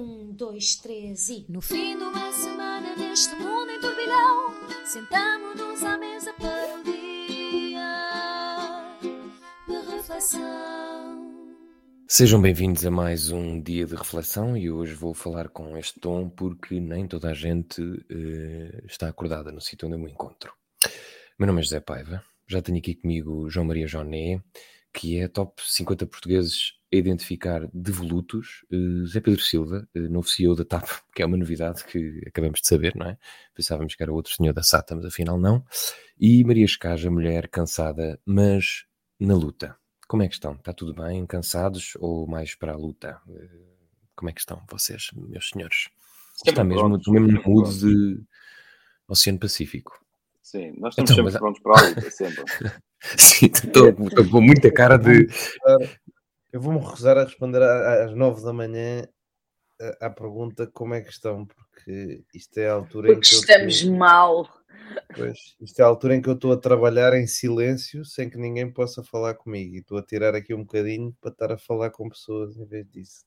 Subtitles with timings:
[0.00, 1.44] Um, dois, três e.
[1.48, 7.80] No fim de uma semana neste mundo em turbilhão, sentamos-nos à mesa para um dia
[9.66, 10.38] de reflexão.
[12.06, 16.30] Sejam bem-vindos a mais um dia de reflexão e hoje vou falar com este tom
[16.30, 20.52] porque nem toda a gente uh, está acordada no sítio onde eu me encontro.
[21.36, 24.40] Meu nome é José Paiva, já tenho aqui comigo João Maria Joné,
[24.98, 28.64] que é top 50 portugueses a identificar devolutos.
[28.68, 32.60] Uh, Zé Pedro Silva, uh, novo CEO da TAP, que é uma novidade que acabamos
[32.60, 33.16] de saber, não é?
[33.54, 35.64] Pensávamos que era outro senhor da SATA, mas afinal não.
[36.18, 38.86] E Maria Escaja, mulher cansada, mas
[39.20, 39.76] na luta.
[40.08, 40.54] Como é que estão?
[40.54, 41.24] Está tudo bem?
[41.26, 43.20] Cansados ou mais para a luta?
[43.28, 43.78] Uh,
[44.16, 45.90] como é que estão vocês, meus senhores?
[46.34, 48.20] Sempre Está mesmo, pronto, mesmo no mood de
[49.06, 50.04] Oceano Pacífico.
[50.42, 51.38] Sim, nós estamos então, sempre mas...
[51.38, 52.44] prontos para a luta, sempre.
[53.18, 55.28] Sim, estou, estou com muita cara de
[56.52, 59.06] eu vou-me recusar a responder às nove da manhã
[60.00, 63.82] à pergunta como é que estão, porque isto é a altura porque em que estamos
[63.82, 63.92] eu...
[63.94, 64.48] mal.
[65.14, 68.38] Pois, isto é a altura em que eu estou a trabalhar em silêncio sem que
[68.38, 71.90] ninguém possa falar comigo e estou a tirar aqui um bocadinho para estar a falar
[71.90, 73.24] com pessoas em vez disso.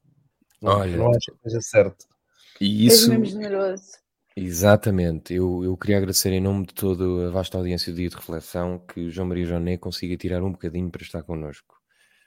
[0.62, 2.06] Não, Olha, não acho que seja certo.
[2.60, 3.10] E isso...
[3.10, 3.92] mesmo generoso.
[4.36, 8.16] Exatamente, eu, eu queria agradecer em nome de toda a vasta audiência do Dia de
[8.16, 11.82] Reflexão que o João Maria Joné consiga tirar um bocadinho para estar connosco.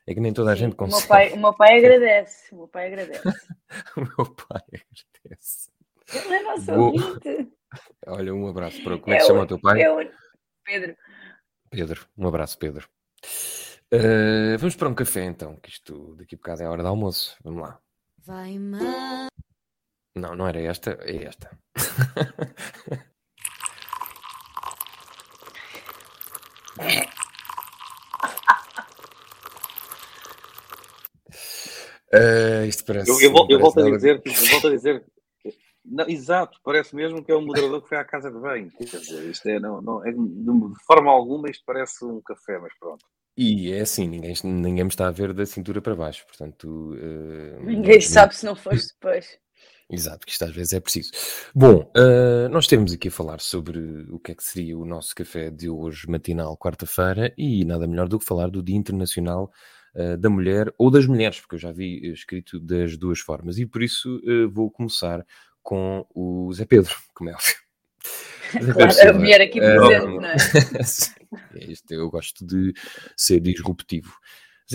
[0.06, 0.98] É que nem toda a gente consegue.
[0.98, 2.54] O meu pai, o meu pai agradece.
[2.54, 3.22] O meu pai agradece.
[3.96, 5.70] o meu pai agradece.
[6.12, 6.92] Ele é nosso Vou...
[6.92, 7.52] ouvinte.
[8.06, 8.98] Olha, um abraço para.
[8.98, 9.82] Como é que se chama o teu pai?
[9.82, 9.96] Eu...
[10.62, 10.96] Pedro.
[11.70, 12.88] Pedro, um abraço, Pedro.
[13.92, 16.88] Uh, vamos para um café então, que isto daqui a bocado é a hora de
[16.88, 17.36] almoço.
[17.42, 17.80] Vamos lá.
[18.26, 19.28] Vai, mãe.
[20.14, 21.50] Não, não era esta, é esta.
[32.12, 33.10] Uh, isto parece.
[33.10, 35.04] Eu, eu, eu, eu volto a dizer, eu volto a dizer.
[35.84, 38.70] Não, exato, parece mesmo que é um moderador que foi à casa de banho.
[38.70, 42.72] Quer dizer, isto é, não, não, é, de forma alguma, isto parece um café, mas
[42.78, 43.04] pronto.
[43.36, 46.94] E é assim, ninguém, ninguém me está a ver da cintura para baixo, portanto.
[46.94, 49.43] Uh, ninguém sabe se não foste depois.
[49.94, 51.12] Exato, que isto às vezes é preciso.
[51.54, 53.78] Bom, uh, nós temos aqui a falar sobre
[54.10, 58.08] o que é que seria o nosso café de hoje, matinal, quarta-feira, e nada melhor
[58.08, 59.52] do que falar do Dia Internacional
[59.94, 63.66] uh, da mulher ou das mulheres, porque eu já vi escrito das duas formas, e
[63.66, 65.24] por isso uh, vou começar
[65.62, 67.54] com o Zé Pedro, como é óbvio.
[68.54, 70.36] Claro, a mulher aqui presente, não é?
[71.60, 72.72] é isto, eu gosto de
[73.16, 74.12] ser disruptivo.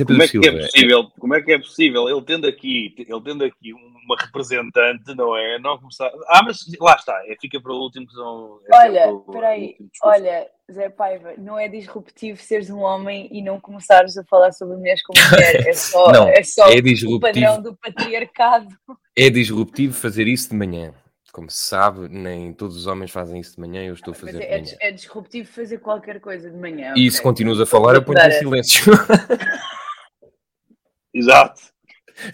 [0.05, 3.43] Como é, que é possível, como é que é possível ele tendo aqui, ele tendo
[3.43, 5.57] aqui uma representante, não é?
[5.57, 6.11] Não começar.
[6.27, 8.59] Ah, mas lá está, é, fica para o último que são.
[8.71, 13.59] É olha, espera aí, olha, Zé Paiva, não é disruptivo seres um homem e não
[13.59, 15.67] começares a falar sobre mulheres como mulher.
[15.67, 16.77] É só, não, é só é
[17.07, 18.67] o padrão do patriarcado.
[19.15, 20.93] É disruptivo fazer isso de manhã.
[21.31, 24.41] Como se sabe, nem todos os homens fazem isso de manhã, eu estou a fazer
[24.41, 24.77] é, de manhã.
[24.81, 26.89] É disruptivo fazer qualquer coisa de manhã.
[26.89, 27.11] E okay.
[27.11, 28.93] se continuas a falar, eu ponho em silêncio.
[31.13, 31.61] Exato.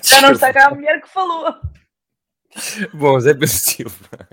[0.03, 1.53] Já não está cá a mulher que falou.
[2.93, 4.29] Bom, Zé Pedro Silva.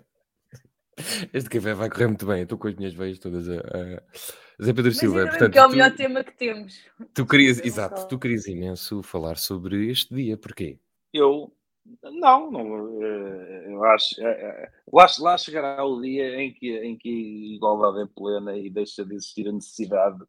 [1.32, 2.38] Este café vai correr muito bem.
[2.38, 3.54] Eu estou com as minhas veias todas a.
[3.54, 4.62] a...
[4.62, 5.26] Zé Pedro Mas Silva.
[5.26, 6.80] Portanto, que é o melhor tu, tema que temos.
[7.14, 10.36] Tu querias, exato, tu querias imenso falar sobre este dia.
[10.36, 10.78] Porquê?
[11.12, 11.52] Eu.
[11.84, 14.20] Não, não eh, eu acho.
[14.20, 18.56] Eh, eh, lá, lá chegará o dia em que, em que a igualdade é plena
[18.56, 20.22] e deixa de existir a necessidade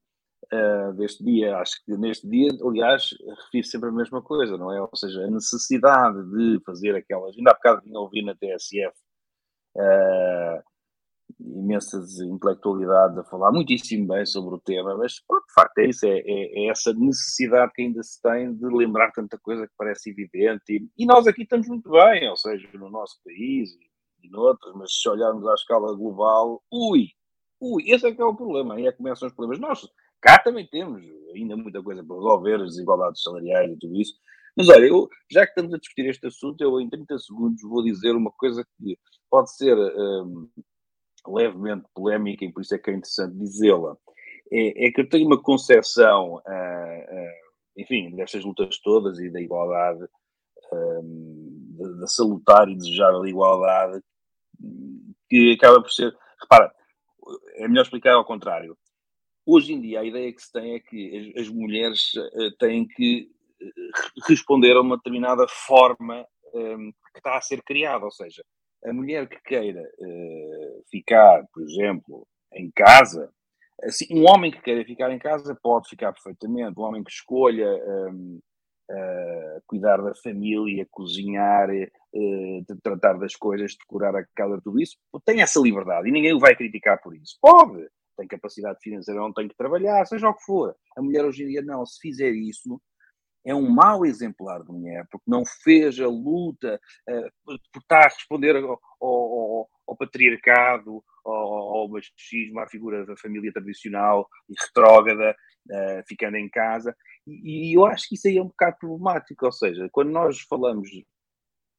[0.51, 1.57] uh, deste dia.
[1.57, 3.09] Acho que neste dia, aliás,
[3.45, 4.81] refiro sempre a mesma coisa, não é?
[4.81, 7.37] Ou seja, a necessidade de fazer aquelas.
[7.37, 8.95] Ainda há bocado vinha ouvir na TSF
[9.77, 10.72] uh,
[11.39, 16.19] imensas intelectualidades a falar muitíssimo bem sobre o tema, mas de facto é isso, é,
[16.19, 20.63] é, é, essa necessidade que ainda se tem de lembrar tanta coisa que parece evidente.
[20.69, 24.73] E, e nós aqui estamos muito bem, ou seja, no nosso país e, e noutros,
[24.75, 27.07] mas se olharmos à escala global, ui,
[27.59, 29.59] ui, esse é que é o problema, aí é que começam os problemas.
[29.59, 29.87] Nós
[30.23, 31.03] Cá também temos
[31.35, 34.13] ainda muita coisa para resolver, as desigualdades salariais e tudo isso.
[34.55, 37.83] Mas olha, eu, já que estamos a discutir este assunto, eu em 30 segundos vou
[37.83, 38.97] dizer uma coisa que
[39.29, 40.49] pode ser um,
[41.27, 43.95] levemente polémica e por isso é que é interessante dizê-la.
[44.51, 49.41] É, é, que eu tenho uma concepção, uh, uh, enfim, destas lutas todas e da
[49.41, 50.05] igualdade,
[50.71, 54.01] um, da salutar e desejável igualdade,
[55.29, 56.15] que acaba por ser.
[56.39, 56.73] Repara,
[57.55, 58.77] é melhor explicar ao contrário.
[59.45, 62.11] Hoje em dia, a ideia que se tem é que as, mulheres
[62.59, 63.29] têm que
[64.27, 68.43] responder a uma determinada forma que está a ser criada, ou seja,
[68.85, 73.31] a mulher que queira uh, ficar, por exemplo, em casa,
[73.83, 77.67] assim, um homem que queira ficar em casa pode ficar perfeitamente, um homem que escolha
[77.67, 78.39] um,
[78.91, 85.41] uh, cuidar da família, cozinhar, uh, tratar das coisas, decorar a casa, tudo isso, tem
[85.41, 87.37] essa liberdade e ninguém o vai criticar por isso.
[87.41, 87.87] Pode,
[88.17, 90.75] tem capacidade financeira, não tem que trabalhar, seja o que for.
[90.95, 92.79] A mulher hoje em dia não, se fizer isso,
[93.45, 96.79] é um mau exemplar de mulher, porque não fez a luta,
[97.09, 103.17] uh, por estar a responder ao, ao, ao patriarcado, ao, ao, machismo, à figura da
[103.17, 105.35] família tradicional e retrógrada,
[105.69, 106.95] uh, ficando em casa.
[107.27, 110.39] E, e, eu acho que isso aí é um bocado problemático, ou seja, quando nós
[110.41, 110.89] falamos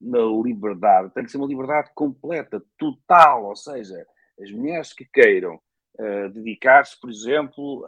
[0.01, 4.05] na liberdade, tem que ser uma liberdade completa, total, ou seja,
[4.39, 7.87] as mulheres que queiram uh, dedicar-se, por exemplo,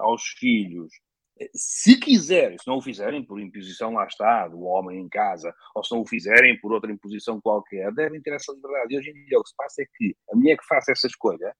[0.00, 0.92] aos filhos,
[1.54, 5.84] se quiserem, se não o fizerem por imposição, lá está, do homem em casa, ou
[5.84, 8.94] se não o fizerem por outra imposição qualquer, devem ter essa liberdade.
[8.94, 11.06] E hoje em dia o que se passa é que a mulher que faça essa
[11.06, 11.54] escolha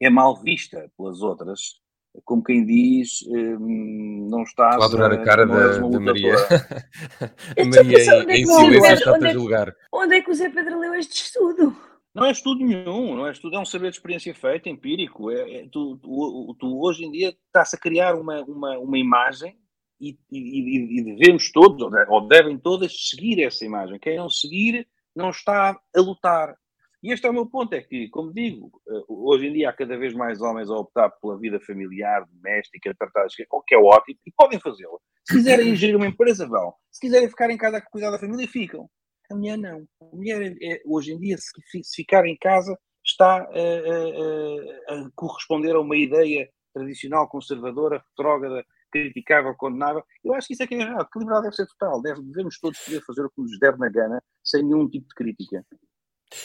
[0.00, 1.80] é mal vista pelas outras,
[2.24, 6.34] como quem diz, hum, não está a adorar a cara da, da Maria.
[7.56, 9.76] a Maria em, em silêncio está a julgar.
[9.92, 11.76] Onde é que o Zé Pedro leu este estudo?
[12.14, 15.30] Não é estudo nenhum, não é estudo, é um saber de experiência feita, empírico.
[15.30, 19.56] É, é tu, tu, tu, hoje em dia estás a criar uma, uma, uma imagem
[20.00, 23.98] e, e, e, devemos todos, ou devem todas, seguir essa imagem.
[23.98, 26.56] Quem não seguir não está a lutar.
[27.02, 29.72] E este é o meu ponto, é que, como digo, eh, hoje em dia há
[29.72, 34.18] cada vez mais homens a optar pela vida familiar, doméstica, tratar o que é ótimo,
[34.26, 35.00] e podem fazê-lo.
[35.24, 36.74] Se quiserem gerir uma empresa, vão.
[36.90, 38.86] Se quiserem ficar em casa a cuidar da família, ficam.
[39.30, 39.86] A mulher não.
[40.00, 44.94] A mulher, é, é, hoje em dia, se, se, ficar em casa, está a, a,
[44.94, 50.02] a, corresponder a uma ideia tradicional, conservadora, retrógrada, criticável, condenável.
[50.24, 51.08] Eu acho que isso é que é errado.
[51.12, 52.02] Que liberdade deve ser total.
[52.02, 55.14] Deve, devemos todos poder fazer o que nos der na gana, sem nenhum tipo de
[55.14, 55.64] crítica.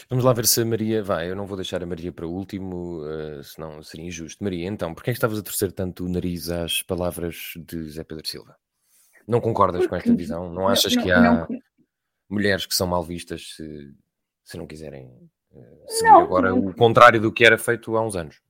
[0.10, 1.30] Vamos lá ver se a Maria vai.
[1.30, 4.44] Eu não vou deixar a Maria para o último, uh, senão seria injusto.
[4.44, 8.04] Maria, então, porquê é que estavas a torcer tanto o nariz às palavras de Zé
[8.04, 8.56] Pedro Silva?
[9.28, 9.90] Não concordas Porque...
[9.90, 10.52] com esta visão?
[10.52, 11.22] Não achas não, que há.
[11.22, 11.48] Não,
[12.30, 13.94] mulheres que são mal vistas se,
[14.44, 15.08] se não quiserem
[15.52, 16.68] uh, seguir não, agora não.
[16.68, 18.42] o contrário do que era feito há uns anos.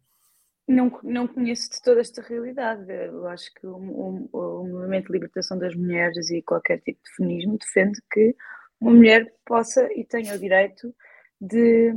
[0.68, 2.92] Não, não conheço de toda esta realidade.
[2.92, 7.16] Eu acho que o, o, o, movimento de libertação das mulheres e qualquer tipo de
[7.16, 8.36] feminismo defende que
[8.82, 10.94] uma mulher possa e tenha o direito
[11.40, 11.94] de,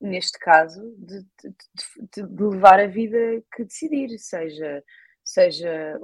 [0.00, 1.20] neste caso, de,
[2.12, 3.18] de, de levar a vida
[3.54, 4.82] que decidir, seja,
[5.22, 6.00] seja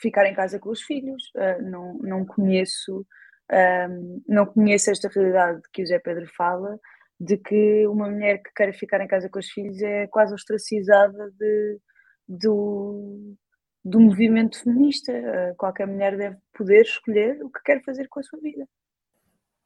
[0.00, 1.30] ficar em casa com os filhos.
[1.34, 3.06] Uh, não, não conheço
[3.52, 6.78] um, não conheço esta realidade que o Zé Pedro fala,
[7.20, 11.30] de que uma mulher que queira ficar em casa com os filhos é quase ostracizada
[11.38, 11.78] de,
[12.26, 13.36] do,
[13.84, 15.12] do movimento feminista.
[15.12, 18.66] Uh, qualquer mulher deve poder escolher o que quer fazer com a sua vida.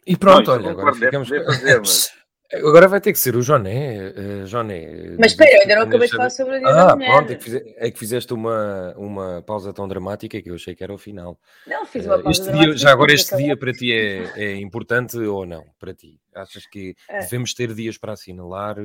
[0.06, 1.28] E pronto, não, olha, agora ficamos.
[1.28, 2.25] Fazer, mas...
[2.52, 4.10] Agora vai ter que ser o Joné.
[4.10, 6.96] Uh, Joné Mas espera, eu ainda não acabei de falar sobre o dia ah, da
[6.96, 7.10] mulher.
[7.10, 10.74] Pronto, é que, fize, é que fizeste uma, uma pausa tão dramática que eu achei
[10.74, 11.38] que era o final.
[11.66, 15.18] Não, fiz uma pausa uh, dia, Já agora, este dia para ti é, é, importante
[15.18, 15.64] ou não?
[15.78, 16.20] Para ti?
[16.34, 18.76] Achas que uh, devemos ter dias para assinalar?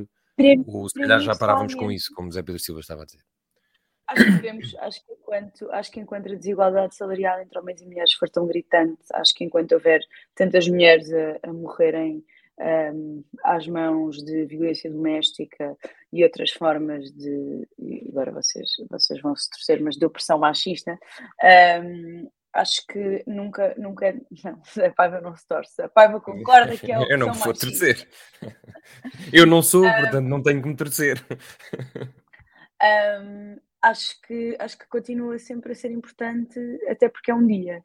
[0.66, 3.22] ou se calhar já parávamos com isso, como Zé Pedro Silva estava a dizer?
[4.08, 7.86] Acho que, devemos, acho, que enquanto, acho que enquanto a desigualdade salarial entre homens e
[7.86, 10.02] mulheres for tão gritante, acho que enquanto houver
[10.36, 12.24] tantas mulheres a, a morrerem
[12.62, 15.76] um, às mãos de violência doméstica
[16.14, 17.68] e outras formas de.
[18.10, 20.98] agora vocês, vocês vão se torcer, mas de opressão machista.
[21.84, 24.14] Um, acho que nunca, nunca.
[24.44, 25.82] Não, a Paiva não se torce.
[25.82, 28.08] A Paiva concorda que é Eu não me vou torcer.
[29.34, 31.24] Eu não sou, um, portanto não tenho que me torcer.
[33.82, 37.84] Acho, que, acho que continua sempre a ser importante, até porque é um dia.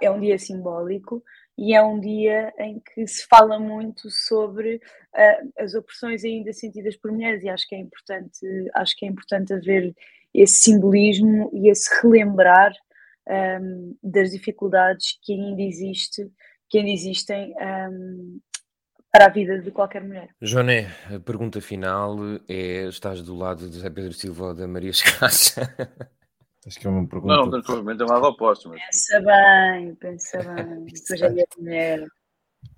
[0.00, 1.22] É um dia simbólico
[1.56, 6.96] e é um dia em que se fala muito sobre uh, as opressões ainda sentidas
[6.96, 9.94] por mulheres e acho que é importante acho que é importante haver
[10.34, 12.72] esse simbolismo e esse relembrar
[13.60, 16.30] um, das dificuldades que ainda existe
[16.68, 17.54] que ainda existem
[17.90, 18.40] um,
[19.12, 20.30] para a vida de qualquer mulher.
[20.40, 22.16] Joné, a pergunta final
[22.48, 25.70] é: estás do lado de José Pedro Silva ou da Maria Escassa?
[26.66, 27.34] Acho que é uma pergunta.
[27.34, 28.68] Não, não, provavelmente é um lado oposto.
[28.68, 28.80] Mas...
[28.80, 30.86] Pensa bem, pensa bem.
[31.42, 32.06] É mulher.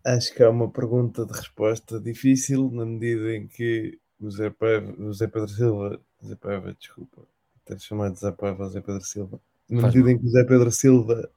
[0.04, 4.94] Acho que é uma pergunta de resposta difícil, na medida em que o Zé, Paiva,
[4.98, 7.22] o Zé Pedro Silva, Zé Paiva, desculpa,
[7.64, 10.16] ter chamado de Zé Paiva Zé Pedro Silva, na Faz medida mal.
[10.16, 11.30] em que o Zé Pedro Silva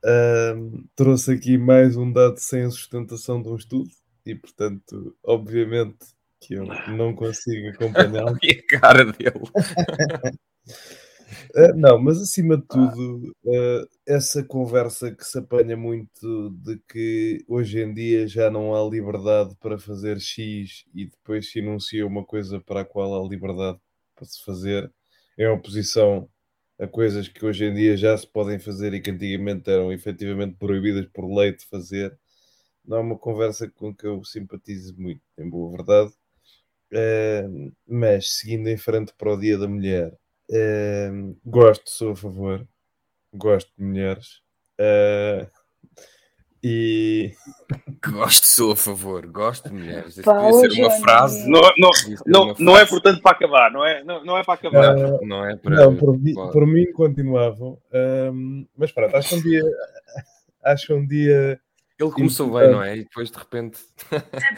[0.55, 3.89] um, trouxe aqui mais um dado sem sustentação de um estudo,
[4.25, 5.97] e portanto, obviamente,
[6.39, 8.37] que eu não consigo acompanhá-lo.
[8.41, 9.41] e a cara dele.
[11.55, 17.43] Uh, não, mas acima de tudo, uh, essa conversa que se apanha muito de que
[17.47, 22.23] hoje em dia já não há liberdade para fazer X e depois se enuncia uma
[22.25, 23.79] coisa para a qual há liberdade
[24.15, 24.91] para se fazer,
[25.37, 26.29] em oposição
[26.79, 30.55] a coisas que hoje em dia já se podem fazer e que antigamente eram efetivamente
[30.57, 32.17] proibidas por lei de fazer,
[32.85, 36.11] não é uma conversa com que eu simpatizo muito, em boa verdade.
[36.91, 40.17] Uh, mas seguindo em frente para o Dia da Mulher,
[40.49, 42.67] uh, gosto, sou a favor,
[43.33, 44.41] gosto de mulheres.
[44.79, 45.47] Uh,
[46.63, 47.31] e
[48.03, 50.17] gosto, sou a favor, gosto de mulheres.
[50.17, 51.49] Isso podia ser uma é frase.
[51.49, 51.89] Não, não,
[52.25, 54.03] não, uma não é portanto para acabar, não é?
[54.03, 54.97] Não, não é para acabar.
[54.97, 55.75] Uh, Não é para.
[55.75, 57.79] não, por, mim- por mim continuavam.
[58.33, 59.63] Um, mas pronto, acho que um dia
[60.63, 61.59] acho que um dia
[61.99, 62.97] Ele começou bem, não é?
[62.97, 63.79] E depois de repente.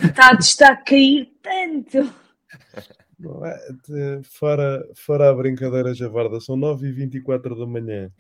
[0.04, 2.12] Está, está a cair tanto.
[3.20, 3.58] não é,
[3.88, 8.12] de- fora, fora a brincadeira javarda, são 9h24 da manhã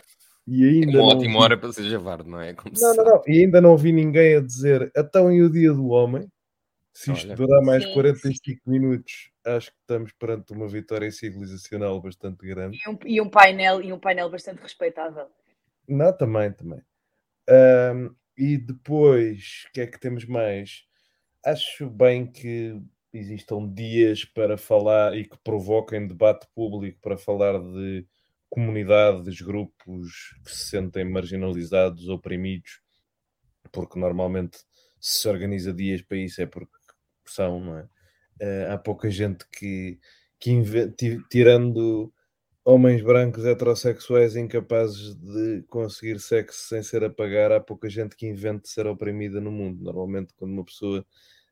[0.45, 2.53] e ainda Uma não ótima vi- hora para ser javarde, não é?
[2.53, 3.21] Como Não, não, não.
[3.27, 6.27] E ainda não vi ninguém a dizer então e o dia do homem.
[6.91, 7.35] Se isto Olha.
[7.35, 7.93] durar mais Sim.
[7.93, 12.77] 45 minutos, acho que estamos perante uma vitória civilizacional bastante grande.
[12.85, 15.27] E um, e um painel, e um painel bastante respeitável.
[15.87, 16.81] Não, também, também.
[17.49, 20.83] Ahm, e depois, o que é que temos mais?
[21.45, 22.81] Acho bem que
[23.13, 28.05] existam dias para falar e que provoquem debate público para falar de
[28.49, 32.81] comunidades, grupos que se sentem marginalizados, oprimidos,
[33.71, 34.59] porque normalmente
[34.99, 36.71] se organiza dias para isso é porque
[37.25, 37.87] são, não é?
[38.41, 39.99] Eh, há pouca gente que,
[40.39, 40.63] que
[41.29, 42.11] tirando
[42.65, 48.27] homens brancos heterossexuais incapazes de conseguir sexo sem ser a pagar, há pouca gente que
[48.27, 49.83] invente ser oprimida no mundo.
[49.83, 51.05] Normalmente, quando uma pessoa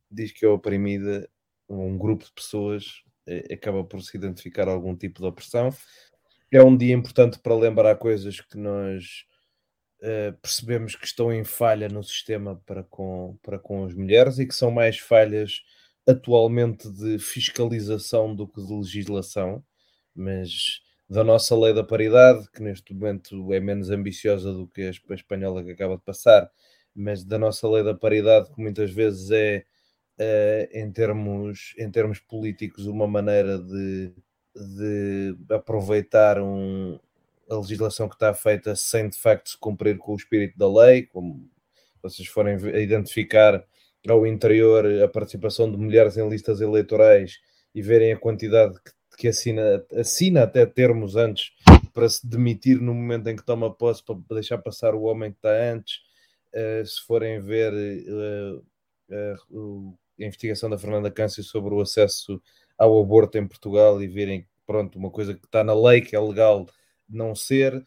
[0.10, 1.30] diz que é oprimida,
[1.70, 5.70] um grupo de pessoas eh, acaba por se identificar algum tipo de opressão.
[6.52, 9.26] É um dia importante para lembrar coisas que nós
[10.02, 14.46] eh, percebemos que estão em falha no sistema para com, para com as mulheres e
[14.46, 15.62] que são mais falhas
[16.08, 19.64] atualmente de fiscalização do que de legislação,
[20.16, 25.14] mas da nossa lei da paridade, que neste momento é menos ambiciosa do que a
[25.14, 26.50] espanhola que acaba de passar,
[26.96, 29.66] mas da nossa lei da paridade, que muitas vezes é,
[30.20, 34.14] eh, em, termos, em termos políticos, uma maneira de,
[34.56, 37.00] de aproveitar um,
[37.50, 41.04] a legislação que está feita sem de facto se cumprir com o espírito da lei,
[41.04, 41.50] como
[42.02, 43.64] vocês forem identificar
[44.08, 47.40] ao interior a participação de mulheres em listas eleitorais
[47.76, 51.52] e verem a quantidade que, que assina, assina até termos antes
[51.94, 55.38] para se demitir no momento em que toma posse para deixar passar o homem que
[55.40, 56.00] está antes.
[56.54, 57.74] Eh, se forem ver
[59.10, 62.42] eh, o- a investigação da Fernanda Câncio sobre o acesso
[62.78, 66.20] ao aborto em Portugal e verem pronto, uma coisa que está na lei, que é
[66.20, 66.68] legal
[67.10, 67.84] não ser.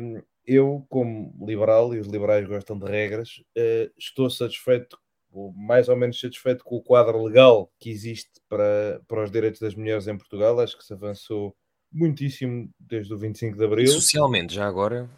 [0.00, 4.98] Hum, eu, como liberal, e os liberais gostam de regras, eh, estou satisfeito,
[5.32, 9.60] ou mais ou menos satisfeito com o quadro legal que existe para, para os direitos
[9.60, 10.58] das mulheres em Portugal.
[10.60, 11.56] Acho que se avançou
[11.90, 13.88] muitíssimo desde o 25 de E Abril.
[13.88, 15.10] socialmente, já agora.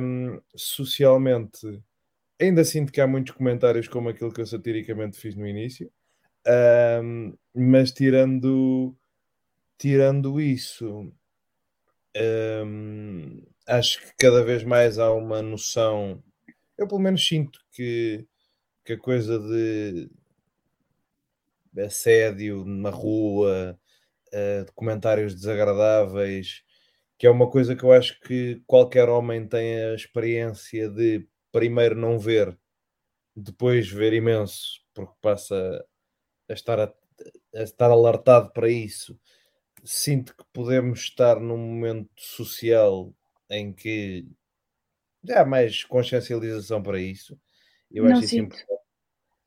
[0.00, 1.82] Hum, socialmente,
[2.40, 5.90] ainda sinto que há muitos comentários como aquele que eu satiricamente fiz no início,
[6.46, 8.94] Hum, mas tirando,
[9.78, 11.12] tirando isso,
[12.16, 16.22] hum, acho que cada vez mais há uma noção.
[16.78, 18.26] Eu, pelo menos, sinto que,
[18.84, 20.10] que a coisa de
[21.82, 23.78] assédio na rua,
[24.32, 26.62] eh, de comentários desagradáveis,
[27.18, 31.94] que é uma coisa que eu acho que qualquer homem tem a experiência de primeiro
[31.94, 32.58] não ver,
[33.34, 35.86] depois ver imenso, porque passa
[36.48, 36.92] a estar, a,
[37.54, 39.16] a estar alertado para isso.
[39.84, 43.14] Sinto que podemos estar num momento social
[43.48, 44.26] em que
[45.22, 47.38] já há mais consciencialização para isso.
[47.90, 48.56] Eu Não acho isso sinto.
[48.56, 48.80] importante.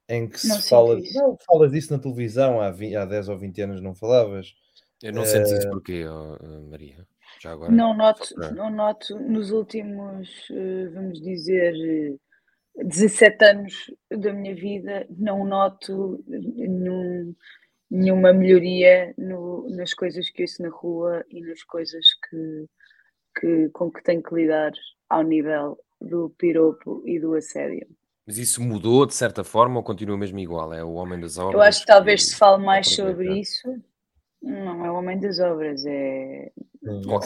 [0.10, 1.00] Em que Não se fala.
[1.00, 1.14] isso.
[1.20, 4.56] Não, falas disso na televisão há, 20, há 10 ou 20 anos, não falavas?
[5.04, 7.06] Eu não sentes isso porquê, ó, ó, Maria?
[7.40, 7.72] Já agora?
[7.72, 13.74] Não noto, para- não noto nos últimos, eh, vamos dizer, eh, 17 anos
[14.12, 17.36] da minha vida, não noto nenhum-
[17.90, 22.66] nenhuma melhoria no- nas coisas que ouço na rua e nas coisas que,
[23.40, 24.72] que- com que tenho que lidar
[25.10, 27.88] ao nível do piropo e do assédio.
[28.26, 30.74] Mas isso mudou de certa forma ou continua mesmo igual?
[30.74, 31.54] É o homem das obras?
[31.56, 33.82] Eu acho que talvez se fale mais sobre isso.
[34.42, 36.52] Não é o homem das obras, é.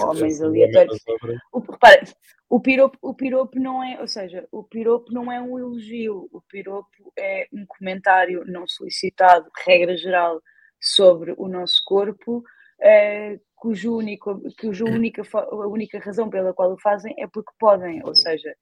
[0.10, 1.04] Homens aleatórios.
[1.52, 2.04] O, repara,
[2.50, 6.42] o piropo, o piropo não é, ou seja, o piropo não é um elogio, o
[6.42, 10.42] piropo é um comentário não solicitado, regra geral,
[10.80, 12.44] sobre o nosso corpo,
[12.82, 18.04] eh, cujo único, cuja única, a única razão pela qual o fazem é porque podem,
[18.04, 18.56] ou seja,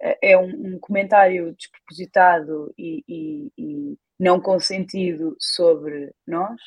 [0.00, 6.58] eh, é um, um comentário despropositado e, e- e não consentido sobre nós.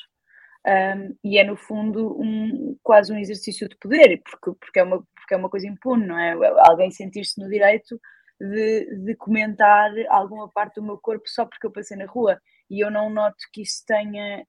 [0.70, 4.98] Um, e é no fundo um, quase um exercício de poder, porque, porque, é uma,
[5.16, 6.36] porque é uma coisa impune, não é?
[6.60, 8.00] Alguém sentir-se no direito
[8.40, 12.84] de, de comentar alguma parte do meu corpo só porque eu passei na rua e
[12.84, 14.46] eu não noto que isso tenha,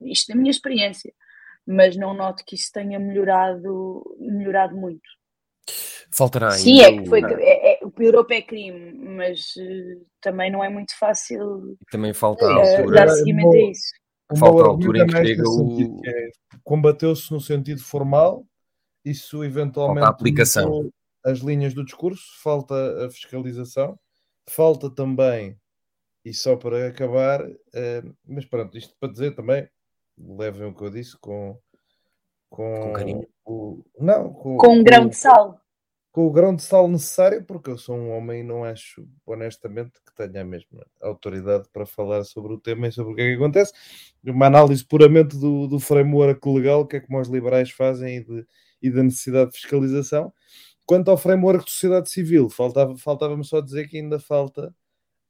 [0.00, 1.12] isto é a minha experiência,
[1.66, 5.08] mas não noto que isso tenha melhorado, melhorado muito.
[6.10, 6.58] Faltará ainda.
[6.58, 10.70] Sim, é que foi, é, é, o Europa é crime, mas uh, também não é
[10.70, 14.00] muito fácil também falta uh, dar seguimento a isso.
[14.38, 16.00] Falta a altura em que chega o.
[16.04, 16.30] É,
[16.62, 18.46] Combateu-se no sentido formal,
[19.04, 20.04] isso eventualmente.
[20.04, 20.92] Falta a aplicação.
[21.24, 23.98] As linhas do discurso, falta a fiscalização,
[24.48, 25.58] falta também,
[26.24, 29.68] e só para acabar, uh, mas pronto, isto para dizer também,
[30.16, 31.58] levem o que eu disse com.
[32.48, 33.28] Com, com carinho.
[33.44, 35.60] O, não, com, com um grão de sal
[36.12, 39.92] com o grão de sal necessário, porque eu sou um homem e não acho, honestamente,
[40.04, 43.30] que tenha a mesma autoridade para falar sobre o tema e sobre o que é
[43.30, 43.72] que acontece.
[44.24, 48.46] Uma análise puramente do, do framework legal, que é como os liberais fazem, e, de,
[48.82, 50.32] e da necessidade de fiscalização.
[50.84, 54.74] Quanto ao framework de sociedade civil, faltava, faltava-me só dizer que ainda falta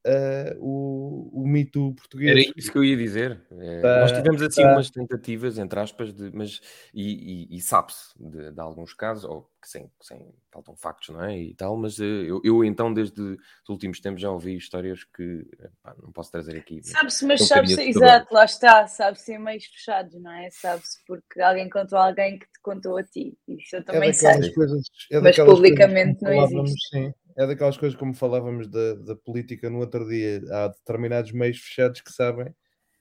[0.06, 2.30] uh, o, o mito português.
[2.30, 3.40] Era isso que eu ia dizer.
[3.58, 4.72] É, nós tivemos assim tá.
[4.72, 6.60] umas tentativas, entre aspas, de, mas
[6.94, 11.24] e, e, e sabe-se de, de, alguns casos, ou que sem, sem faltam factos, não
[11.24, 11.38] é?
[11.38, 15.46] E tal, mas uh, eu, eu, então, desde os últimos tempos, já ouvi histórias que
[15.82, 16.82] pá, não posso trazer aqui.
[16.82, 20.48] Sabe-se, mas sabe-se, exato, lá está, sabe-se em meios fechados, não é?
[20.50, 23.36] Sabe-se porque alguém contou a alguém que te contou a ti.
[23.46, 24.52] Isso eu é também é sei.
[24.52, 26.88] Coisas, é mas publicamente não existe.
[26.90, 30.40] Sim é daquelas coisas como falávamos da, da política no outro dia.
[30.50, 32.54] Há determinados meios fechados que sabem,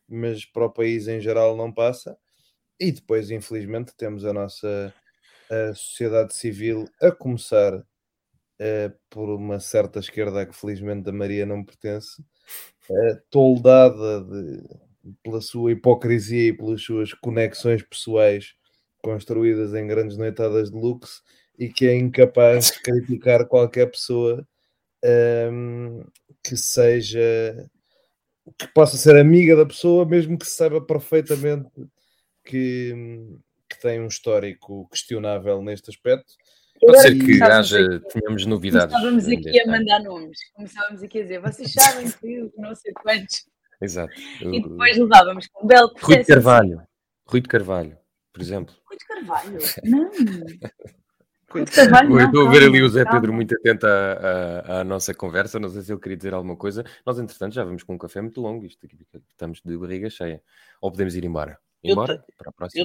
[0.08, 2.18] mas para o país em geral não passa.
[2.80, 4.94] E depois, infelizmente, temos a nossa
[5.50, 11.64] a sociedade civil a começar uh, por uma certa esquerda que felizmente a Maria não
[11.64, 14.64] pertence, uh, toldada de,
[15.24, 18.54] pela sua hipocrisia e pelas suas conexões pessoais
[19.02, 21.24] construídas em grandes noitadas de luxo
[21.60, 24.48] e que é incapaz de criticar qualquer pessoa
[25.52, 26.04] um,
[26.42, 27.70] que seja
[28.58, 31.70] que possa ser amiga da pessoa, mesmo que saiba perfeitamente
[32.44, 32.94] que,
[33.70, 36.34] que tem um histórico questionável neste aspecto.
[36.80, 38.96] Pode ser que haja, tenhamos novidades.
[38.96, 43.46] Começávamos aqui a mandar nomes, começávamos aqui a dizer, vocês sabem que não sei quantos.
[43.82, 44.14] Exato.
[44.42, 46.82] E depois levávamos com um belo Rui de Carvalho.
[47.26, 47.98] Rui de Carvalho,
[48.34, 48.76] por exemplo.
[48.86, 49.60] Rui de Carvalho?
[49.84, 50.10] Não.
[51.56, 55.60] Estou a ver ali o Zé Pedro muito atento à, à, à, nossa conversa.
[55.60, 56.84] Não sei se ele queria dizer alguma coisa.
[57.06, 58.66] Nós, entretanto, já vamos com um café muito longo.
[58.66, 58.98] Isto aqui,
[59.30, 60.42] estamos de barriga cheia.
[60.80, 61.58] Ou podemos ir embora?
[61.84, 62.14] Embora?
[62.14, 62.84] Eu, para a próxima.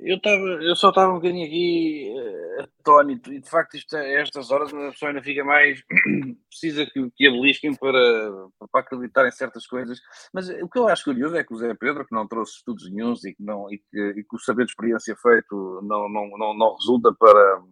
[0.00, 3.32] Eu, tava, eu, só estava um bocadinho aqui uh, atónito.
[3.32, 5.82] E de facto, isto, a estas horas, a pessoa ainda fica mais.
[6.48, 9.98] precisa que, que a belisquem para, para acreditar em certas coisas.
[10.32, 12.90] Mas o que eu acho curioso é que o Zé Pedro, que não trouxe estudos
[12.90, 16.28] nenhums e que, não, e que, e que o saber de experiência feito não, não,
[16.36, 17.62] não, não resulta para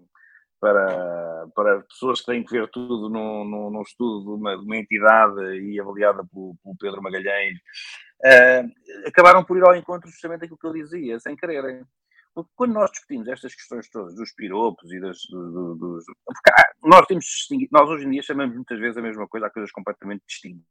[0.62, 4.64] para, para pessoas que têm que ver tudo num, num, num estudo de uma, de
[4.64, 7.58] uma, entidade e avaliada pelo, pelo Pedro Magalhães,
[8.24, 11.84] uh, acabaram por ir ao encontro justamente daquilo que eu dizia, sem quererem.
[12.32, 16.04] Porque quando nós discutimos estas questões todas dos piropos e das, do, dos.
[16.80, 17.26] nós, temos,
[17.72, 20.62] nós hoje em dia chamamos muitas vezes a mesma coisa a coisas completamente distintas.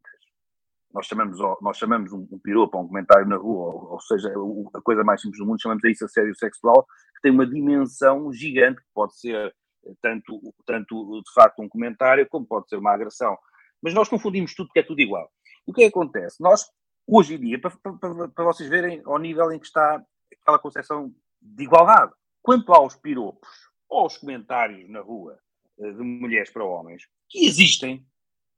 [0.93, 4.31] Nós chamamos, nós chamamos um, um piropo um comentário na rua, ou, ou seja,
[4.73, 8.81] a coisa mais simples do mundo, chamamos a isso sexual, que tem uma dimensão gigante,
[8.81, 9.53] que pode ser
[10.01, 13.37] tanto, tanto de facto um comentário como pode ser uma agressão.
[13.81, 15.31] Mas nós confundimos tudo porque é tudo igual.
[15.65, 16.41] O que é que acontece?
[16.41, 16.65] Nós,
[17.07, 20.03] hoje em dia, para, para, para vocês verem ao nível em que está
[20.41, 23.49] aquela concepção de igualdade, quanto aos piropos
[23.89, 25.37] ou aos comentários na rua
[25.79, 28.05] eh, de mulheres para homens, que existem,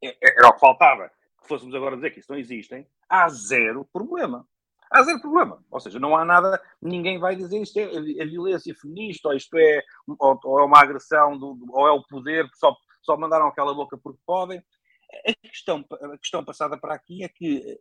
[0.01, 1.09] é, é, era o que faltava,
[1.41, 4.47] que fôssemos agora dizer que isso não existem, há zero problema
[4.93, 5.61] há zero problema.
[5.71, 9.57] Ou seja, não há nada, ninguém vai dizer isto é a violência feminista, ou isto
[9.57, 9.81] é,
[10.19, 13.97] ou, ou é uma agressão, do, ou é o poder, só, só mandaram aquela boca
[13.97, 14.63] porque podem.
[15.27, 17.79] A questão, a questão passada para aqui é que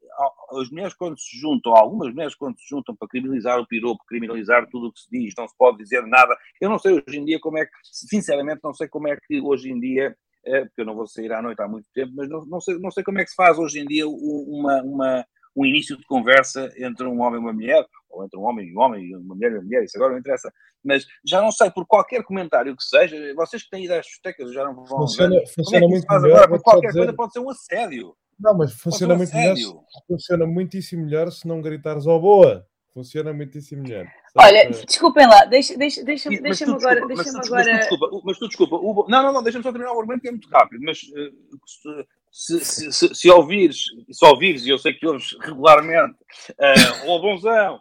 [0.51, 4.69] as mulheres, quando se juntam, algumas mulheres, quando se juntam para criminalizar o piropo, criminalizar
[4.69, 6.37] tudo o que se diz, não se pode dizer nada.
[6.61, 9.41] Eu não sei hoje em dia como é que, sinceramente, não sei como é que
[9.41, 12.29] hoje em dia, é, porque eu não vou sair à noite há muito tempo, mas
[12.29, 15.27] não, não, sei, não sei como é que se faz hoje em dia uma, uma,
[15.55, 18.77] um início de conversa entre um homem e uma mulher, ou entre um homem e
[18.77, 20.53] um homem, e uma mulher e uma mulher, isso agora não interessa.
[20.85, 24.65] Mas já não sei, por qualquer comentário que seja, vocês que têm ideias discotecas já
[24.65, 25.47] não vão funciona, ver.
[25.47, 26.99] Funciona é muito melhor, agora, por qualquer dizer...
[26.99, 28.17] coisa pode ser um assédio.
[28.39, 32.67] Não, mas funciona muito melhor, funciona muitíssimo melhor se não gritares ao boa.
[32.93, 34.07] Funciona muitíssimo melhor.
[34.37, 37.07] Olha, desculpem lá, deixa-me deixa, deixa, deixa agora.
[37.07, 37.73] Deixa mas, agora...
[37.73, 39.07] Mas, tu, desculpa, mas tu desculpa, o...
[39.09, 42.65] não, não, não, deixa-me só terminar o argumento que é muito rápido, mas uh, se,
[42.65, 46.17] se, se, se, ouvires, se ouvires, e eu sei que ouves regularmente,
[46.53, 47.79] uh, o bonzão,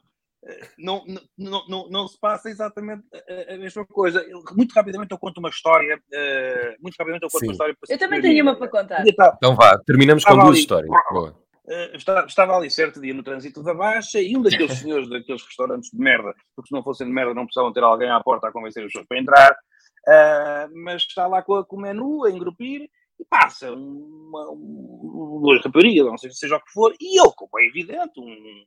[0.78, 1.04] não,
[1.38, 4.26] não, não, não se passa exatamente a, a, mesma coisa.
[4.56, 5.98] Muito rapidamente eu conto uma história.
[5.98, 7.48] Uh, muito rapidamente eu conto Sim.
[7.48, 7.78] uma história.
[7.88, 9.04] Eu também tenho uma para contar.
[9.08, 10.92] Então vá, terminamos com duas ali, histórias.
[11.12, 11.40] Boa.
[11.64, 15.92] Uh, estava ali certo dia no trânsito da Baixa e um daqueles senhores daqueles restaurantes
[15.92, 18.52] de merda, porque se não fossem de merda não precisavam ter alguém à porta a
[18.52, 22.90] convencer as pessoas para entrar, uh, mas está lá com, com o menu a engrupir
[23.22, 27.60] e passa uma, um, duas raparigas, não sei seja o que for, e ele, como
[27.60, 28.66] é evidente, um,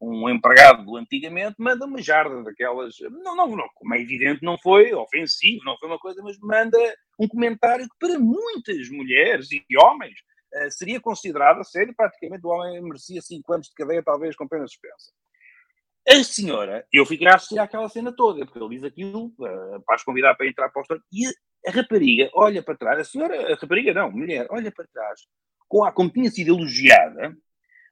[0.00, 2.94] um, empregado do antigamente, manda uma jarda daquelas.
[3.22, 6.78] Não, não, não, como é evidente, não foi ofensivo, não foi uma coisa, mas manda
[7.18, 10.14] um comentário que para muitas mulheres e homens
[10.54, 14.48] uh, seria considerado a sério, praticamente o homem merecia 5 anos de cadeia, talvez com
[14.48, 15.12] pena suspensa.
[16.08, 19.96] A senhora, eu fiquei a assistir àquela cena toda, porque ele diz aquilo uh, para
[19.96, 21.28] as convidar para entrar para o restaurante, e
[21.66, 25.20] a, rapariga olha para trás, a senhora, a rapariga não, mulher, olha para trás,
[25.68, 27.36] com a, como tinha sido elogiada,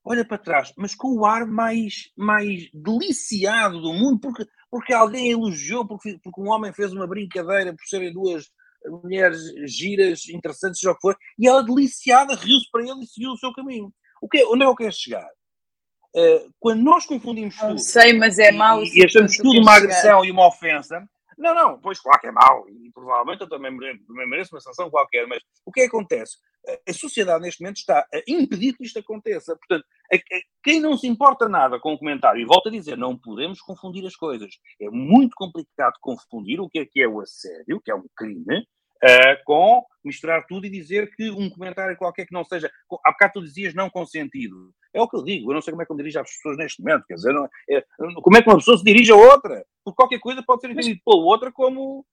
[0.05, 5.31] olha para trás, mas com o ar mais, mais deliciado do mundo, porque, porque alguém
[5.31, 8.47] elogiou, porque, porque um homem fez uma brincadeira por serem duas
[9.03, 13.53] mulheres giras, interessantes, já foi, e ela deliciada riu-se para ele e seguiu o seu
[13.53, 13.93] caminho.
[14.21, 15.29] O que, onde é que eu quero chegar?
[16.17, 17.81] Uh, quando nós confundimos não tudo.
[17.81, 18.83] sei, mas é mau.
[18.83, 21.07] E, e achamos tudo uma agressão e uma ofensa.
[21.39, 22.69] Não, não, pois claro que é mau.
[22.69, 23.71] E provavelmente eu também
[24.29, 25.27] mereço, uma sanção qualquer.
[25.29, 26.37] Mas o que é que acontece?
[26.87, 29.57] A sociedade neste momento está a impedir que isto aconteça.
[29.57, 32.99] Portanto, a, a, quem não se importa nada com o comentário, e volto a dizer,
[32.99, 34.51] não podemos confundir as coisas.
[34.81, 38.67] É muito complicado confundir o que é que é o assédio, que é um crime,
[39.05, 42.71] uh, com misturar tudo e dizer que um comentário qualquer que não seja.
[43.05, 44.73] Há bocado tu dizias não consentido.
[44.93, 45.51] É o que eu digo.
[45.51, 47.05] Eu não sei como é que eu me dirijo às pessoas neste momento.
[47.07, 47.85] Quer dizer, não, é,
[48.23, 49.65] como é que uma pessoa se dirige a outra?
[49.85, 52.05] Porque qualquer coisa pode ser entendido pela outra como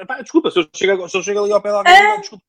[0.00, 2.20] Epá, desculpa, se eu, chego, se eu chego ali ao pé da alguém, é.
[2.20, 2.44] desculpa,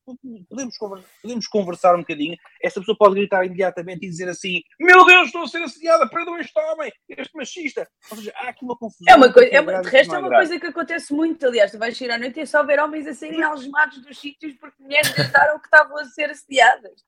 [0.48, 2.36] podemos, conversar, podemos conversar um bocadinho.
[2.62, 6.38] Essa pessoa pode gritar imediatamente e dizer assim: Meu Deus, estou a ser assediada, prendam
[6.38, 7.88] este homem, este machista.
[8.10, 9.12] Ou seja, há aqui uma confusão.
[9.12, 11.46] É uma coisa, é de resto, é uma coisa que acontece muito.
[11.46, 14.18] Aliás, tu vais chegar à noite e é só ver homens a serem algemados dos
[14.18, 17.04] sítios porque mulheres gritaram que estavam a ser assediadas.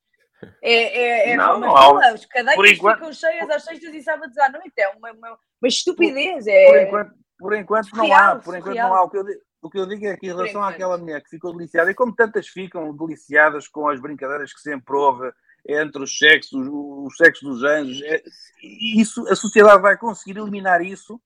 [0.63, 2.99] É, é, é não, uma não, fila, os cadeias enquanto...
[2.99, 4.73] ficam cheias às sextas e sábados à noite.
[4.79, 6.47] É uma, uma, uma estupidez.
[6.47, 6.67] É...
[6.67, 8.37] Por enquanto, por enquanto não há.
[8.37, 9.03] Por enquanto não há.
[9.03, 11.29] O que eu digo o que eu digo é que em relação àquela mulher que
[11.29, 15.31] ficou deliciada, e como tantas ficam deliciadas com as brincadeiras que sempre houve
[15.69, 18.23] entre os sexos, os sexos dos anjos, é,
[18.63, 21.21] isso, a sociedade vai conseguir eliminar isso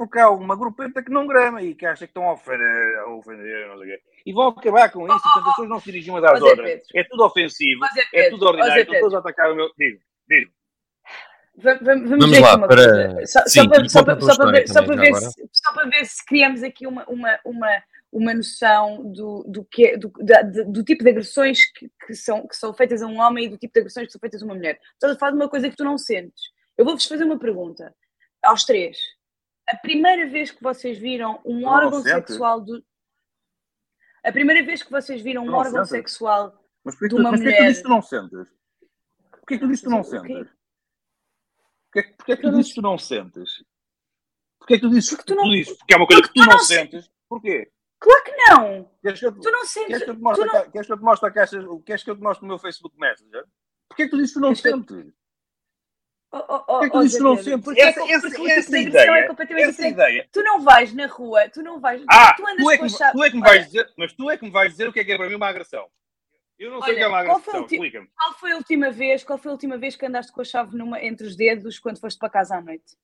[0.00, 3.10] porque há uma grupeta que não grama e que acha que estão a ofender, a
[3.10, 4.02] ofender não sei o quê.
[4.24, 6.80] E vão acabar com isso, oh, as pessoas não se dirigem umas às outras.
[6.94, 7.82] É tudo ofensivo,
[8.14, 9.70] é tudo ordinário, estão todos a atacar o meu.
[9.76, 10.50] Digo, digo.
[11.54, 13.26] Vamos, lá, para...
[13.26, 14.66] Só, só, para, só, para ver
[15.16, 19.98] se, só para ver se criamos aqui uma, uma, uma, uma noção do, do, que,
[19.98, 23.44] do, da, do tipo de agressões que, que, são, que são feitas a um homem
[23.44, 24.80] e do tipo de agressões que são feitas a uma mulher.
[24.94, 26.40] Estás a falar de uma coisa que tu não sentes.
[26.78, 27.94] Eu vou-vos fazer uma pergunta,
[28.42, 29.19] aos três.
[29.72, 32.84] A primeira vez que vocês viram um órgão sexual do.
[34.24, 36.12] A primeira vez que vocês viram um órgão sentes.
[36.12, 37.62] sexual mas de uma mas mulher.
[37.62, 38.48] Mas porquê que tu não sentes?
[39.30, 40.48] Porquê que tu disse que não sentes?
[41.92, 43.64] Porquê, porquê que tu dizes que tu não sentes?
[44.58, 45.44] Porquê que tu dizes porque tu não...
[45.44, 45.78] Tu dizes?
[45.78, 47.10] Porque é uma coisa que tu, não, não sentes.
[47.28, 47.72] Porquê?
[47.98, 48.90] Claro que não!
[49.02, 49.88] Queres que eu, tu não sentes.
[49.88, 50.70] Queres que eu te mostre, não...
[50.70, 52.98] queres que eu te mostre a caixa, queres que eu te mostre no meu Facebook
[52.98, 53.44] Messenger?
[53.88, 55.12] Porquê que tu dizes que tu não sentes?
[56.32, 57.36] Oh, oh, oh, que que tu não?
[57.60, 60.28] Porque essa, essa, essa, essa ideia, é completamente essa ideia.
[60.30, 62.04] Tu não vais na rua, tu não vais.
[62.08, 63.12] Ah, tu, andas tu, é que, chave...
[63.12, 65.00] tu é que me vais dizer, mas tu é que me vais dizer o que
[65.00, 65.86] é que é para mim uma agressão.
[66.56, 68.08] Eu não sei o que é uma agressão, explica-me.
[68.16, 70.76] Qual foi a última vez, qual foi a última vez que andaste com a chave
[70.76, 72.96] numa, entre os dedos quando foste para casa à noite?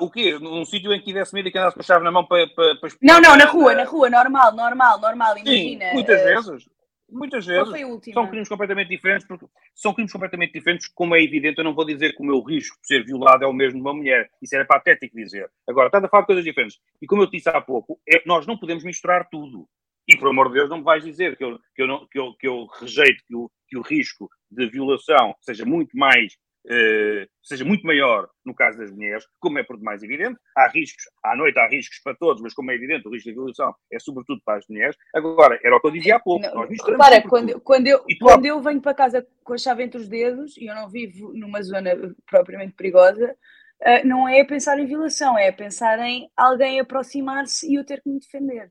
[0.00, 0.36] o quê?
[0.40, 2.48] Num sítio em que tivesse medo e que andasse com a chave na mão para.
[2.48, 5.84] para, para não, não, na rua, na rua, normal, normal, normal, imagina.
[5.86, 6.68] Sim, muitas uh, vezes.
[7.10, 7.68] Muitas vezes.
[8.14, 11.84] São crimes completamente diferentes, porque são crimes completamente diferentes, como é evidente, eu não vou
[11.84, 14.30] dizer que o meu risco de ser violado é o mesmo de uma mulher.
[14.40, 15.50] Isso era patético dizer.
[15.68, 16.78] Agora, estás a falar de coisas diferentes.
[17.00, 19.68] E como eu disse há pouco, é, nós não podemos misturar tudo.
[20.08, 22.18] E, por amor de Deus, não me vais dizer que eu, que eu, não, que
[22.18, 27.26] eu, que eu rejeito que o, que o risco de violação seja muito mais Uh,
[27.42, 30.38] seja muito maior no caso das mulheres, como é por demais evidente.
[30.54, 33.34] Há riscos, à noite há riscos para todos, mas como é evidente, o risco de
[33.34, 34.96] violação é sobretudo para as mulheres.
[35.14, 36.44] Agora, era o que eu dizia há pouco.
[36.46, 40.08] Não, repara, quando, quando, eu, quando eu venho para casa com a chave entre os
[40.08, 41.96] dedos, e eu não vivo numa zona
[42.26, 43.34] propriamente perigosa,
[43.80, 48.10] uh, não é pensar em violação, é pensar em alguém aproximar-se e eu ter que
[48.10, 48.70] me defender.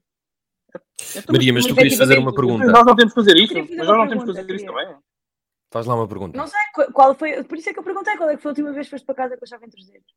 [1.28, 2.66] Maria, mas tu querias fazer uma pergunta.
[2.66, 4.96] Nós não temos que fazer isso, mas nós não temos que fazer isso também.
[5.72, 6.38] Faz lá uma pergunta.
[6.38, 6.60] Não sei
[6.94, 8.88] qual foi, por isso é que eu perguntei qual é que foi a última vez
[8.88, 10.14] que foste para casa com a chave entre os dedos.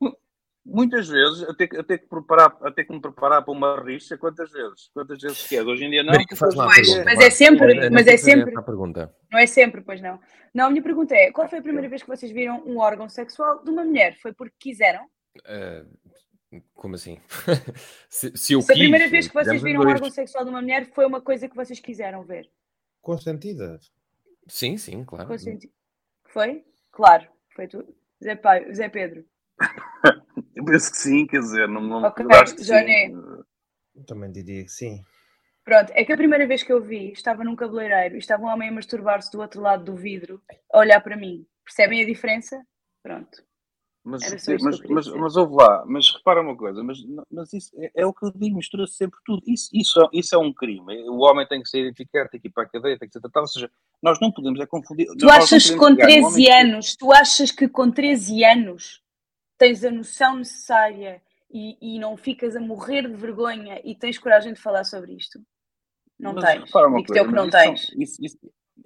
[0.64, 4.50] Muitas vezes, até que, até que, preparar, até que me preparar para uma rixa, quantas
[4.50, 4.88] vezes?
[4.94, 5.66] Quantas vezes quer?
[5.66, 6.12] Hoje em dia não.
[6.12, 8.54] Marica, faz lá mas, mas é sempre, mas é sempre.
[8.54, 10.20] Não é sempre, pois não.
[10.54, 13.08] Não, a minha pergunta é: qual foi a primeira vez que vocês viram um órgão
[13.08, 14.16] sexual de uma mulher?
[14.22, 15.04] Foi porque quiseram?
[15.38, 17.18] Uh, como assim?
[18.08, 20.50] se, se, eu se quis, a primeira vez que vocês viram um órgão sexual de
[20.50, 22.48] uma mulher foi uma coisa que vocês quiseram ver?
[23.00, 23.80] Consentida.
[24.48, 25.28] Sim, sim, claro.
[25.28, 25.72] Consenti...
[26.26, 26.64] Foi?
[26.90, 27.94] Claro, foi tudo.
[28.22, 29.24] Zé, Pai, Zé Pedro.
[30.54, 33.08] eu penso que sim, quer dizer, não, não Ok, acho que Johnny.
[33.08, 34.04] sim.
[34.06, 35.04] Também diria que sim.
[35.64, 38.48] Pronto, é que a primeira vez que eu vi, estava num cabeleireiro e estava um
[38.48, 41.46] homem a masturbar-se do outro lado do vidro, a olhar para mim.
[41.64, 42.64] Percebem a diferença?
[43.02, 43.42] Pronto.
[44.04, 44.22] Mas,
[44.60, 46.98] mas, mas, mas ouve lá, mas repara uma coisa, mas,
[47.30, 49.42] mas isso é, é o que eu digo, mistura-se sempre tudo.
[49.46, 51.08] Isso, isso, é- isso é um crime.
[51.08, 53.20] O homem tem que ser identificado, tem que ir para a cadeia, tem que ser
[53.20, 53.44] tratado.
[53.44, 53.70] Ou seja,
[54.02, 55.06] nós não podemos é confundir.
[55.18, 58.44] Tu achas que com pegar um 13 homem que- anos, tu achas que com 13
[58.44, 59.00] anos
[59.58, 64.52] tens a noção necessária e, e não ficas a morrer de vergonha e tens coragem
[64.52, 65.38] de falar sobre isto?
[66.18, 66.64] Não Mas tens.
[66.64, 67.80] Digo-te eu que coisa, não tens.
[67.80, 68.22] isso são- Isso,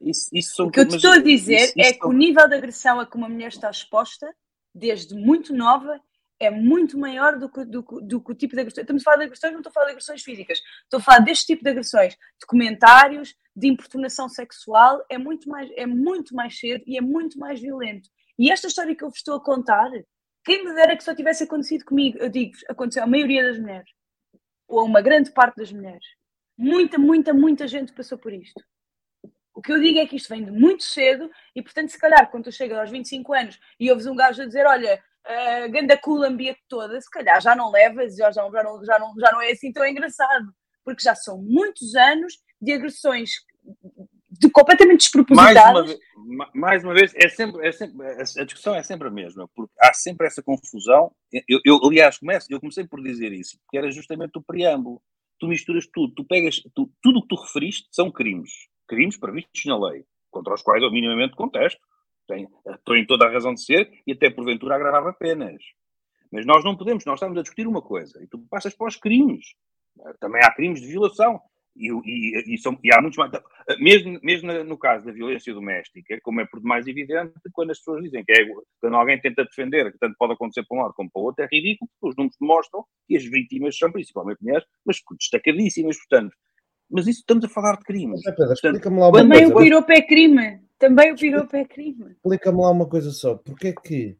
[0.02, 3.00] isso, isso, O que eu te estou a dizer é que o nível de agressão
[3.00, 4.26] a que uma mulher está exposta,
[4.74, 5.98] desde muito nova,
[6.38, 8.82] é muito maior do que, do, que- do que o tipo de agressões.
[8.82, 10.58] Estamos a falar de agressões, não estou a falar de agressões físicas.
[10.84, 15.70] Estou a falar deste tipo de agressões, de comentários, de importunação sexual, é muito mais,
[15.76, 18.08] é muito mais cedo e é muito mais violento.
[18.38, 19.90] E esta história que eu vos estou a contar,
[20.44, 23.90] quem me dera que só tivesse acontecido comigo, eu digo aconteceu à maioria das mulheres,
[24.68, 26.04] ou a uma grande parte das mulheres.
[26.56, 28.62] Muita, muita, muita gente passou por isto.
[29.54, 32.30] O que eu digo é que isto vem de muito cedo e, portanto, se calhar,
[32.30, 35.96] quando tu chegas aos 25 anos e ouves um gajo a dizer, olha, uh, ganda
[35.96, 39.50] culambiate toda, se calhar já não levas, já, já, não, já, não, já não é
[39.52, 40.52] assim tão engraçado.
[40.84, 43.30] Porque já são muitos anos de agressões
[44.30, 45.86] de, completamente mais uma, despropositadas.
[45.86, 46.00] vez,
[46.36, 49.72] ma- mais uma vez, é sempre, é sempre, a discussão é sempre a mesma, porque
[49.80, 51.12] há sempre essa confusão.
[51.48, 55.00] Eu, eu, aliás, começo, eu comecei por dizer isso, porque era justamente o preâmbulo.
[55.38, 58.50] Tu misturas tudo, tu pegas, tu, tudo o que tu referiste são crimes.
[58.88, 61.80] Crimes previstos na lei, contra os quais eu minimamente contesto.
[62.26, 62.48] Tem,
[62.84, 65.62] tem toda a razão de ser e até porventura agravava penas.
[66.32, 68.96] Mas nós não podemos, nós estamos a discutir uma coisa e tu passas para os
[68.96, 69.54] crimes.
[70.18, 71.40] Também há crimes de violação.
[71.78, 73.30] E, e, e, são, e há muitos mais.
[73.78, 78.02] Mesmo, mesmo no caso da violência doméstica, como é por demais evidente, quando as pessoas
[78.02, 78.46] dizem que é,
[78.80, 81.44] quando alguém tenta defender, que tanto pode acontecer para um lado como para o outro,
[81.44, 86.34] é ridículo, porque os números demonstram que as vítimas são principalmente mulheres, mas destacadíssimas, portanto.
[86.90, 88.20] Mas isso estamos a falar de crimes.
[88.24, 89.54] Mas, Pedro, explica-me lá uma Também coisa.
[89.54, 90.60] o piropo é crime.
[90.78, 92.12] Também o piropo é crime.
[92.12, 93.34] Explica-me lá uma coisa só.
[93.34, 94.16] Porquê é que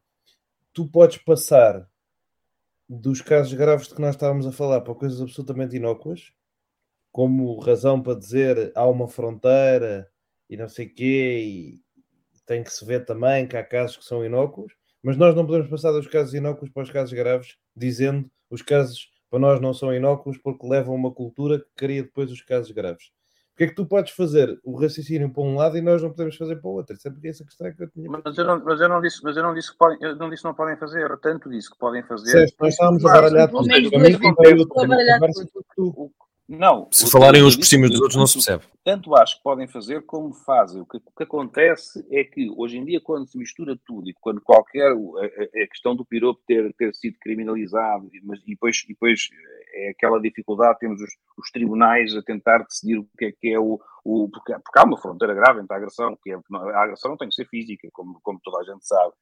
[0.73, 1.89] tu podes passar
[2.89, 6.33] dos casos graves de que nós estávamos a falar para coisas absolutamente inócuas,
[7.17, 10.07] como razão para dizer há uma fronteira
[10.51, 11.81] e não sei o quê, e
[12.45, 15.67] tem que se ver também que há casos que são inócuos, mas nós não podemos
[15.67, 19.95] passar dos casos inócuos para os casos graves, dizendo os casos para nós não são
[19.95, 23.11] inócuos porque levam a uma cultura que cria depois os casos graves.
[23.53, 26.37] Porque é que tu podes fazer o raciocínio para um lado e nós não podemos
[26.37, 26.95] fazer para o outro?
[26.95, 28.11] Isso é porque essa questão é que eu tinha.
[28.11, 30.29] Mas eu não, mas eu não disse, mas eu não disse que podem, eu não
[30.29, 32.31] disse que não podem fazer, tanto disse que podem fazer.
[32.31, 33.51] Certo, nós estávamos a baralhar
[35.75, 36.13] tudo.
[36.49, 36.89] Não.
[36.93, 38.63] Se falarem uns por cima dos outros, não se percebe.
[38.85, 40.81] tanto acho que podem fazer como fazem.
[40.81, 44.15] O que, o que acontece é que hoje em dia, quando se mistura tudo e
[44.21, 48.77] quando qualquer a, a- a questão do piropo ter, ter sido criminalizado, mas, e, depois,
[48.85, 49.29] e depois
[49.75, 53.59] é aquela dificuldade, temos os, os tribunais a tentar decidir o que é que é
[53.59, 53.81] o.
[54.05, 57.19] o porque, porque há uma fronteira grave entre a agressão, que é, a agressão não
[57.19, 59.13] tem que ser física, como, como toda a gente sabe.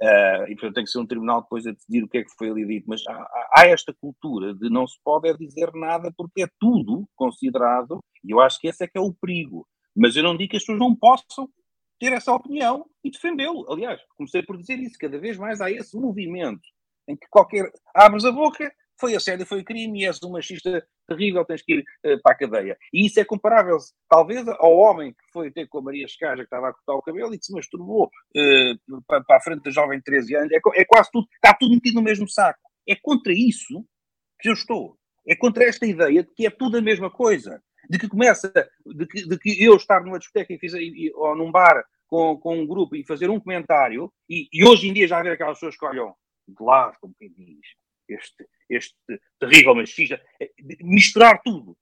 [0.00, 2.30] Ah, e portanto tem que ser um tribunal depois a decidir o que é que
[2.38, 5.72] foi ali dito, mas há, há- há esta cultura de não se pode é dizer
[5.74, 9.66] nada porque é tudo considerado, e eu acho que esse é que é o perigo.
[9.96, 11.48] Mas eu não digo que as pessoas não possam
[11.98, 13.66] ter essa opinião e defendê-lo.
[13.72, 16.62] Aliás, comecei por dizer isso, cada vez mais há esse movimento
[17.08, 17.68] em que qualquer.
[17.94, 21.84] abres a boca, foi assédio, foi crime, e és um machista terrível, tens que ir
[22.04, 22.76] eh, para a cadeia.
[22.92, 23.76] E isso é comparável,
[24.08, 27.02] talvez, ao homem que foi ter com a Maria Escaja, que estava a cortar o
[27.02, 28.74] cabelo e que se masturbou eh,
[29.06, 30.52] para, para a frente da jovem de 13 anos.
[30.52, 32.60] É, é quase tudo, está tudo metido no mesmo saco.
[32.88, 33.84] É contra isso
[34.40, 34.96] que eu estou.
[35.26, 37.62] É contra esta ideia de que é tudo a mesma coisa.
[37.88, 38.52] De que começa,
[38.86, 42.36] de que, de que eu estar numa discoteca e fizer, e- ou num bar com,
[42.38, 45.54] com um grupo e fazer um comentário, e, e hoje em dia já haver aquelas
[45.58, 46.14] pessoas que olham
[46.46, 47.60] de lado, como quem diz,
[48.08, 48.94] este, este
[49.38, 50.50] terrível machista, é,
[50.82, 51.76] misturar tudo.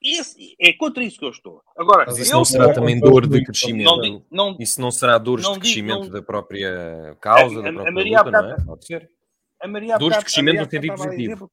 [0.00, 1.60] Esse, é contra isso que eu estou.
[1.76, 3.84] Agora, Mas isso eu, não será também dor de crescimento?
[3.86, 7.62] não, digo- não, Isso não será dores Não de crescimento não- da própria causa, A-
[7.62, 8.64] da a- a própria Maria luta, não é?
[8.64, 9.10] Pode ser.
[9.60, 11.50] A Maria Dores de crescimento no sentido estava a dizer, positivo.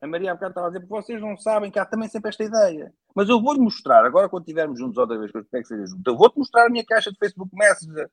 [0.00, 2.44] A Maria bocado estava a dizer, porque vocês não sabem que há também sempre esta
[2.44, 2.92] ideia.
[3.12, 5.86] Mas eu vou-lhe mostrar, agora quando estivermos juntos outra vez, que eu espero que seja
[5.86, 8.08] junto, eu vou-te mostrar a minha caixa de Facebook Messenger.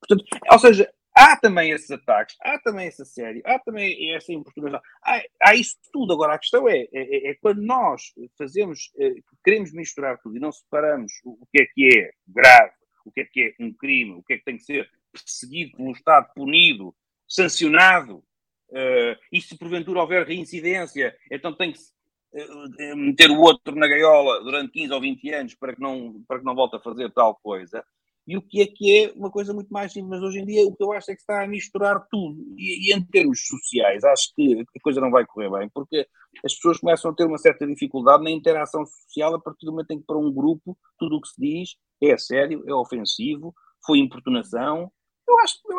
[0.00, 4.80] Portanto, ou seja, há também esses ataques, há também esse assédio, há também essa importunação,
[5.02, 6.12] há, há isso tudo.
[6.12, 10.52] Agora, a questão é, é, é quando nós fazemos, eh, queremos misturar tudo e não
[10.52, 12.72] separamos o, o que é que é grave,
[13.06, 15.76] o que é que é um crime, o que é que tem que ser perseguido
[15.76, 16.94] pelo Estado, punido,
[17.26, 18.22] sancionado,
[18.68, 24.42] Uh, e se porventura houver reincidência, então tem que uh, meter o outro na gaiola
[24.42, 27.36] durante 15 ou 20 anos para que não, para que não volte a fazer tal
[27.36, 27.84] coisa.
[28.26, 30.66] E o que é que é uma coisa muito mais simples, mas hoje em dia
[30.66, 32.42] o que eu acho é que está a misturar tudo.
[32.56, 36.06] E, e em termos sociais, acho que a coisa não vai correr bem, porque
[36.44, 39.92] as pessoas começam a ter uma certa dificuldade na interação social a partir do momento
[39.92, 43.98] em que para um grupo tudo o que se diz é sério, é ofensivo, foi
[43.98, 44.90] importunação.
[45.28, 45.74] Eu acho que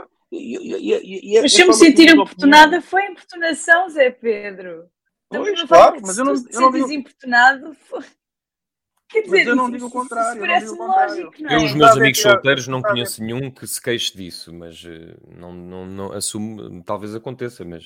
[1.42, 4.90] mas se eu me sentir importunada, foi importunação, Zé Pedro.
[5.30, 6.92] Pois, claro, mas eu não, eu não digo...
[6.92, 8.02] importunado, foi...
[9.10, 10.42] Quer dizer, mas eu não digo o contrário.
[10.42, 11.56] Parece lógico, não é?
[11.56, 15.54] Eu, os meus amigos solteiros, não conheço nenhum que se queixe disso, mas eh, não,
[15.54, 17.86] não, não assumo, talvez aconteça, mas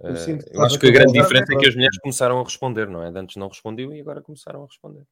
[0.00, 2.88] uh, eu, eu acho que a grande diferença é que as mulheres começaram a responder,
[2.88, 3.08] não é?
[3.08, 5.04] Antes não respondiam e agora começaram a responder.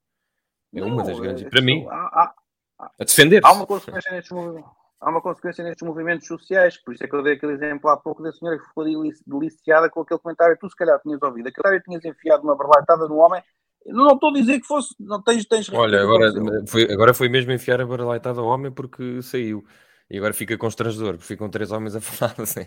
[0.74, 1.44] É uma das grandes.
[1.44, 2.35] É, para mim, há,
[2.78, 3.40] há, a defender.
[3.44, 7.14] Há uma consequência nestes movimentos há uma consequência nestes movimentos sociais, por isso é que
[7.14, 8.84] eu dei aquele exemplo há pouco da senhora que ficou
[9.26, 13.06] deliciada com aquele comentário, tu se calhar tinhas ouvido, aquele comentário tinhas enfiado uma barlatada
[13.06, 13.42] no homem,
[13.87, 16.32] não estou a dizer que fosse, não tens, tens Olha, agora
[16.66, 19.64] foi, agora foi mesmo enfiar a barlatada ao homem porque saiu.
[20.11, 22.66] E agora fica constrangedor, porque ficam três homens a falar assim.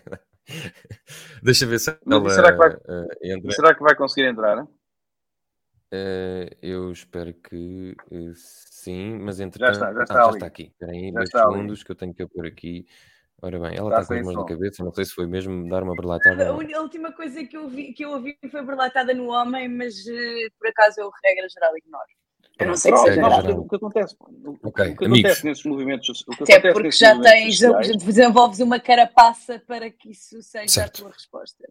[1.41, 4.63] Deixa ver se ela, será, que vai, uh, será que vai conseguir entrar?
[4.63, 8.33] Uh, eu espero que uh,
[8.83, 9.75] sim, mas entretanto.
[9.75, 10.63] Já está, já está, ah, já está aqui.
[10.63, 11.85] Espera aí, dois segundos ali.
[11.85, 12.85] que eu tenho que pôr aqui.
[13.43, 15.67] Ora bem, ela está, está com as mãos na cabeça, não sei se foi mesmo
[15.67, 16.45] dar uma berlatada.
[16.45, 19.95] A, a última coisa que eu, vi, que eu ouvi foi berlatada no homem, mas
[20.05, 22.05] uh, por acaso eu, regra geral, ignoro.
[22.59, 24.91] Eu não sei que seja O que acontece, o, okay.
[24.91, 26.23] o que acontece nesses movimentos.
[26.27, 30.99] O que Até porque já tens, sociais, desenvolves uma carapaça para que isso seja certo.
[30.99, 31.67] a tua resposta.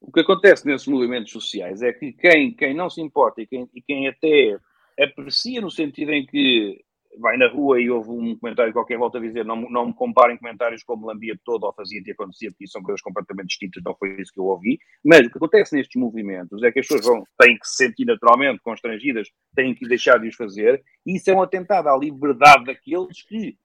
[0.00, 3.68] O que acontece nesses movimentos sociais é que quem, quem não se importa e quem,
[3.74, 4.58] e quem até
[4.98, 6.80] aprecia no sentido em que
[7.18, 10.38] vai na rua e houve um comentário qualquer volta a dizer não, não me comparem
[10.38, 13.94] comentários como lambia todo ou fazia e acontecia, porque isso são coisas completamente distintas, não
[13.94, 14.78] foi isso que eu ouvi.
[15.04, 18.06] Mas o que acontece nestes movimentos é que as pessoas vão, têm que se sentir
[18.06, 22.64] naturalmente constrangidas, têm que deixar de os fazer, e isso é um atentado à liberdade
[22.64, 23.56] daqueles que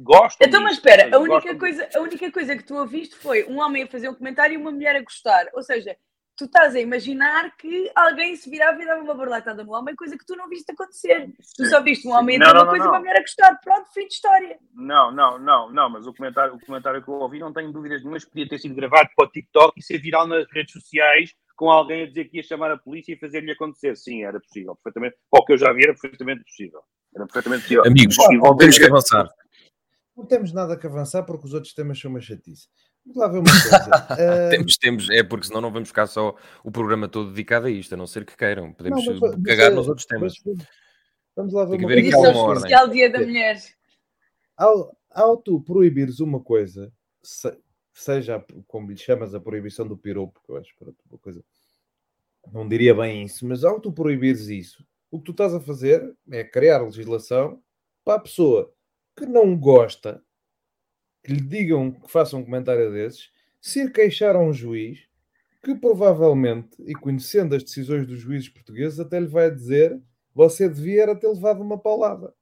[0.00, 0.38] Gosto.
[0.40, 3.82] Então, mas espera, a única, coisa, a única coisa que tu ouviste foi um homem
[3.82, 5.46] a fazer um comentário e uma mulher a gostar.
[5.54, 5.96] Ou seja,
[6.38, 10.16] tu estás a imaginar que alguém se virava e dava uma borlatada no homem, coisa
[10.16, 11.32] que tu não viste acontecer.
[11.56, 12.92] Tu só viste um homem a dizer uma não, coisa não.
[12.92, 13.60] e uma mulher a gostar.
[13.60, 14.56] Pronto, fim de história.
[14.72, 18.02] Não, não, não, não, mas o comentário, o comentário que eu ouvi não tenho dúvidas
[18.02, 21.34] nenhumas que podia ter sido gravado para o TikTok e ser viral nas redes sociais
[21.56, 23.96] com alguém a dizer que ia chamar a polícia e fazer-lhe acontecer.
[23.96, 25.16] Sim, era possível, perfeitamente.
[25.28, 26.80] Para o que eu já vi, era perfeitamente possível.
[27.12, 27.84] Era perfeitamente possível.
[27.84, 28.16] Amigos,
[28.58, 29.28] temos que avançar.
[30.16, 32.68] Não temos nada que avançar porque os outros temas são uma chatice.
[33.08, 34.46] Vamos lá ver uma coisa.
[34.46, 34.50] uh...
[34.50, 37.94] temos, temos, é porque senão não vamos ficar só o programa todo dedicado a isto,
[37.94, 38.72] a não ser que queiram.
[38.72, 40.34] Podemos não, mas, cagar mas, nos outros temas.
[40.44, 40.66] Mas,
[41.34, 41.98] vamos lá ver uma coisa.
[42.00, 43.62] Edição especial Dia da Mulher.
[44.56, 46.92] Ao, ao tu proibires uma coisa,
[47.22, 47.56] se,
[47.94, 50.74] seja como lhe chamas a proibição do piropo, que eu acho
[51.10, 51.42] uma coisa.
[52.52, 56.14] Não diria bem isso, mas ao tu proibires isso, o que tu estás a fazer
[56.30, 57.62] é criar legislação
[58.04, 58.72] para a pessoa
[59.16, 60.22] que não gosta
[61.26, 65.08] lhe digam que façam um comentário desses, se queixar a um juiz
[65.62, 70.00] que provavelmente, e conhecendo as decisões dos juízes portugueses, até lhe vai dizer
[70.34, 72.32] você devia ter levado uma paulada.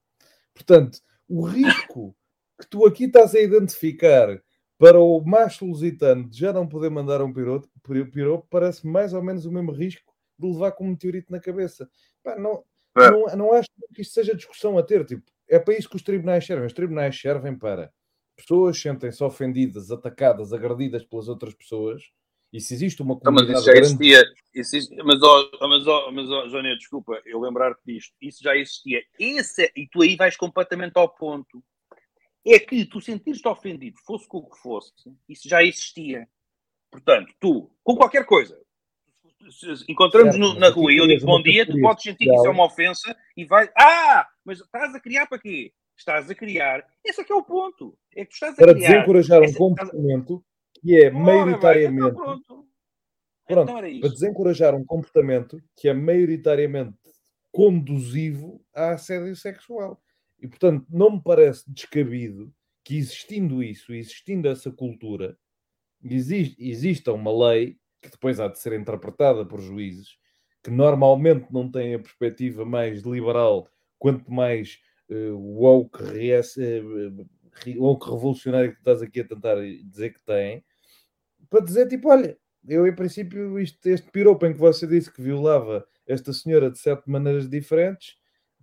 [0.53, 2.15] Portanto, o risco
[2.61, 4.41] que tu aqui estás a identificar
[4.79, 7.69] para o macho lusitano de já não poder mandar um piropo,
[8.13, 11.89] piropo parece mais ou menos o mesmo risco de levar com um meteorito na cabeça.
[12.23, 12.63] Pá, não,
[12.99, 13.11] é.
[13.11, 15.05] não, não acho que isto seja discussão a ter.
[15.07, 16.67] Tipo, é para isso que os tribunais servem.
[16.67, 17.91] Os tribunais servem para
[18.37, 22.03] pessoas sentem-se ofendidas, atacadas, agredidas pelas outras pessoas.
[22.53, 23.49] E se existe uma comunidade.
[23.49, 24.25] Não, mas isso já existia.
[24.55, 28.15] Existe, mas, oh, mas, oh, mas oh, Jónia, desculpa, eu lembrar-te disto.
[28.23, 29.03] Isso já existia.
[29.19, 31.63] Esse, é, e tu aí vais completamente ao ponto.
[32.47, 34.93] É que tu sentires-te ofendido, fosse com o que fosse,
[35.29, 36.29] isso já existia.
[36.93, 38.57] Portanto, tu, com qualquer coisa,
[39.89, 42.51] encontramos certo, na rua e eu digo bom dia, tu podes sentir que isso é
[42.51, 43.69] uma ofensa e vais.
[43.77, 45.73] Ah, mas estás a criar para quê?
[45.97, 46.87] Estás a criar.
[47.05, 47.99] Esse é que é o ponto.
[48.15, 48.89] É que estás a para criar.
[48.89, 50.45] desencorajar um comportamento
[50.81, 52.09] que é maioritariamente.
[52.09, 52.67] Então pronto.
[53.47, 56.99] Pronto, então para desencorajar um comportamento que é maioritariamente
[57.53, 60.03] conduzivo a assédio sexual.
[60.39, 62.53] E, portanto, não me parece descabido
[62.85, 65.39] que, existindo isso, existindo essa cultura,
[66.03, 70.19] existe, exista uma lei que depois há de ser interpretada por juízes
[70.63, 73.69] que normalmente não têm a perspectiva mais liberal,
[73.99, 74.79] quanto mais
[75.11, 77.27] woke, uh,
[77.79, 80.65] woke revolucionário que estás aqui a tentar dizer que têm,
[81.49, 82.37] para dizer tipo, olha,
[82.69, 86.79] eu em princípio isto, este piropo em que você disse que violava esta senhora de
[86.79, 88.17] sete maneiras diferentes,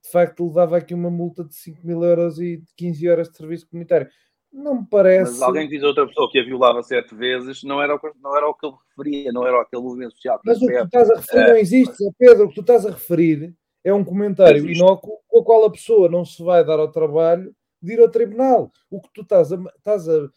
[0.04, 3.70] de facto levava aqui uma multa de 5 mil euros e 15 horas de serviço
[3.70, 4.10] comunitário.
[4.52, 5.32] Não me parece.
[5.32, 8.00] Mas alguém que diz a outra pessoa que a violava sete vezes não era, o,
[8.22, 10.40] não era o que ele referia, não era aquele movimento social.
[10.46, 12.46] Mas o que tu estás a referir não existe, Pedro.
[12.46, 16.10] O que tu estás a referir é um comentário inócuo com o qual a pessoa
[16.10, 18.72] não se vai dar ao trabalho de ir ao tribunal.
[18.90, 20.30] O que tu estás a, estás a,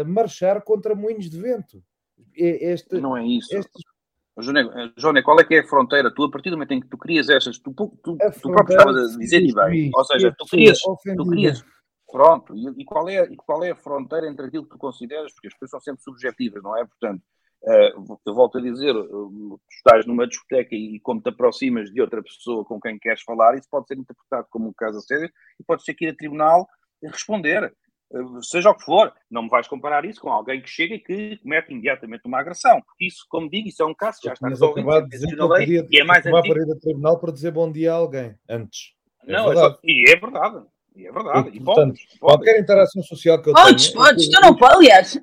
[0.00, 1.82] a marchar contra moinhos de vento.
[2.34, 3.54] Este, não é isso.
[3.54, 3.82] Estes...
[4.96, 6.12] Joné, qual é que é a fronteira?
[6.12, 8.76] Tu, a partir do momento em que tu crias essas, tu, tu, tu, tu próprio
[8.76, 11.64] estavas a dizer e bem, ou seja, tu crias, tu crias,
[12.10, 15.32] pronto, e, e, qual é, e qual é a fronteira entre aquilo que tu consideras,
[15.32, 16.84] porque as pessoas são sempre subjetivas, não é?
[16.84, 17.22] Portanto,
[17.64, 22.00] uh, eu volto a dizer, uh, tu estás numa discoteca e, como te aproximas de
[22.00, 25.30] outra pessoa com quem queres falar, isso pode ser interpretado como um caso a sério
[25.60, 26.66] e pode ser que ir a tribunal
[27.02, 27.74] responder
[28.42, 31.36] seja o que for, não me vais comparar isso com alguém que chega e que
[31.38, 32.80] comete imediatamente uma agressão.
[33.00, 34.86] Isso, como digo, isso é um caso que já está resolvido.
[34.86, 36.54] Podia, e é mais antigo.
[36.54, 38.92] para ir a tribunal para dizer bom dia a alguém, antes.
[39.26, 40.64] É não, é só, e é verdade.
[40.94, 41.50] E é verdade.
[41.52, 44.04] E, portanto, podes, qualquer interação social que eu podes, tenha...
[44.04, 45.22] Podes, podes, tu não podes, aliás.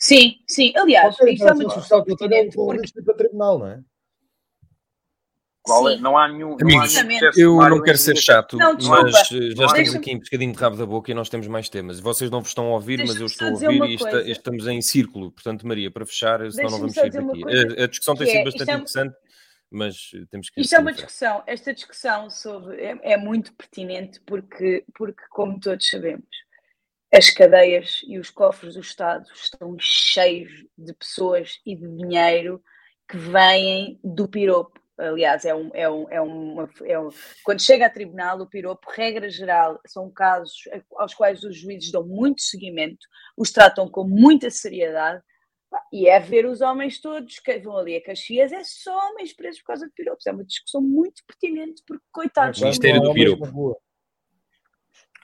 [0.00, 1.14] Sim, sim, aliás.
[1.14, 3.02] Qualquer interação social que eu é um porque...
[3.02, 3.80] para tribunal, não é?
[5.92, 5.96] É?
[5.98, 6.56] Não há nenhum.
[6.60, 10.10] Amigos, não há nenhum eu não quero ser chato, não, mas eh, já estamos aqui
[10.10, 12.00] em pescadinho de rabo da boca e nós temos mais temas.
[12.00, 14.80] Vocês não vos estão a ouvir, mas eu estou a ouvir e está, estamos em
[14.80, 15.30] círculo.
[15.30, 17.44] Portanto, Maria, para fechar, senão não vamos sair daqui.
[17.44, 19.16] A, a, discussão tem sido é, bastante é, interessante,
[19.70, 20.60] mas temos que.
[20.62, 21.42] Isto é uma discussão.
[21.46, 26.26] Esta discussão sobre, é, é muito pertinente porque, porque, como todos sabemos,
[27.12, 32.62] as cadeias e os cofres do Estado estão cheios de pessoas e de dinheiro
[33.08, 37.08] que vêm do piropo aliás, é um, é um, é uma, é um,
[37.44, 40.52] quando chega a tribunal, o piropo, regra geral, são casos
[40.96, 42.98] aos quais os juízes dão muito seguimento,
[43.36, 45.22] os tratam com muita seriedade,
[45.92, 49.60] e é ver os homens todos que vão ali a Caxias, é só homens presos
[49.60, 50.26] por causa de piropos.
[50.26, 52.60] É uma discussão muito pertinente, porque coitados.
[52.60, 53.80] O Ministério do Piropo.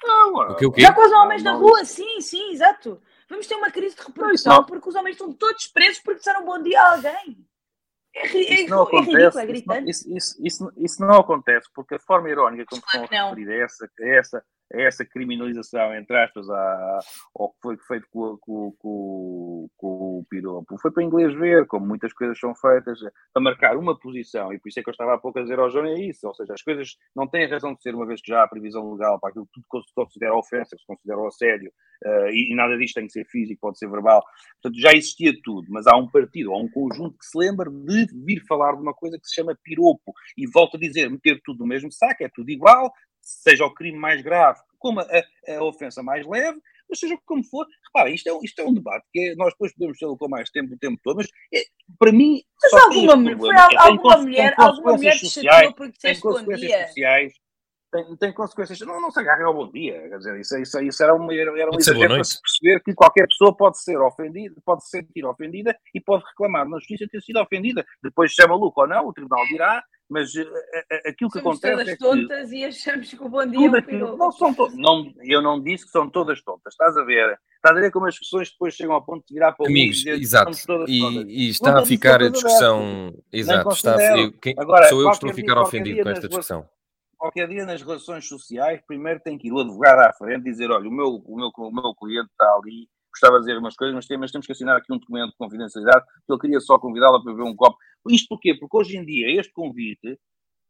[0.03, 3.01] Não, o que, o Já com os homens na rua, sim, sim, exato.
[3.29, 6.63] Vamos ter uma crise de reprodução porque os homens estão todos presos porque disseram bom
[6.63, 7.47] dia a alguém.
[8.15, 9.91] É, isso não acontece, é ridículo, é gritante.
[9.91, 13.63] Isso, isso, isso, isso, não acontece porque a forma irónica como estão a referir é
[13.63, 16.99] essa, é essa, essa criminalização, entre aspas, à,
[17.35, 20.79] ao que foi feito com, com, com, com, o piropo.
[20.79, 22.99] Foi para inglês ver como muitas coisas são feitas
[23.33, 25.59] para marcar uma posição, e por isso é que eu estava há pouco a dizer
[25.59, 28.21] ao João, é isso, ou seja, as coisas não têm razão de ser, uma vez
[28.21, 31.71] que já há previsão legal para aquilo que tudo se considera ofensa, se considera assédio,
[32.05, 34.23] uh, e, e, nada disto tem que ser físico, pode ser verbal.
[34.61, 38.07] Portanto, já existia tudo, mas há um partido, há um conjunto que se lembra de
[38.25, 41.61] vir falar de uma coisa que se chama piropo, e volto a dizer, meter tudo
[41.61, 42.93] no mesmo saco, é tudo igual,
[43.27, 45.07] seja o crime mais grave como a,
[45.49, 49.05] a ofensa mais leve, mas seja como for, repara, isto é, isto é um debate
[49.13, 51.65] que é, nós depois podemos tê-lo com mais tempo o tempo todo, mas é,
[51.99, 52.41] para mim.
[52.63, 56.87] Mas alguma, foi, alguma mulher, alguma mulher te chateou porque disseste bom dia.
[56.87, 57.33] Sociais,
[57.91, 58.81] tem, tem consequências.
[58.81, 60.09] Não, não se agarrem ao bom dia.
[60.09, 63.27] Quer dizer, isso, isso, isso era, uma, era um exagero para se perceber que qualquer
[63.27, 67.41] pessoa pode ser ofendida, pode se sentir ofendida e pode reclamar na justiça ter sido
[67.41, 67.85] ofendida.
[68.03, 71.59] Depois, se é maluco ou não, o tribunal dirá, mas uh, uh, aquilo que Somos
[71.59, 71.73] acontece.
[71.73, 74.71] todas é tontas e achamos que o bom dia é aquilo, não são to...
[74.75, 77.39] não, Eu não disse que são todas tontas, estás a ver?
[77.57, 79.97] Estás a ver como as pessoas depois chegam ao ponto de virar para o Amigos,
[79.97, 80.53] dizer, exato.
[80.87, 83.13] E, e, está a ficar a discussão.
[83.33, 84.19] Exato, está a...
[84.19, 84.55] eu, quem...
[84.57, 86.69] Agora, sou eu que estou a ficar ofendido com esta discussão
[87.17, 90.71] qualquer dia nas relações sociais, primeiro tem que ir o advogado à frente e dizer:
[90.71, 93.95] olha, o meu, o meu, o meu cliente está ali, gostava de dizer umas coisas,
[93.95, 96.79] mas, tem, mas temos que assinar aqui um documento de confidencialidade, que ele queria só
[96.79, 97.77] convidá-la para beber um copo.
[98.09, 98.55] Isto porquê?
[98.55, 100.19] Porque hoje em dia este convite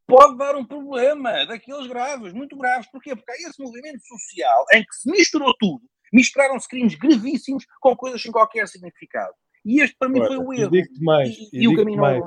[0.07, 2.90] pode dar um problema daqueles graves, muito graves.
[2.90, 3.14] Porquê?
[3.14, 5.82] Porque há esse movimento social em que se misturou tudo.
[6.12, 9.34] Misturaram-se crimes gravíssimos com coisas sem qualquer significado.
[9.64, 10.74] E este para mim foi o erro.
[10.74, 12.24] E digo-te mais, e, e, e o caminho mais,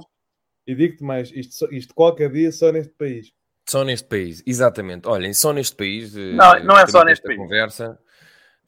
[0.67, 3.32] e digo-te mais, isto, isto qualquer dia só neste país.
[3.67, 5.07] Só neste país, exatamente.
[5.07, 6.15] Olhem, só neste país.
[6.15, 7.38] Eh, não, não é só neste país.
[7.39, 7.99] Conversa,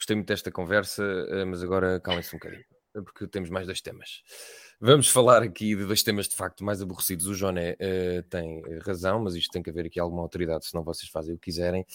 [0.02, 2.66] gostei muito desta conversa, eh, mas agora calem-se um bocadinho,
[3.06, 4.24] porque temos mais dois temas.
[4.84, 7.27] Vamos falar aqui de dois temas de facto mais aborrecidos.
[7.27, 11.07] O Joné uh, tem razão, mas isto tem que haver aqui alguma autoridade, senão vocês
[11.07, 11.86] fazem o que quiserem.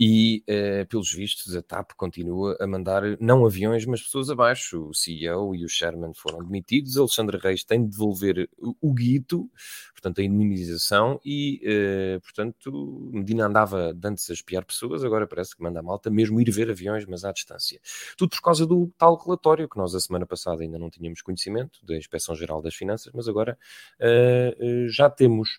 [0.00, 4.88] E, uh, pelos vistos, a TAP continua a mandar não aviões, mas pessoas abaixo.
[4.88, 6.96] O CEO e o Sherman foram demitidos.
[6.96, 9.50] Alexandre Reis tem de devolver o guito,
[9.92, 11.20] portanto, a indemnização.
[11.22, 16.08] E, uh, portanto, Medina andava antes a espiar pessoas, agora parece que manda a malta
[16.08, 17.78] mesmo ir ver aviões, mas à distância.
[18.16, 21.84] Tudo por causa do tal relatório que nós a semana passada ainda não tínhamos conhecimento,
[21.84, 23.58] da Inspeção Geral das Finanças, mas agora
[24.00, 25.58] uh, já temos.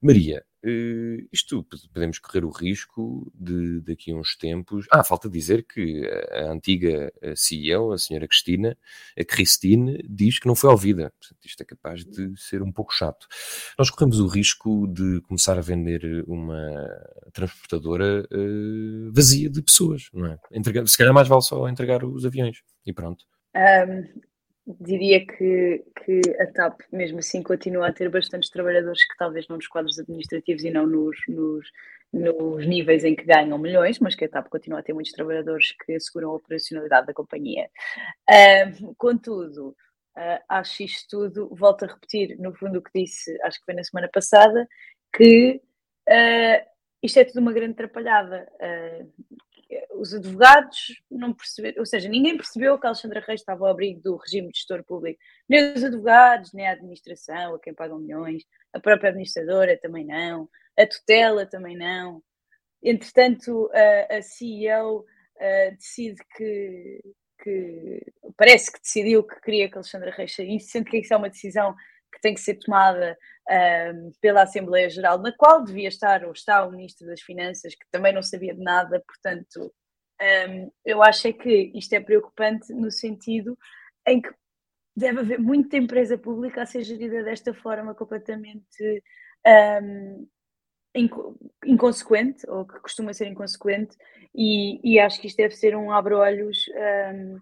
[0.00, 4.86] Maria, uh, isto podemos correr o risco de daqui a uns tempos.
[4.92, 8.78] Ah, falta dizer que a antiga CEO, a senhora Cristina,
[9.18, 11.12] a Christine, diz que não foi ouvida.
[11.44, 13.26] Isto é capaz de ser um pouco chato.
[13.76, 16.88] Nós corremos o risco de começar a vender uma
[17.32, 20.38] transportadora uh, vazia de pessoas, não é?
[20.52, 23.24] Entregar, se calhar mais vale só entregar os aviões e pronto.
[23.56, 24.20] Um,
[24.80, 29.56] diria que, que a TAP, mesmo assim, continua a ter bastantes trabalhadores que talvez não
[29.56, 31.70] nos quadros administrativos e não nos, nos,
[32.12, 35.72] nos níveis em que ganham milhões, mas que a TAP continua a ter muitos trabalhadores
[35.72, 37.70] que asseguram a operacionalidade da companhia.
[38.28, 39.68] Uh, contudo,
[40.16, 43.74] uh, acho isto tudo, volto a repetir, no fundo, o que disse, acho que foi
[43.74, 44.68] na semana passada,
[45.16, 45.62] que
[46.08, 46.68] uh,
[47.02, 48.46] isto é tudo uma grande atrapalhada.
[48.60, 49.10] Uh,
[49.94, 54.16] os advogados não perceberam, ou seja, ninguém percebeu que Alexandra Reis estava ao abrigo do
[54.16, 55.20] regime de gestor público.
[55.48, 60.48] Nem os advogados, nem a administração, a quem pagam milhões, a própria administradora também não,
[60.78, 62.22] a tutela também não.
[62.82, 65.04] Entretanto, a, a CEO
[65.76, 67.00] decide que,
[67.42, 71.30] que, parece que decidiu que queria que Alexandra Reis saísse, sendo que isso é uma
[71.30, 71.74] decisão
[72.12, 73.16] que tem que ser tomada
[73.48, 77.86] um, pela Assembleia Geral, na qual devia estar ou está o Ministro das Finanças, que
[77.90, 79.72] também não sabia de nada, portanto,
[80.20, 83.56] um, eu acho é que isto é preocupante no sentido
[84.06, 84.30] em que
[84.96, 89.02] deve haver muita empresa pública a ser gerida desta forma completamente
[89.82, 90.28] um,
[91.64, 93.96] inconsequente, ou que costuma ser inconsequente,
[94.34, 96.64] e, e acho que isto deve ser um abre-olhos
[97.14, 97.38] um,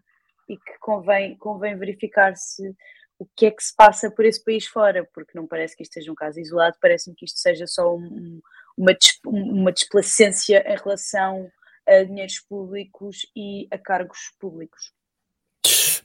[0.48, 2.74] e que convém, convém verificar se
[3.18, 5.94] o que é que se passa por esse país fora, porque não parece que isto
[5.94, 8.40] seja um caso isolado, parece-me que isto seja só um,
[8.76, 11.50] uma, uma displacência em relação
[11.86, 14.92] a dinheiros públicos e a cargos públicos.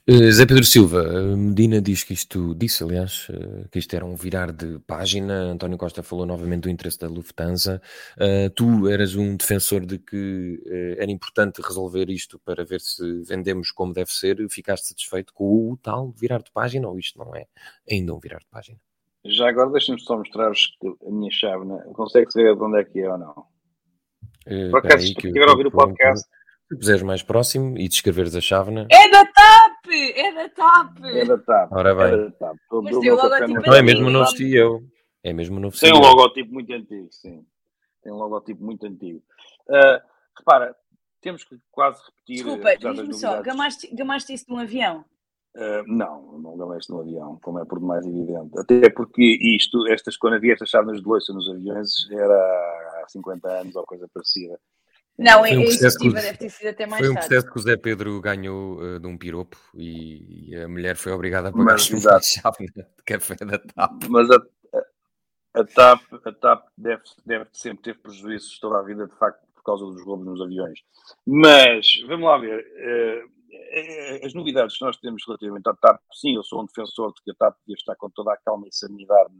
[0.08, 1.04] Uh, Zé Pedro Silva,
[1.36, 5.52] Medina diz que isto, disse aliás, uh, que isto era um virar de página.
[5.52, 7.80] António Costa falou novamente do interesse da Lufthansa.
[8.16, 10.60] Uh, tu eras um defensor de que
[10.98, 14.44] era importante resolver isto para ver se vendemos como deve ser.
[14.50, 17.46] Ficaste satisfeito com o tal virar de página ou isto não é
[17.88, 18.78] ainda um virar de página?
[19.24, 20.76] Já agora deixa-me só mostrar-vos
[21.06, 21.64] a minha chave.
[21.64, 21.80] Né?
[21.92, 23.34] Consegue ver de onde é que é ou não?
[24.70, 26.28] Por acaso, se estiver a ouvir o podcast.
[26.68, 28.88] Se puseres mais próximo e descreveres a chávena.
[28.90, 29.26] É da
[29.82, 29.90] TAP!
[29.90, 31.04] É da TAP!
[31.04, 31.72] É da TAP.
[31.72, 32.04] Ora bem.
[32.06, 32.56] É da TAP.
[32.82, 34.82] Mas tem o logotipo Não é mesmo novo CEO.
[35.24, 37.44] É mesmo o novo Tem um logotipo muito antigo, sim.
[38.02, 39.22] Tem um logotipo muito antigo.
[39.68, 40.02] Uh,
[40.36, 40.74] repara,
[41.20, 42.44] temos que quase repetir.
[42.44, 45.04] Desculpa, diz-me só, gamaste, gamaste isso de um avião?
[45.54, 48.58] Uh, não, não gamaste no avião, como é por demais evidente.
[48.58, 49.22] Até porque
[49.56, 53.84] isto, estas, quando havia estas chávenas de loiça nos aviões, era há 50 anos ou
[53.84, 54.58] coisa parecida.
[55.18, 57.28] Não, foi um processo que, deve ter sido até mais Foi um tarde.
[57.28, 61.12] processo que o Zé Pedro ganhou uh, de um piropo e, e, a mulher foi
[61.12, 64.04] obrigada a pagar uma chave de café da TAP.
[64.08, 69.06] Mas a, a, a TAP, a TAP deve, deve sempre ter prejuízos toda a vida,
[69.06, 70.80] de facto, por causa dos roubos nos aviões.
[71.26, 76.42] Mas, vamos lá ver, uh, as novidades que nós temos relativamente à TAP, sim, eu
[76.42, 79.32] sou um defensor de que a TAP devia estar com toda a calma e sanidade,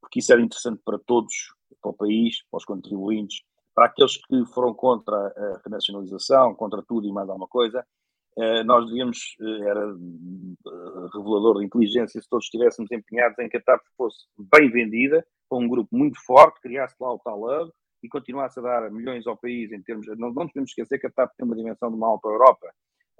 [0.00, 1.34] porque isso era interessante para todos,
[1.82, 3.42] para o país, para os contribuintes,
[3.78, 7.86] para aqueles que foram contra a renacionalização, contra tudo e mais alguma coisa,
[8.36, 13.56] eh, nós devíamos, eh, era eh, revelador de inteligência se todos estivéssemos empenhados em que
[13.56, 17.70] a TAP fosse bem vendida, com um grupo muito forte, criasse lá o tal hub
[18.02, 20.08] e continuasse a dar milhões ao país em termos.
[20.18, 22.66] Não, não esquecer que a TAP tem uma dimensão de uma alta Europa.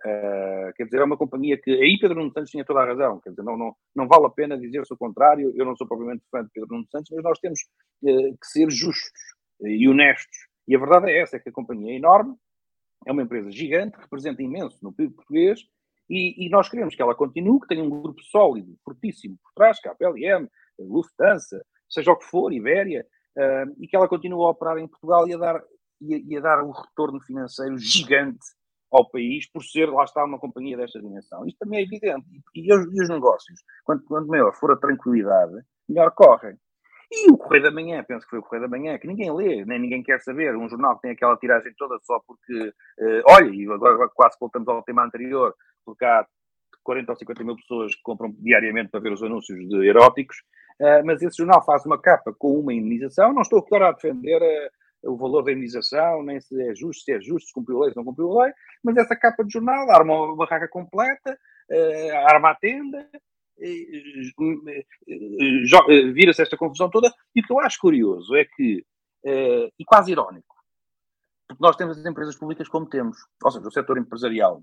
[0.01, 1.71] Uh, quer dizer, é uma companhia que.
[1.71, 3.21] Aí Pedro Nuno Santos tinha toda a razão.
[3.21, 5.53] Quer dizer, não, não, não vale a pena dizer-se o contrário.
[5.57, 7.61] Eu não sou propriamente fã de Pedro Nuno Santos, mas nós temos
[8.03, 11.93] uh, que ser justos e honestos e a verdade é essa, é que a companhia
[11.93, 12.37] é enorme,
[13.07, 15.61] é uma empresa gigante, representa imenso no PIB português,
[16.11, 19.79] e, e, nós queremos que ela continue, que tenha um grupo sólido, fortíssimo por trás,
[19.81, 20.49] KPLM,
[20.79, 23.07] Lufthansa, seja o que for, Ibéria,
[23.37, 25.63] uh, e que ela continue a operar em Portugal e a dar,
[26.01, 28.39] e a dar um retorno financeiro gigante
[28.91, 31.47] ao país, por ser, lá está, uma companhia desta dimensão.
[31.47, 32.27] Isto também é evidente.
[32.55, 36.57] E, e, os, e os, negócios, quanto, quanto maior for a tranquilidade, melhor correm.
[37.11, 39.65] E o Correio da Manhã, penso que foi o Correio da Manhã, que ninguém lê,
[39.65, 40.55] nem ninguém quer saber.
[40.55, 44.69] Um jornal que tem aquela tiragem toda só porque, uh, olha, e agora quase voltamos
[44.69, 45.55] ao tema anterior,
[45.87, 46.27] porque há
[46.85, 50.37] 40 ou 50 mil pessoas que compram diariamente para ver os anúncios de eróticos,
[50.81, 53.33] uh, mas esse jornal faz uma capa com uma indenização.
[53.33, 57.13] Não estou agora a defender uh, o valor da indenização, nem se é justo, se
[57.13, 58.53] é justo, se cumpriu a lei, se não cumpriu a lei,
[58.85, 61.39] mas essa capa de jornal arma uma barraca completa,
[62.27, 63.09] arma a tenda,
[66.13, 67.13] vira-se esta confusão toda.
[67.35, 68.85] E o que eu acho curioso é que,
[69.25, 70.55] eh, e quase irónico,
[71.47, 74.63] porque nós temos as empresas públicas como temos, ou seja, o setor empresarial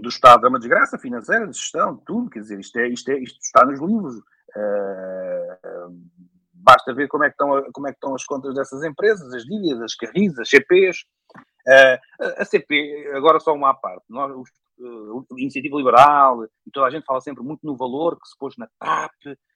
[0.00, 3.18] do Estado é uma desgraça financeira, de gestão, tudo, quer dizer, isto, é, isto, é,
[3.18, 4.22] isto está nos livros.
[6.52, 9.44] Basta ver como é, que estão, como é que estão as contas dessas empresas, as
[9.44, 11.04] dívidas, as carris, as CPs.
[11.66, 11.98] Uh,
[12.38, 14.32] a CP, agora só uma à parte, nós,
[14.78, 18.56] uh, Iniciativa Liberal, e toda a gente fala sempre muito no valor que se pôs
[18.56, 19.12] na TAP,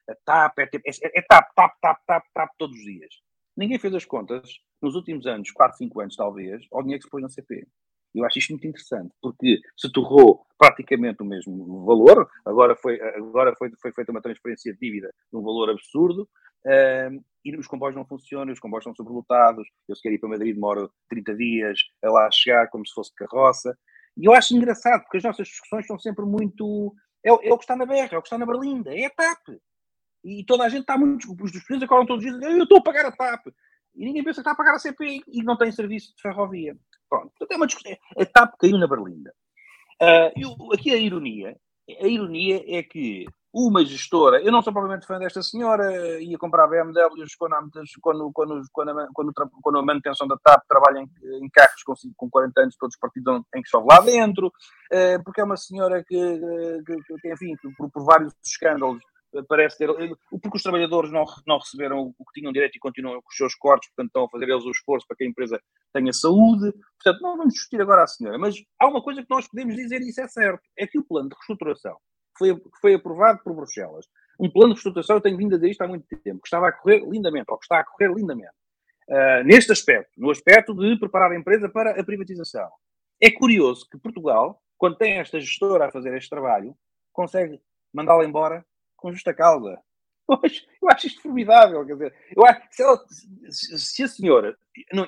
[0.08, 3.14] a TAP, é, é, é TAP, TAP, TAP, TAP, TAP todos os dias.
[3.56, 4.50] Ninguém fez as contas
[4.80, 7.66] nos últimos anos, 4, 5 anos talvez, ao dinheiro que se pôs na CP.
[8.14, 13.54] Eu acho isto muito interessante, porque se torrou praticamente o mesmo valor, agora foi, agora
[13.56, 16.28] foi, foi feita uma transferência de dívida de um valor absurdo,
[16.66, 20.28] uh, e os comboios não funcionam, os comboios estão sobrelotados, eu se quero ir para
[20.28, 23.78] Madrid demoro 30 dias a lá chegar como se fosse carroça,
[24.20, 26.94] e eu acho engraçado, porque as nossas discussões são sempre muito...
[27.24, 29.10] É, é o que está na berra, é o que está na berlinda, é a
[29.10, 29.58] TAP.
[30.22, 31.32] E toda a gente está muito...
[31.32, 33.46] Os dos acordam todos os dias, eu estou a pagar a TAP.
[33.94, 36.76] E ninguém pensa que está a pagar a CP e não tem serviço de ferrovia.
[37.08, 37.96] Pronto, portanto é uma discussão.
[38.18, 39.34] A TAP caiu na Berlinda.
[40.02, 41.56] Uh, eu, aqui a ironia,
[42.00, 46.68] a ironia é que uma gestora, eu não sou propriamente fã desta senhora, ia comprar
[46.68, 47.56] BMWs quando,
[48.00, 49.32] quando, quando, quando, quando,
[49.62, 53.42] quando a manutenção da TAP trabalha em, em carros com, com 40 anos, todos partidos
[53.54, 56.40] em que chove lá dentro, uh, porque é uma senhora que,
[56.86, 59.02] que, que enfim, por, por vários escândalos,
[59.48, 59.88] parece ter.
[60.30, 63.54] Porque os trabalhadores não, não receberam o que tinham direito e continuam com os seus
[63.54, 65.60] cortes, portanto estão a fazer eles o esforço para que a empresa
[65.92, 66.72] tenha saúde.
[67.02, 70.00] Portanto, não vamos discutir agora a senhora, mas há uma coisa que nós podemos dizer,
[70.02, 71.96] e isso é certo: é que o plano de reestruturação
[72.40, 74.06] foi, foi aprovado por Bruxelas.
[74.40, 76.68] Um plano de reestruturação, eu tenho vindo a dizer isto há muito tempo, que estava
[76.68, 78.54] a correr lindamente, ou que está a correr lindamente.
[79.06, 82.70] Uh, neste aspecto, no aspecto de preparar a empresa para a privatização.
[83.20, 86.74] É curioso que Portugal, quando tem esta gestora a fazer este trabalho,
[87.12, 87.60] consegue
[87.92, 88.64] mandá-la embora
[88.96, 89.78] com justa causa.
[90.44, 91.84] Acho, eu acho isto formidável.
[91.84, 93.04] Quer dizer, eu acho, se, ela,
[93.50, 94.56] se a senhora,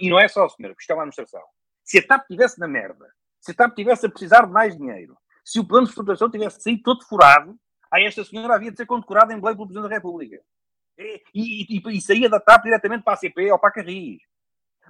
[0.00, 1.42] e não é só a senhora, porque isto é uma administração,
[1.84, 3.08] se a TAP estivesse na merda,
[3.40, 6.60] se a TAP estivesse a precisar de mais dinheiro, se o plano de explotação tivesse
[6.60, 7.56] saído todo furado,
[7.90, 10.40] aí esta senhora havia de ser condecorada em Belém pelo Presidente da República.
[10.98, 14.20] E, e, e, e, saía da TAP diretamente para a CP ou para a Carris.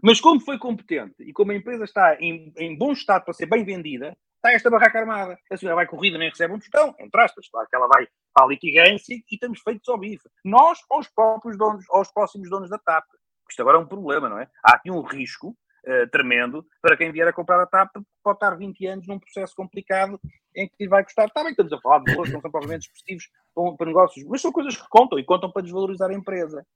[0.02, 3.46] Mas como foi competente e como a empresa está em, em bom estado para ser
[3.46, 5.38] bem vendida, está esta barraca armada.
[5.50, 8.46] A senhora vai corrida, nem recebe um tostão, entre aspas, claro que ela vai à
[8.46, 10.28] litigância e estamos feitos ao bife.
[10.44, 13.04] Nós aos próprios donos, aos próximos donos da TAP.
[13.48, 14.48] Isto agora é um problema, não é?
[14.64, 15.56] Há aqui um risco
[15.86, 17.90] uh, tremendo para quem vier a comprar a TAP,
[18.22, 20.20] pode estar 20 anos num processo complicado
[20.54, 21.26] em que vai custar.
[21.26, 24.26] Está bem, estamos a falar de valores que não são propriamente expressivos para, para negócios,
[24.26, 26.66] mas são coisas que contam e contam para desvalorizar a empresa.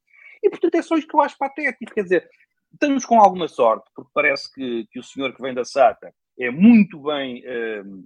[0.43, 1.95] E portanto é só isto que eu acho patético.
[1.95, 2.31] Quer dizer,
[2.73, 6.51] estamos com alguma sorte, porque parece que, que o senhor que vem da SATA é
[6.51, 7.43] muito bem.
[7.47, 8.05] Uh,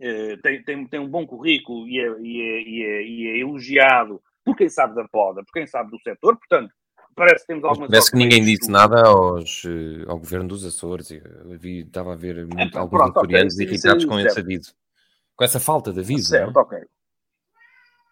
[0.00, 3.38] uh, tem, tem, tem um bom currículo e é, e, é, e, é, e é,
[3.38, 6.72] elogiado por quem sabe da poda, por quem sabe do setor, portanto,
[7.18, 11.10] parece que temos alguma Parece que ninguém disse nada aos, eh, ao governo dos Açores.
[11.10, 14.26] Eu vi, estava a ver muito, então, alguns açorianos okay, irritados com certo.
[14.28, 14.74] esse aviso.
[15.36, 16.28] Com essa falta de aviso.
[16.28, 16.62] Certo, não?
[16.62, 16.78] ok.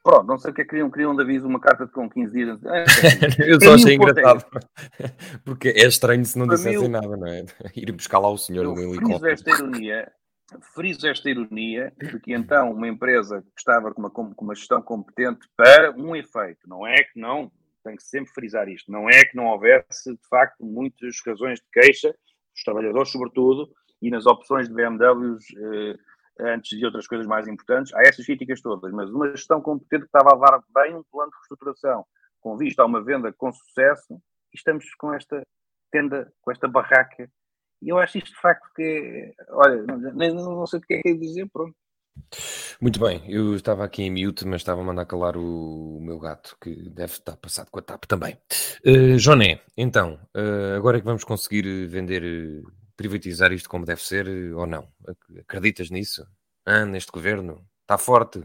[0.06, 2.32] Pronto, não sei o que é que queriam, queriam de aviso uma carta com 15
[2.32, 2.64] dias.
[2.64, 2.84] É,
[3.42, 4.44] é, eu só achei engraçado.
[5.44, 7.44] Porque é estranho se não dissessem nada, não é?
[7.74, 9.32] Ir buscar lá o senhor no helicóptero.
[9.32, 10.12] esta ironia,
[10.74, 14.80] friso esta ironia de que então uma empresa que estava com uma, com uma gestão
[14.80, 17.50] competente para um efeito, não é que não,
[17.86, 21.66] tem que sempre frisar isto, não é que não houvesse de facto muitas razões de
[21.72, 22.14] queixa,
[22.54, 23.70] os trabalhadores sobretudo,
[24.02, 25.96] e nas opções de BMWs eh,
[26.40, 30.08] antes de outras coisas mais importantes, há essas críticas todas, mas uma gestão competente que
[30.08, 32.04] estava a levar bem um plano de reestruturação,
[32.40, 34.14] com vista a uma venda com sucesso,
[34.52, 35.42] e estamos com esta
[35.90, 37.30] tenda, com esta barraca,
[37.80, 39.84] e eu acho isto de facto que olha,
[40.14, 41.74] nem, não sei o que é que é dizer, pronto.
[42.80, 46.18] Muito bem, eu estava aqui em mute, mas estava a mandar calar o, o meu
[46.18, 48.36] gato, que deve estar passado com a TAP também.
[48.84, 52.62] Uh, Joné, então, uh, agora é que vamos conseguir vender
[52.96, 54.88] privatizar isto como deve ser eh, ou não?
[55.38, 56.26] Acreditas nisso?
[56.64, 57.64] Ah, neste governo?
[57.82, 58.42] Está forte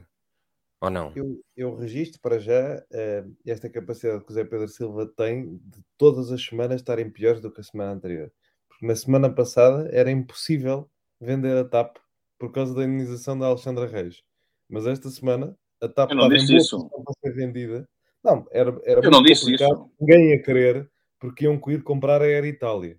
[0.79, 1.13] ou não?
[1.15, 5.81] Eu, eu registro para já uh, esta capacidade que o Zé Pedro Silva tem de
[5.97, 8.31] todas as semanas estarem piores do que a semana anterior.
[8.67, 11.97] Porque na semana passada era impossível vender a TAP
[12.41, 14.23] por causa da indenização da Alexandra Reis.
[14.67, 17.87] Mas esta semana a TAP estava em boa para ser vendida.
[18.23, 19.91] Não, era, era eu não disse isso.
[19.99, 20.89] Ninguém ia querer
[21.19, 22.97] porque iam ir comprar a Air Itália.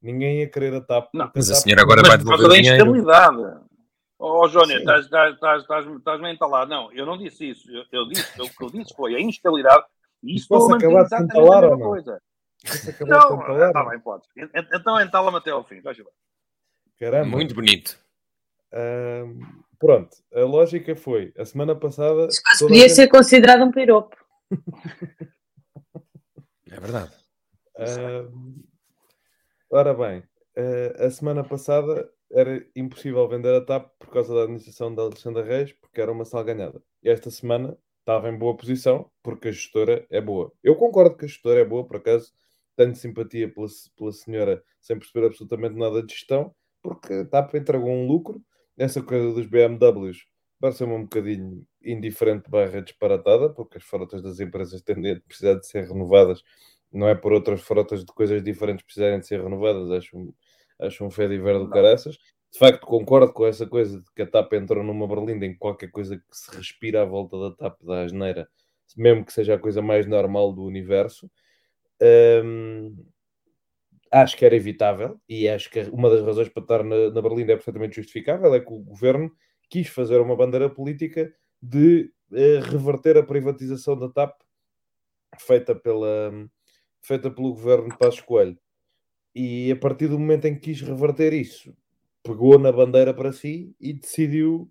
[0.00, 1.10] Ninguém ia querer a TAP.
[1.12, 2.96] Não, mas a senhora agora vai devolver o dinheiro.
[2.96, 3.64] instabilidade.
[4.18, 6.66] Oh, Jónia, estás-me a entalar.
[6.66, 7.70] Não, eu não disse isso.
[7.70, 9.84] Eu, eu disse, o que eu disse foi a instabilidade.
[10.22, 11.86] E isso posso acabar de entalar ou não?
[11.86, 12.18] Coisa.
[13.06, 14.22] Não, está bem, pode.
[14.72, 15.82] Então entala-me até ao fim.
[16.98, 17.26] Caramba.
[17.26, 18.02] Muito bonito.
[18.74, 19.38] Uh,
[19.78, 22.28] pronto, a lógica foi, a semana passada...
[22.58, 22.94] Podia gente...
[22.94, 24.16] ser considerado um piropo.
[26.70, 27.12] é verdade.
[27.76, 28.64] Uh,
[29.70, 34.94] Ora bem, uh, a semana passada era impossível vender a TAP por causa da administração
[34.94, 36.80] da Alexandra Reis, porque era uma salganhada.
[37.02, 40.52] E esta semana estava em boa posição porque a gestora é boa.
[40.62, 42.32] Eu concordo que a gestora é boa, por acaso
[42.76, 43.66] tenho simpatia pela,
[43.96, 48.40] pela senhora sem perceber absolutamente nada de gestão, porque a TAP entregou um lucro.
[48.76, 50.26] Essa coisa dos BMWs
[50.60, 55.66] parece-me um bocadinho indiferente barra disparatada, porque as frotas das empresas tendem a precisar de
[55.66, 56.42] ser renovadas,
[56.90, 60.34] não é por outras frotas de coisas diferentes precisarem de ser renovadas, acho,
[60.80, 62.16] acho um fé de ver do caraças.
[62.50, 65.90] De facto, concordo com essa coisa de que a TAP entrou numa berlinda em qualquer
[65.90, 68.48] coisa que se respira à volta da TAP da asneira,
[68.96, 71.28] mesmo que seja a coisa mais normal do universo.
[72.00, 72.96] Um,
[74.14, 77.52] acho que era evitável e acho que uma das razões para estar na, na Berlinda
[77.52, 79.30] é perfeitamente justificável, é que o governo
[79.68, 84.40] quis fazer uma bandeira política de eh, reverter a privatização da TAP
[85.40, 86.32] feita, pela,
[87.00, 88.58] feita pelo governo de Passos Coelho.
[89.34, 91.76] E a partir do momento em que quis reverter isso,
[92.22, 94.70] pegou na bandeira para si e decidiu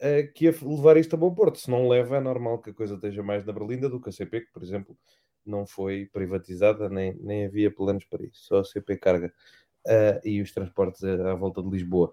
[0.00, 1.58] uh, que ia levar isto a bom porto.
[1.58, 4.12] Se não leva, é normal que a coisa esteja mais na Berlinda do que a
[4.12, 4.98] CP, que, por exemplo,
[5.44, 9.32] não foi privatizada, nem, nem havia planos para isso, só a CP carga
[9.86, 12.12] uh, e os transportes à, à volta de Lisboa.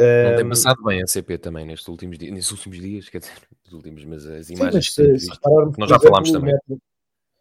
[0.00, 3.34] Não tem passado bem a CP também nestes últimos dias, nestes últimos dias, quer dizer,
[3.64, 5.40] nos últimos, mas as imagens Sim, mas se, se
[5.78, 6.54] nós já falámos também.
[6.54, 6.82] Metro,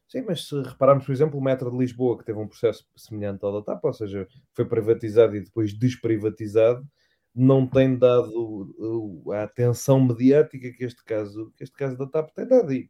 [0.07, 3.45] sim, mas se repararmos, por exemplo, o metro de Lisboa, que teve um processo semelhante
[3.45, 6.86] ao da TAP, ou seja, foi privatizado e depois desprivatizado,
[7.34, 12.45] não tem dado a atenção mediática que este caso, que este caso da TAP tem
[12.45, 12.89] dado, e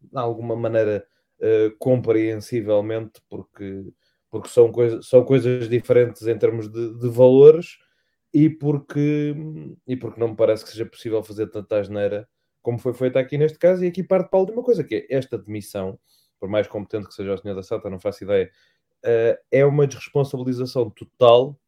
[0.00, 1.04] de alguma maneira
[1.40, 3.84] uh, compreensivelmente, porque,
[4.30, 7.78] porque são, coisa, são coisas diferentes em termos de, de valores
[8.32, 9.34] e porque,
[9.86, 12.28] e porque não me parece que seja possível fazer tanta asneira
[12.62, 13.84] como foi feita aqui neste caso.
[13.84, 15.98] E aqui parte para a última coisa, que é esta demissão,
[16.38, 18.50] por mais competente que seja o senhor da Sata, não faço ideia,
[19.04, 21.58] uh, é uma desresponsabilização total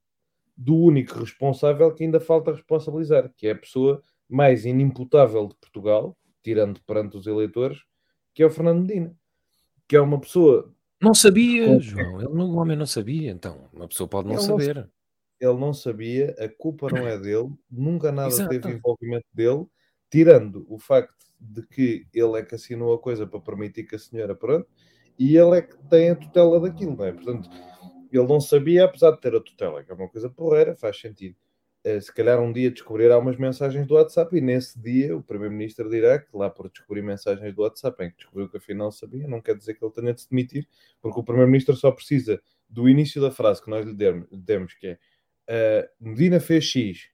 [0.57, 6.17] do único responsável que ainda falta responsabilizar, que é a pessoa mais inimputável de Portugal,
[6.43, 7.79] tirando perante os eleitores,
[8.35, 9.17] que é o Fernando Medina,
[9.89, 10.73] que é uma pessoa.
[11.01, 14.77] Não sabia, João, ele, o homem não sabia, então uma pessoa pode não ele saber.
[14.77, 18.51] Não, ele não sabia, a culpa não é dele, nunca nada Exato.
[18.51, 19.67] teve envolvimento dele,
[20.09, 23.99] tirando o facto de que ele é que assinou a coisa para permitir que a
[23.99, 24.69] senhora pronto,
[25.19, 27.13] e ele é que tem a tutela daquilo, não é?
[27.13, 27.51] Portanto,
[28.13, 31.37] ele não sabia, apesar de ter a tutela, que é uma coisa porreira, faz sentido.
[31.85, 35.91] Uh, se calhar um dia descobrirá umas mensagens do WhatsApp e nesse dia o Primeiro-Ministro
[35.91, 39.41] dirá que lá por descobrir mensagens do WhatsApp em que descobriu que afinal sabia, não
[39.41, 40.69] quer dizer que ele tenha de se demitir,
[41.01, 43.95] porque o Primeiro-Ministro só precisa do início da frase que nós lhe
[44.31, 44.97] demos, que
[45.49, 47.11] é uh, Medina fez X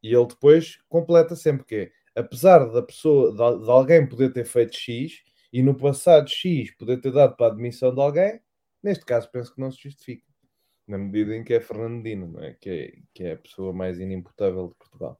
[0.00, 4.44] e ele depois completa sempre que é apesar da pessoa, de, de alguém poder ter
[4.44, 8.40] feito X e no passado X poder ter dado para a admissão de alguém,
[8.80, 10.24] neste caso penso que não se justifica
[10.86, 12.54] na medida em que é Fernandino, não é?
[12.54, 15.18] Que, é, que é a pessoa mais inimputável de Portugal.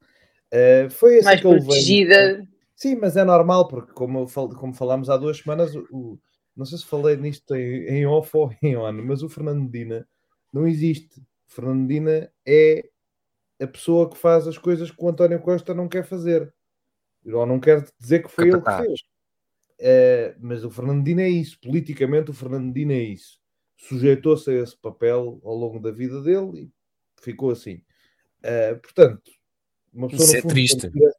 [0.53, 2.47] Uh, foi assim mais que protegida.
[2.77, 6.19] Sim, mas é normal, porque como, como falámos há duas semanas, o,
[6.57, 10.07] não sei se falei nisto em, em off ou em on, mas o Fernandina
[10.53, 11.23] não existe.
[11.47, 12.89] Fernandina é
[13.61, 16.53] a pessoa que faz as coisas que o António Costa não quer fazer.
[17.27, 19.01] Ou não quer dizer que foi ele que fez.
[19.81, 21.59] Uh, mas o Fernandino é isso.
[21.61, 23.44] Politicamente, o Fernandino é isso
[23.77, 26.71] sujeitou-se a esse papel ao longo da vida dele e
[27.21, 27.83] ficou assim.
[28.41, 29.31] Uh, portanto,
[29.93, 30.91] uma pessoa Isso é fundo, triste.
[30.91, 31.15] Quando,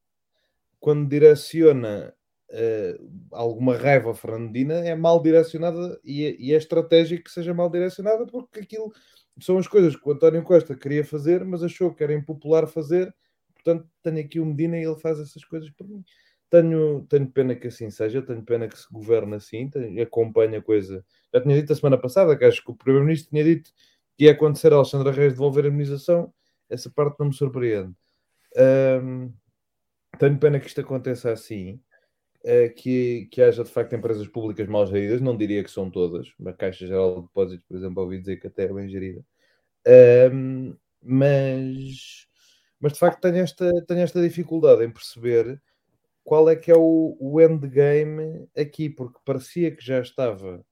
[0.80, 2.14] quando direciona
[2.49, 7.70] uh, alguma raiva fernandina, é mal direcionada e é, e é estratégico que seja mal
[7.70, 8.93] direcionada porque aquilo
[9.39, 13.14] são as coisas que o António Costa queria fazer, mas achou que era impopular fazer.
[13.53, 16.03] Portanto, tenho aqui o Medina e ele faz essas coisas por mim.
[16.50, 19.70] Tenho, tenho pena que assim seja, tenho pena que se governe assim,
[20.02, 21.04] acompanhe a coisa
[21.36, 23.72] já tinha dito a semana passada, que acho que o Primeiro-Ministro tinha dito
[24.18, 26.34] que ia acontecer a Alexandra Reis devolver a imunização.
[26.70, 27.93] Essa parte não me surpreende.
[29.04, 29.34] Um,
[30.18, 31.82] tenho pena que isto aconteça assim,
[32.46, 36.34] uh, que, que haja de facto empresas públicas mal geridas, não diria que são todas,
[36.46, 39.22] a Caixa Geral de Depósitos, por exemplo, ouvi dizer que até é bem gerida.
[40.32, 42.28] Um, mas,
[42.80, 45.62] mas de facto tenho esta, tenho esta dificuldade em perceber
[46.26, 50.65] qual é que é o, o endgame aqui, porque parecia que já estava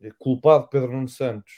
[0.00, 1.52] é culpado Pedro Nuno Santos,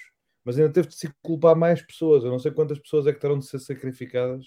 [0.45, 2.25] mas ainda teve de se culpar mais pessoas.
[2.25, 4.47] Eu não sei quantas pessoas é que terão de ser sacrificadas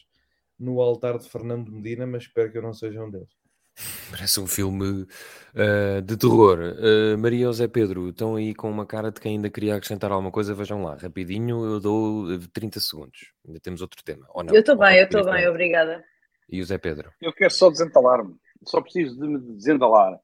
[0.59, 3.29] no altar de Fernando Medina, mas espero que eu não seja um deles.
[4.11, 6.59] Parece um filme uh, de terror.
[6.59, 10.31] Uh, Maria José Pedro, estão aí com uma cara de quem ainda queria acrescentar alguma
[10.31, 10.53] coisa.
[10.53, 13.31] Vejam lá, rapidinho, eu dou 30 segundos.
[13.47, 14.25] Ainda temos outro tema.
[14.33, 14.53] Ou não?
[14.53, 16.03] Eu estou bem, eu estou bem, obrigada.
[16.49, 17.13] E o Zé Pedro?
[17.21, 18.35] Eu quero só desentalar-me.
[18.65, 20.19] Só preciso de me desendalar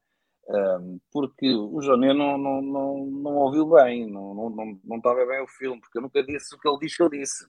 [1.12, 5.42] porque o Joné não, não, não, não ouviu bem, não, não, não, não estava bem
[5.42, 7.46] o filme, porque eu nunca disse o que ele disse que eu disse.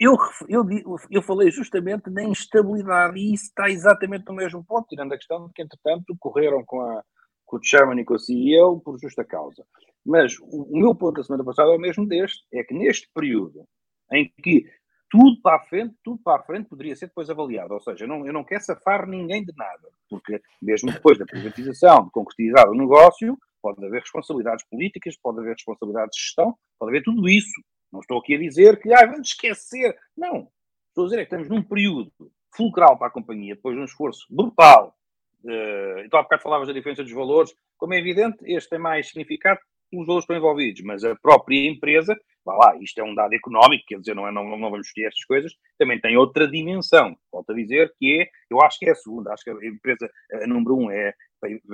[0.00, 0.16] Eu,
[0.48, 0.64] eu,
[1.10, 5.46] eu falei justamente na instabilidade e isso está exatamente no mesmo ponto, tirando a questão
[5.46, 7.02] de que, entretanto, correram com a,
[7.44, 9.64] com o chairman e com o CEO por justa causa.
[10.04, 13.08] Mas o, o meu ponto da semana passada é o mesmo deste, é que neste
[13.14, 13.64] período
[14.12, 14.66] em que
[15.14, 17.72] tudo para a frente, tudo para a frente poderia ser depois avaliado.
[17.72, 21.24] Ou seja, eu não, eu não quero safar ninguém de nada, porque mesmo depois da
[21.24, 26.90] privatização, de concretizar o negócio, pode haver responsabilidades políticas, pode haver responsabilidades de gestão, pode
[26.90, 27.62] haver tudo isso.
[27.92, 29.96] Não estou aqui a dizer que ah, vamos esquecer.
[30.16, 30.48] Não.
[30.88, 32.12] Estou a dizer é que estamos num período
[32.50, 34.96] fulcral para a companhia, depois de um esforço brutal.
[35.44, 37.54] Uh, então, há bocado falavas da diferença dos valores.
[37.76, 39.60] Como é evidente, este tem mais significado
[40.00, 43.84] os valores estão envolvidos, mas a própria empresa, vá lá, isto é um dado económico,
[43.86, 47.16] quer dizer, não, é, não, não vamos discutir estas coisas, também tem outra dimensão.
[47.32, 50.10] Volto a dizer que é, eu acho que é a segunda, acho que a empresa,
[50.42, 51.14] a número um é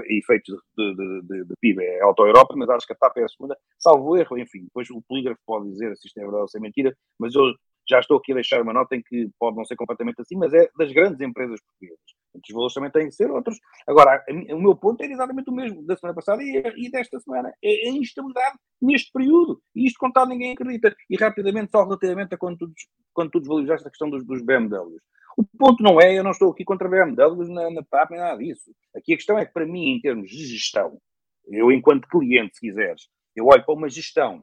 [0.08, 3.18] efeitos de, de, de, de PIB, é a Auto Europa, mas acho que a TAP
[3.18, 6.42] é a segunda, salvo erro, enfim, depois o polígrafo pode dizer se isto é verdade
[6.42, 7.54] ou se é mentira, mas eu
[7.88, 10.52] já estou aqui a deixar uma nota em que pode não ser completamente assim, mas
[10.54, 12.19] é das grandes empresas portuguesas.
[12.34, 13.58] Os valores também têm que ser outros.
[13.86, 17.52] Agora, o meu ponto é exatamente o mesmo da semana passada e, e desta semana.
[17.62, 19.60] É a instabilidade neste período.
[19.74, 20.94] E isto contado ninguém acredita.
[21.08, 25.02] E rapidamente, só relativamente a quando tu, tu desvalorizaste a questão dos, dos BMWs.
[25.36, 28.38] O ponto não é, eu não estou aqui contra BMWs na, na TAP, nem nada
[28.38, 28.70] disso.
[28.94, 31.00] Aqui a questão é que, para mim, em termos de gestão,
[31.48, 34.42] eu, enquanto cliente, se quiseres, eu olho para uma gestão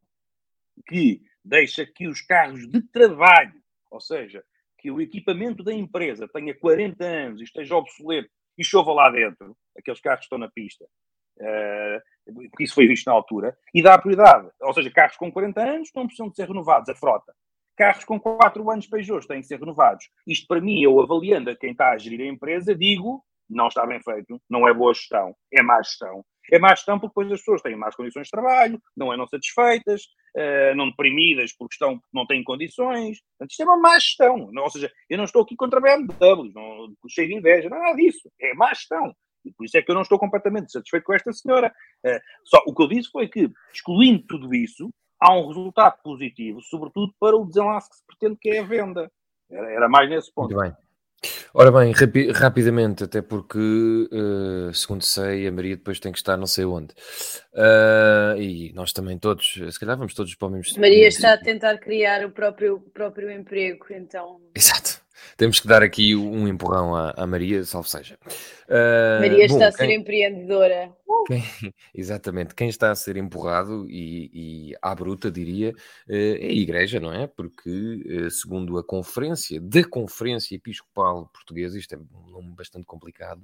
[0.88, 3.61] que deixa que os carros de trabalho,
[3.91, 4.43] ou seja,
[4.88, 9.53] que o equipamento da empresa tenha 40 anos e esteja obsoleto e chova lá dentro,
[9.77, 13.97] aqueles carros que estão na pista, uh, porque isso foi visto na altura, e dá
[13.97, 14.49] prioridade.
[14.61, 17.33] Ou seja, carros com 40 anos não precisam de ser renovados, a frota.
[17.75, 20.09] Carros com 4 anos Peugeot têm que ser renovados.
[20.25, 23.85] Isto, para mim, eu avaliando a quem está a gerir a empresa, digo, não está
[23.85, 26.23] bem feito, não é boa gestão, é má gestão.
[26.51, 30.03] É gestão porque depois as pessoas têm más condições de trabalho, não é não satisfeitas,
[30.35, 33.19] uh, não deprimidas porque estão, não têm condições.
[33.37, 34.49] Portanto, isto é uma má gestão.
[34.55, 38.29] Ou seja, eu não estou aqui contra a BMW, não, cheio de inveja, nada disso.
[38.39, 39.13] É má gestão.
[39.45, 41.73] E por isso é que eu não estou completamente satisfeito com esta senhora.
[42.05, 44.89] Uh, só o que eu disse foi que, excluindo tudo isso,
[45.19, 49.11] há um resultado positivo, sobretudo para o desenlace que se pretende, que é a venda.
[49.49, 50.53] Era, era mais nesse ponto.
[50.53, 50.86] Muito bem.
[51.53, 56.38] Ora bem, rapi rapidamente, até porque, uh, segundo sei, a Maria depois tem que estar
[56.38, 56.93] não sei onde.
[57.53, 61.38] Uh, e nós também todos, se calhar vamos todos para o mesmo Maria está a
[61.38, 64.39] tentar criar o próprio, próprio emprego, então.
[64.53, 64.96] Exato.
[65.38, 68.17] Temos que dar aqui um empurrão à, à Maria, salvo seja.
[68.67, 70.91] Uh, Maria está bom, a ser quem, empreendedora.
[71.27, 71.43] Quem,
[71.93, 75.73] exatamente, quem está a ser empurrado e, e à bruta, diria,
[76.09, 77.27] uh, é a Igreja, não é?
[77.27, 83.41] Porque, uh, segundo a Conferência, da Conferência Episcopal Portuguesa, isto é um nome bastante complicado,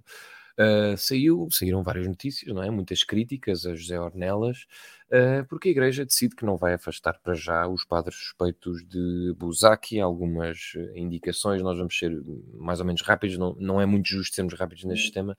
[0.55, 2.69] Uh, saiu, saíram várias notícias, não é?
[2.69, 4.67] muitas críticas a José Ornelas,
[5.07, 9.33] uh, porque a Igreja decide que não vai afastar para já os padres suspeitos de
[9.35, 9.99] Buzaki.
[9.99, 12.11] Algumas indicações, nós vamos ser
[12.53, 15.35] mais ou menos rápidos, não, não é muito justo sermos rápidos neste sistema.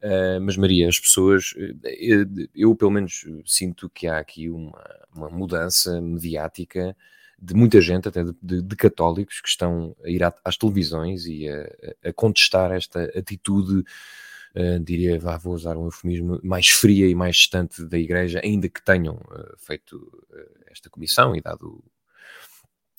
[0.00, 1.54] Uh, mas Maria, as pessoas,
[1.84, 6.96] eu, eu, pelo menos sinto que há aqui uma, uma mudança mediática
[7.40, 11.48] de muita gente, até de, de, de, católicos, que estão a ir às televisões e
[11.48, 13.84] a, a contestar esta atitude
[14.56, 18.68] uh, diria, vá, vou usar um eufemismo, mais fria e mais distante da Igreja, ainda
[18.68, 21.82] que tenham uh, feito uh, esta comissão e dado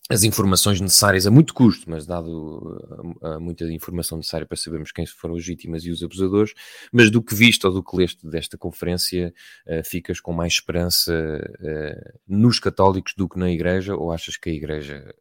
[0.10, 5.06] as informações necessárias a muito custo, mas dado a, muita informação necessária para sabermos quem
[5.08, 6.54] foram as vítimas e os abusadores,
[6.92, 9.34] mas do que viste ou do que leste desta conferência,
[9.86, 11.42] ficas com mais esperança
[12.28, 15.16] nos católicos do que na Igreja, ou achas que a Igreja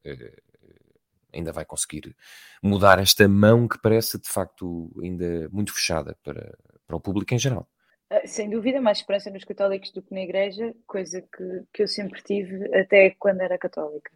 [1.33, 2.15] ainda vai conseguir
[2.63, 6.57] mudar esta mão que parece de facto ainda muito fechada para,
[6.87, 7.69] para o público em geral.
[8.11, 11.89] Ah, sem dúvida, mais esperança nos católicos do que na Igreja, coisa que, que eu
[11.89, 14.11] sempre tive até quando era católica.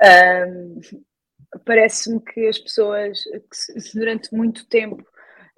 [0.00, 0.80] Um,
[1.66, 5.02] Parece-me que as pessoas, que se, durante muito tempo,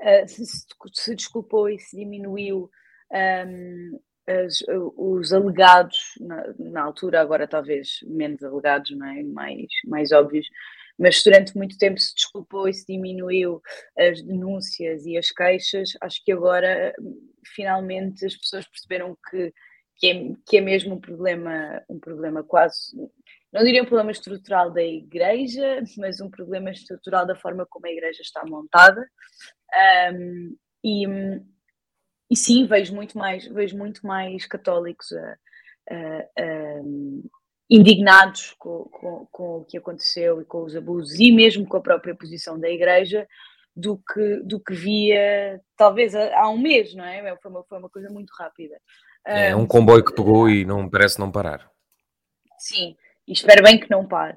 [0.01, 0.45] uh, se,
[0.93, 2.69] se, desculpou e se diminuiu
[3.13, 4.65] um, as,
[4.97, 9.23] os alegados, na, na, altura, agora talvez menos alegados, não é?
[9.23, 10.47] mais, mais óbvios,
[10.99, 13.61] mas durante muito tempo se desculpou e se diminuiu
[13.99, 15.91] as denúncias e as queixas.
[16.01, 16.95] Acho que agora
[17.55, 19.53] finalmente as pessoas perceberam que,
[19.97, 22.97] que, é, que é mesmo um problema, um problema quase,
[23.53, 27.91] não diria um problema estrutural da igreja, mas um problema estrutural da forma como a
[27.91, 29.09] igreja está montada.
[30.13, 31.07] Um, e,
[32.31, 35.39] e sim, vejo muito mais, vejo muito mais católicos a,
[35.91, 36.83] a, a
[37.69, 41.83] indignados com, com, com, o que aconteceu e com os abusos e mesmo com a
[41.83, 43.27] própria posição da Igreja
[43.75, 47.37] do que, do que via talvez há um mês, não é?
[47.37, 48.81] Foi uma, foi uma coisa muito rápida.
[49.27, 51.71] É um comboio que pegou e não parece não parar.
[52.59, 52.95] Sim,
[53.27, 54.37] e espero bem que não pare.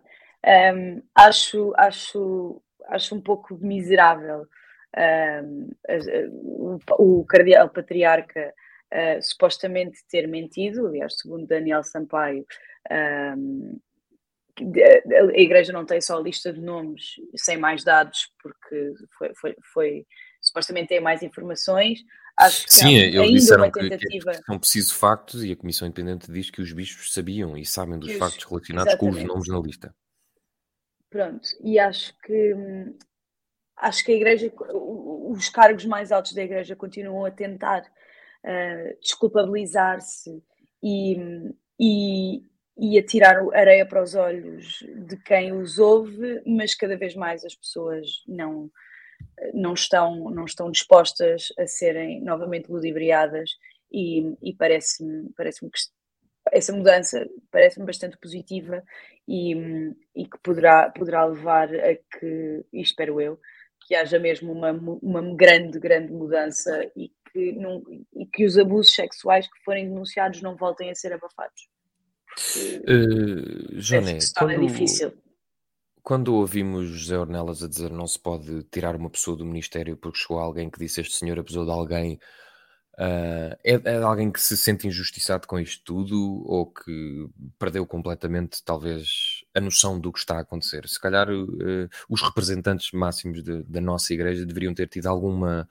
[0.73, 4.47] Um, acho, acho, acho um pouco miserável
[5.43, 8.53] um, o, o cardeal patriarca
[8.93, 12.45] uh, supostamente ter mentido, aliás, segundo Daniel Sampaio,
[12.91, 13.79] um,
[14.59, 19.55] a Igreja não tem só a lista de nomes sem mais dados, porque foi, foi,
[19.73, 20.07] foi
[20.41, 21.99] supostamente tem mais informações.
[22.35, 24.31] Acho que Sim, eles disseram tentativa...
[24.31, 27.97] que, são precisos factos e a Comissão Independente diz que os bispos sabiam e sabem
[27.97, 29.27] dos factos relacionados Exatamente.
[29.27, 29.95] com os nomes na lista.
[31.09, 32.53] Pronto, e acho que
[33.77, 40.43] acho que a Igreja, os cargos mais altos da Igreja continuam a tentar uh, desculpabilizar-se
[40.83, 41.17] e,
[41.79, 42.41] e,
[42.77, 47.43] e a tirar areia para os olhos de quem os ouve, mas cada vez mais
[47.43, 48.69] as pessoas não,
[49.53, 53.51] não, estão, não estão dispostas a serem novamente ludibriadas
[53.91, 55.69] e, e parece-me parece que
[56.51, 58.83] essa mudança parece-me bastante positiva
[59.27, 59.53] e,
[60.15, 63.39] e que poderá, poderá levar a que, e espero eu,
[63.85, 68.93] que haja mesmo uma, uma grande, grande mudança e que, não, e que os abusos
[68.93, 71.67] sexuais que forem denunciados não voltem a ser abafados.
[72.87, 75.13] Uh, Joné, quando, é difícil.
[76.03, 80.19] quando ouvimos José Ornelas a dizer não se pode tirar uma pessoa do Ministério porque
[80.19, 82.19] chegou alguém que disse este senhor abusou de alguém
[82.99, 87.29] Uh, é, é, alguém que se sente injustiçado com isto tudo ou que
[87.59, 90.87] perdeu completamente, talvez, a noção do que está a acontecer?
[90.89, 95.69] Se calhar uh, os representantes máximos de, da nossa igreja deveriam ter tido alguma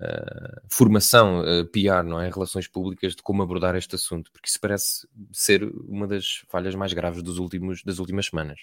[0.00, 2.30] uh, formação uh, PR, não é?
[2.30, 6.92] Relações públicas de como abordar este assunto, porque isso parece ser uma das falhas mais
[6.92, 8.60] graves dos últimos, das últimas semanas.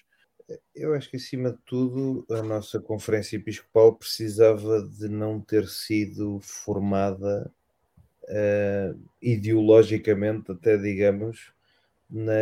[0.73, 6.39] Eu acho que, acima de tudo, a nossa Conferência Episcopal precisava de não ter sido
[6.41, 7.51] formada
[8.23, 11.51] uh, ideologicamente, até digamos,
[12.09, 12.33] na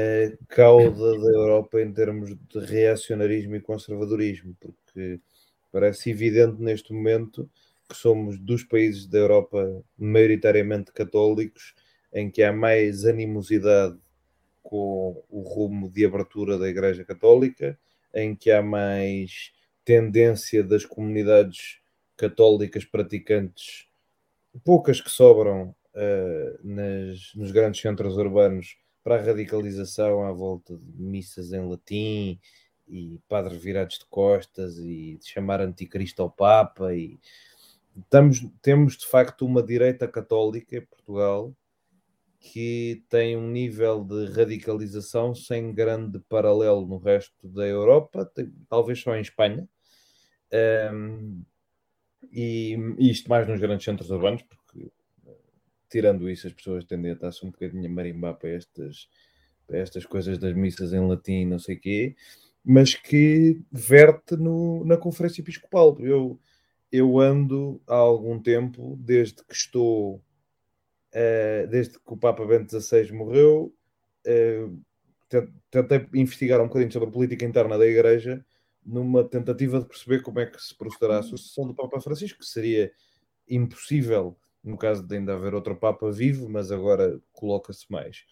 [0.48, 5.20] cauda da Europa em termos de reacionarismo e conservadorismo, porque
[5.72, 7.50] parece evidente neste momento
[7.88, 11.74] que somos dos países da Europa maioritariamente católicos
[12.14, 13.98] em que há mais animosidade
[14.64, 17.78] com o rumo de abertura da Igreja Católica,
[18.14, 19.52] em que há mais
[19.84, 21.80] tendência das comunidades
[22.18, 23.88] católicas praticantes
[24.64, 31.04] poucas que sobram uh, nas, nos grandes centros urbanos para a radicalização à volta de
[31.04, 32.40] missas em latim
[32.88, 37.20] e padres virados de costas e de chamar anticristo ao Papa e
[37.98, 41.56] estamos, temos de facto uma direita católica em Portugal
[42.40, 48.32] que tem um nível de radicalização sem grande paralelo no resto da Europa,
[48.70, 49.68] talvez só em Espanha.
[50.94, 51.44] Um,
[52.32, 54.92] e, isto mais nos grandes centros urbanos, porque
[55.90, 59.10] tirando isso, as pessoas tendem a estar-se um bocadinho a marimbar para estas,
[59.66, 62.16] para estas coisas das missas em latim, não sei o quê,
[62.64, 65.98] mas que verte no, na Conferência Episcopal.
[66.00, 66.40] Eu,
[66.92, 73.12] eu ando há algum tempo, desde que estou, uh, desde que o Papa Bento XVI
[73.12, 73.74] morreu,
[74.28, 74.82] uh,
[75.70, 78.46] tentei investigar um bocadinho sobre a política interna da Igreja
[78.86, 82.46] numa tentativa de perceber como é que se procederá a sucessão do Papa Francisco, que
[82.46, 82.92] seria
[83.50, 88.26] impossível no caso de ainda haver outro Papa vivo, mas agora coloca-se mais.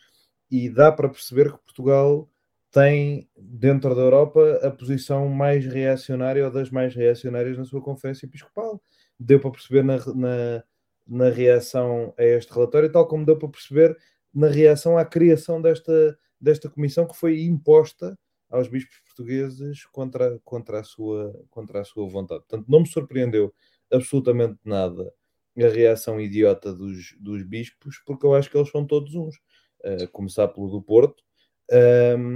[0.49, 2.29] E dá para perceber que Portugal
[2.73, 8.25] tem, dentro da Europa, a posição mais reacionária ou das mais reacionárias na sua Conferência
[8.25, 8.81] Episcopal.
[9.19, 10.63] Deu para perceber na, na,
[11.07, 13.95] na reação a este relatório, tal como deu para perceber
[14.33, 18.17] na reação à criação desta, desta comissão que foi imposta
[18.49, 22.41] aos bispos portugueses contra, contra, a sua, contra a sua vontade.
[22.41, 23.53] Portanto, não me surpreendeu
[23.91, 25.13] absolutamente nada
[25.55, 29.35] a reação idiota dos, dos bispos, porque eu acho que eles são todos uns,
[29.83, 31.23] a começar pelo do Porto,
[31.71, 32.32] um,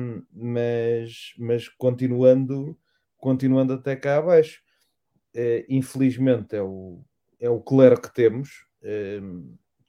[1.58, 2.78] mas, continuando,
[3.18, 4.62] continuando até cá abaixo.
[5.36, 7.04] Uh, infelizmente é o,
[7.40, 8.66] é o clero que temos,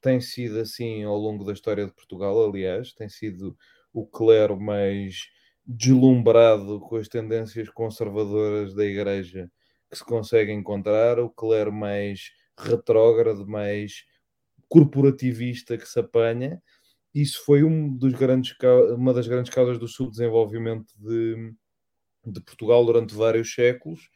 [0.01, 3.57] tem sido assim ao longo da história de Portugal, aliás, tem sido
[3.93, 5.29] o clero mais
[5.67, 9.51] deslumbrado com as tendências conservadoras da Igreja
[9.91, 14.05] que se consegue encontrar, o clero mais retrógrado, mais
[14.69, 16.63] corporativista que se apanha.
[17.15, 18.55] Isso foi um dos grandes,
[18.97, 21.55] uma das grandes causas do subdesenvolvimento de,
[22.27, 24.11] de Portugal durante vários séculos,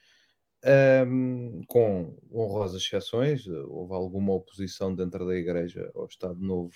[1.06, 3.46] um, com honrosas exceções.
[3.46, 6.72] Houve alguma oposição dentro da Igreja ao Estado Novo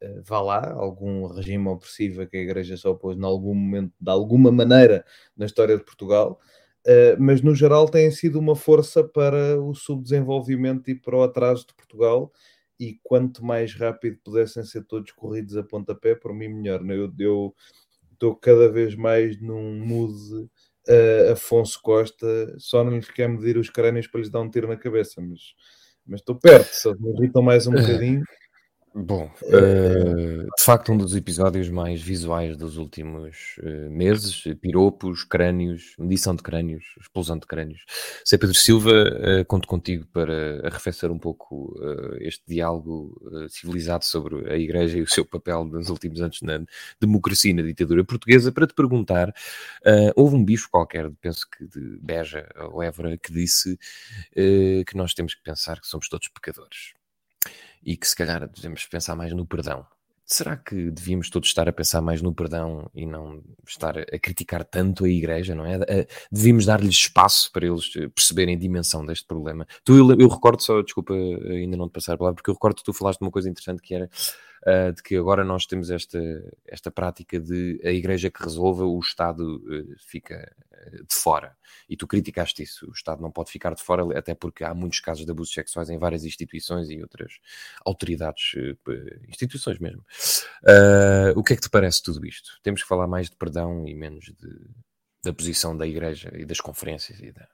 [0.00, 4.10] eh, vá lá, algum regime opressivo que a Igreja se opôs em algum momento, de
[4.10, 5.04] alguma maneira,
[5.36, 6.38] na história de Portugal,
[6.86, 11.66] uh, mas no geral tem sido uma força para o subdesenvolvimento e para o atraso
[11.66, 12.30] de Portugal.
[12.78, 16.82] E quanto mais rápido pudessem ser todos corridos a pontapé, por mim melhor.
[16.82, 16.94] Né?
[17.18, 17.54] Eu
[18.12, 20.14] estou cada vez mais num mood
[20.88, 24.68] uh, Afonso Costa, só não lhes quer medir os crânios para lhes dar um tiro
[24.68, 28.22] na cabeça, mas estou perto, só me irritam mais um bocadinho
[28.98, 35.94] Bom, uh, de facto, um dos episódios mais visuais dos últimos uh, meses: piropos, crânios,
[35.98, 37.84] medição de crânios, explosão de crânios.
[38.24, 41.78] Sei Pedro Silva, uh, conto contigo para arrefecer um pouco
[42.20, 43.20] este diálogo
[43.50, 46.64] civilizado sobre a Igreja e o seu papel nos últimos anos na
[46.98, 49.30] democracia e na ditadura portuguesa, para te perguntar:
[50.14, 53.78] houve um bicho qualquer, penso que de Beja ou Évora, que disse
[54.34, 56.94] que nós temos que pensar que somos todos pecadores
[57.86, 59.86] e que se calhar devemos pensar mais no perdão.
[60.28, 64.64] Será que devíamos todos estar a pensar mais no perdão e não estar a criticar
[64.64, 65.78] tanto a Igreja, não é?
[66.32, 69.64] Devíamos dar-lhes espaço para eles eh, perceberem a dimensão deste problema.
[69.84, 72.74] Tu, eu, eu recordo só, desculpa ainda não te passar a palavra, porque eu recordo
[72.74, 74.10] que tu falaste de uma coisa interessante que era
[74.66, 76.18] uh, de que agora nós temos esta,
[76.66, 80.52] esta prática de a Igreja que resolva, o Estado uh, fica
[81.08, 81.56] de fora.
[81.88, 82.86] E tu criticaste isso.
[82.88, 85.90] O Estado não pode ficar de fora, até porque há muitos casos de abusos sexuais
[85.90, 87.38] em várias instituições e outras
[87.84, 90.04] autoridades, eh, instituições mesmo.
[91.34, 92.60] O que é que te parece tudo isto?
[92.62, 94.60] Temos que falar mais de perdão e menos de,
[95.24, 97.48] da posição da Igreja e das conferências e da...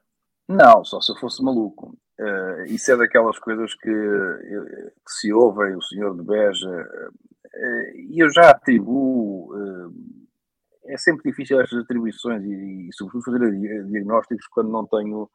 [0.48, 1.96] Não, só se eu fosse maluco.
[2.22, 6.88] Uh, isso é daquelas coisas que, que se ouvem o senhor de Beja,
[7.96, 9.50] e uh, eu já atribuo
[10.84, 15.28] é sempre difícil estas atribuições e, e sobretudo, fazer diagnósticos quando não tenho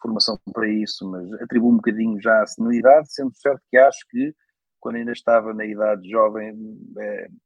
[0.00, 4.34] formação para isso, mas atribuo um bocadinho já a senilidade, sendo certo que acho que
[4.80, 6.54] quando ainda estava na idade jovem,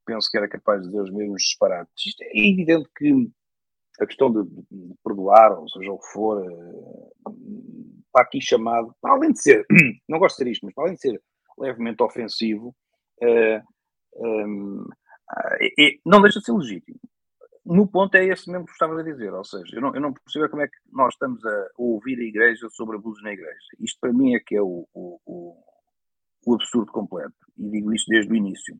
[0.04, 2.06] penso que era capaz de dizer os mesmos disparates.
[2.06, 3.30] Isto é evidente que
[4.00, 7.12] a questão de, de, perdoar, ou seja o que for, uh,
[8.06, 9.66] está aqui chamado, para além de ser,
[10.08, 11.22] não gosto de ser isto, mas para além de ser
[11.58, 12.74] levemente ofensivo,
[13.22, 13.62] uh,
[14.16, 14.86] um,
[15.78, 16.98] e, não deixa de ser legítimo.
[17.64, 20.12] No ponto é esse mesmo que estava a dizer, ou seja, eu não, eu não
[20.12, 23.58] percebo como é que nós estamos a ouvir a Igreja sobre abusos na Igreja.
[23.78, 25.56] Isto para mim é que é o, o,
[26.46, 28.76] o absurdo completo, e digo isto desde o início.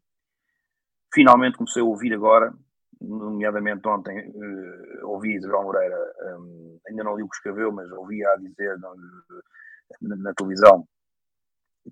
[1.12, 2.55] Finalmente comecei a ouvir agora,
[3.01, 5.96] nomeadamente ontem, uh, ouvi Isabel Moreira,
[6.38, 10.86] um, ainda não li o que escreveu, mas ouvi a dizer na, na televisão,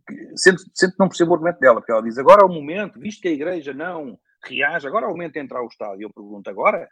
[0.06, 3.00] que, sempre, sempre não percebo o argumento dela, porque ela diz agora é o momento,
[3.00, 4.86] visto que a Igreja não reage.
[4.86, 6.00] Agora é o momento de entrar o Estado.
[6.00, 6.88] E eu pergunto, agora?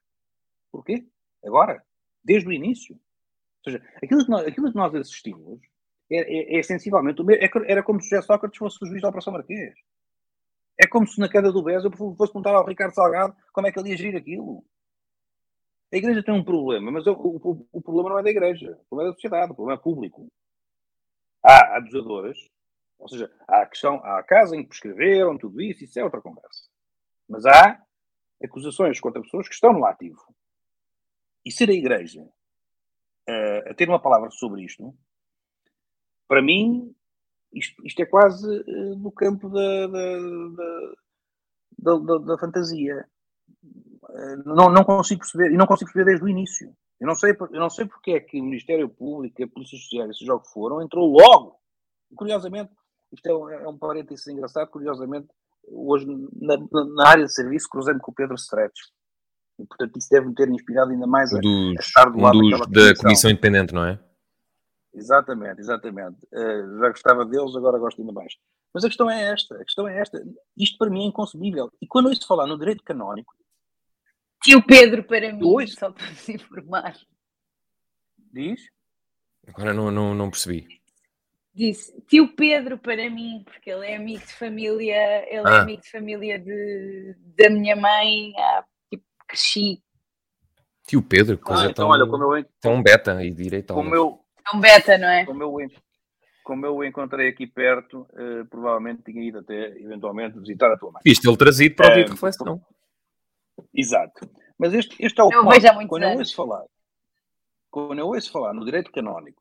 [0.70, 1.06] Porquê?
[1.44, 1.82] Agora?
[2.24, 2.94] Desde o início?
[2.94, 5.60] Ou seja, aquilo que nós, aquilo que nós assistimos
[6.10, 7.44] é, é, é sensivelmente o mesmo.
[7.44, 9.74] É, era como se José Sócrates fosse o juiz da Operação Marquês.
[10.78, 13.72] É como se na queda do BES eu fosse perguntar ao Ricardo Salgado como é
[13.72, 14.64] que ele ia gerir aquilo.
[15.92, 18.84] A igreja tem um problema, mas o, o, o, problema não é da igreja, o
[18.86, 20.26] problema é da sociedade, o problema é público.
[21.42, 22.36] Há abusadoras,
[22.98, 26.04] ou seja, há a questão, há a casa em que prescreveram tudo isso, isso é
[26.04, 26.64] outra conversa.
[27.28, 27.80] Mas há
[28.42, 30.22] acusações contra pessoas que estão no ativo.
[31.44, 34.92] E ser a Igreja uh, a ter uma palavra sobre isto,
[36.26, 36.94] para mim,
[37.58, 40.18] isto, isto é quase uh, no campo da, da,
[41.78, 43.06] da, da, da fantasia.
[43.62, 46.74] Uh, não, não consigo perceber, e não consigo perceber desde o início.
[47.00, 50.10] Eu não sei, eu não sei porque é que o Ministério Público, a Polícia Social,
[50.10, 51.56] esses jogos foram, entrou logo.
[52.10, 52.70] E, curiosamente,
[53.12, 55.28] isto é um, é um parênteses engraçado, curiosamente,
[55.68, 56.06] hoje
[56.40, 58.78] na, na, área de serviço cruzei-me com o Pedro Stretch.
[59.58, 62.50] E, portanto, isso deve-me ter inspirado ainda mais a, dos, a estar do lado um
[62.50, 63.98] dos, da comissão independente, não é?
[64.96, 66.16] Exatamente, exatamente.
[66.32, 68.34] Uh, já gostava deles, agora gosto ainda mais.
[68.72, 70.22] Mas a questão é esta, a questão é esta.
[70.56, 71.70] Isto para mim é inconcebível.
[71.80, 73.34] E quando eu ouço falar no direito canónico...
[74.42, 75.74] Tio Pedro, para mim, ouço...
[75.78, 76.96] só para se informar.
[78.32, 78.68] Diz?
[79.46, 80.66] Agora não, não, não percebi
[81.56, 85.56] disse tio Pedro para mim, porque ele é amigo de família, ele é ah.
[85.56, 89.82] é amigo de família de, da minha mãe, ah, tipo, cresci.
[90.86, 94.20] Tio Pedro, coisa ah, então, tão, olha, como eu, tão beta e direito como eu,
[94.50, 95.24] Tão beta, não é?
[95.24, 95.56] Como eu,
[96.44, 100.92] como eu o encontrei aqui perto, uh, provavelmente tinha ido até, eventualmente, visitar a tua
[100.92, 101.02] mãe.
[101.04, 102.60] Isto ele trazido para o dia de reflexão.
[103.74, 104.30] Exato.
[104.58, 105.88] Mas este, este é o eu ponto.
[105.88, 106.64] Quando eu ouço falar,
[107.70, 109.40] quando eu ouço falar no direito canónico,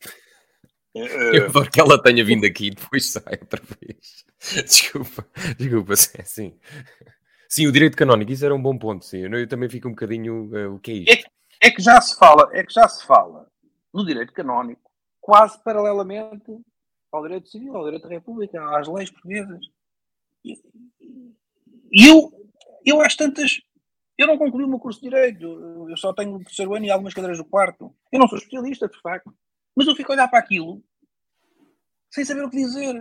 [0.95, 4.25] eu adoro que ela tenha vindo aqui e depois sai outra vez.
[4.65, 5.27] Desculpa,
[5.57, 6.57] desculpa, sim.
[7.49, 9.19] Sim, o direito canónico, isso era um bom ponto, sim.
[9.19, 10.49] Eu, também fico um bocadinho.
[10.51, 11.27] Uh, o que é isto?
[11.61, 13.47] É, é, que já se fala, é que já se fala
[13.93, 14.91] no direito canónico,
[15.25, 16.55] quase paralelamente
[17.11, 19.65] ao direito civil, ao direito da República, às leis portuguesas.
[20.43, 22.31] E eu,
[22.85, 23.59] eu às tantas.
[24.15, 26.91] Eu não concluí o meu curso de Direito, eu só tenho o terceiro ano e
[26.91, 27.93] algumas cadeiras do quarto.
[28.11, 29.35] Eu não sou especialista, de facto.
[29.75, 30.81] Mas eu fico a olhar para aquilo
[32.11, 32.95] sem saber o que dizer.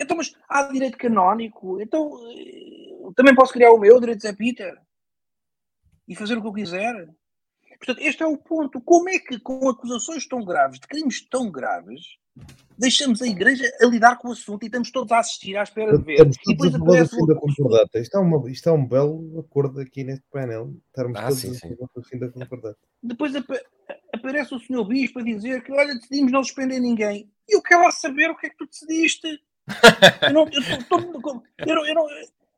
[0.00, 4.32] Então, mas há direito canónico, então eh, também posso criar o meu direito de Zé
[4.32, 4.80] Peter
[6.08, 7.08] e fazer o que eu quiser.
[7.78, 8.80] Portanto, este é o ponto.
[8.80, 12.00] Como é que, com acusações tão graves, de crimes tão graves,
[12.76, 15.96] deixamos a igreja a lidar com o assunto e estamos todos a assistir à espera
[15.96, 16.12] de ver.
[16.14, 17.98] Estamos E todos depois a aparece da o- concordata.
[18.00, 20.74] Isto é, uma, isto é um belo acordo aqui neste painel.
[20.88, 21.76] Estarmos Ah, todos sim, a sim.
[21.94, 22.78] do fim da concordata.
[23.02, 23.60] depois apa-
[24.12, 27.30] aparece o senhor bispo a dizer que, olha, decidimos não suspender ninguém.
[27.48, 29.40] E eu quero lá saber o que é que tu decidiste.
[30.22, 32.08] Eu não, eu, tô- tô- eu não-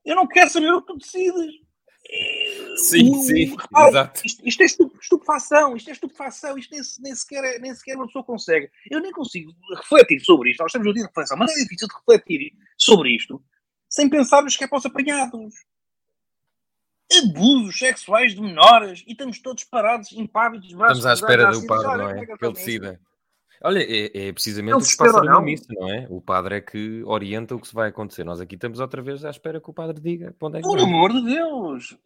[0.04, 1.54] eu não quero saber o que tu decides.
[2.76, 4.20] Sim, O- sim, repara, exato.
[4.26, 7.96] Isto, isto é estu- estupefação, isto é estupefação, isto nem, nem sequer, é- nem sequer
[7.96, 8.70] uma pessoa consegue.
[8.90, 10.60] Eu nem consigo refletir sobre isto.
[10.60, 13.42] Nós estamos no dia de reflexão, mas é difícil de refletir sobre isto
[13.88, 15.54] sem pensar nos que é para os apanhados.
[17.12, 21.96] Abusos sexuais de menores e estamos todos parados, impávidos, braços Estamos à espera do padre,
[21.98, 22.24] não é?
[22.26, 23.00] que Que ele decida.
[23.62, 25.42] Olha, é, é precisamente o que se passa não?
[25.42, 26.06] missa, não é?
[26.08, 28.24] O padre é que orienta o que se vai acontecer.
[28.24, 30.78] Nós aqui estamos outra vez à espera que o padre diga onde é que Por
[30.78, 30.94] vamos.
[30.94, 31.98] amor de Deus!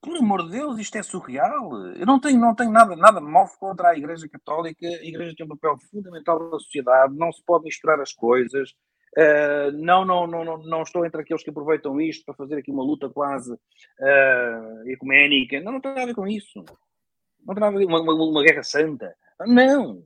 [0.00, 1.86] Por amor de Deus, isto é surreal.
[1.96, 4.86] Eu não tenho, não tenho nada, nada mal contra a Igreja Católica.
[4.86, 7.16] A Igreja tem um papel fundamental na sociedade.
[7.16, 8.70] Não se pode misturar as coisas.
[9.16, 12.70] Uh, não, não, não, não, não estou entre aqueles que aproveitam isto para fazer aqui
[12.70, 15.60] uma luta quase uh, ecuménica.
[15.60, 16.64] Não, não tem nada a ver com isso.
[17.44, 19.16] Não tem nada a ver com uma, uma, uma guerra santa.
[19.46, 20.04] Não!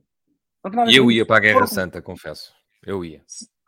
[0.95, 2.53] Eu ia para a Guerra Santa, confesso.
[2.85, 3.21] Eu ia.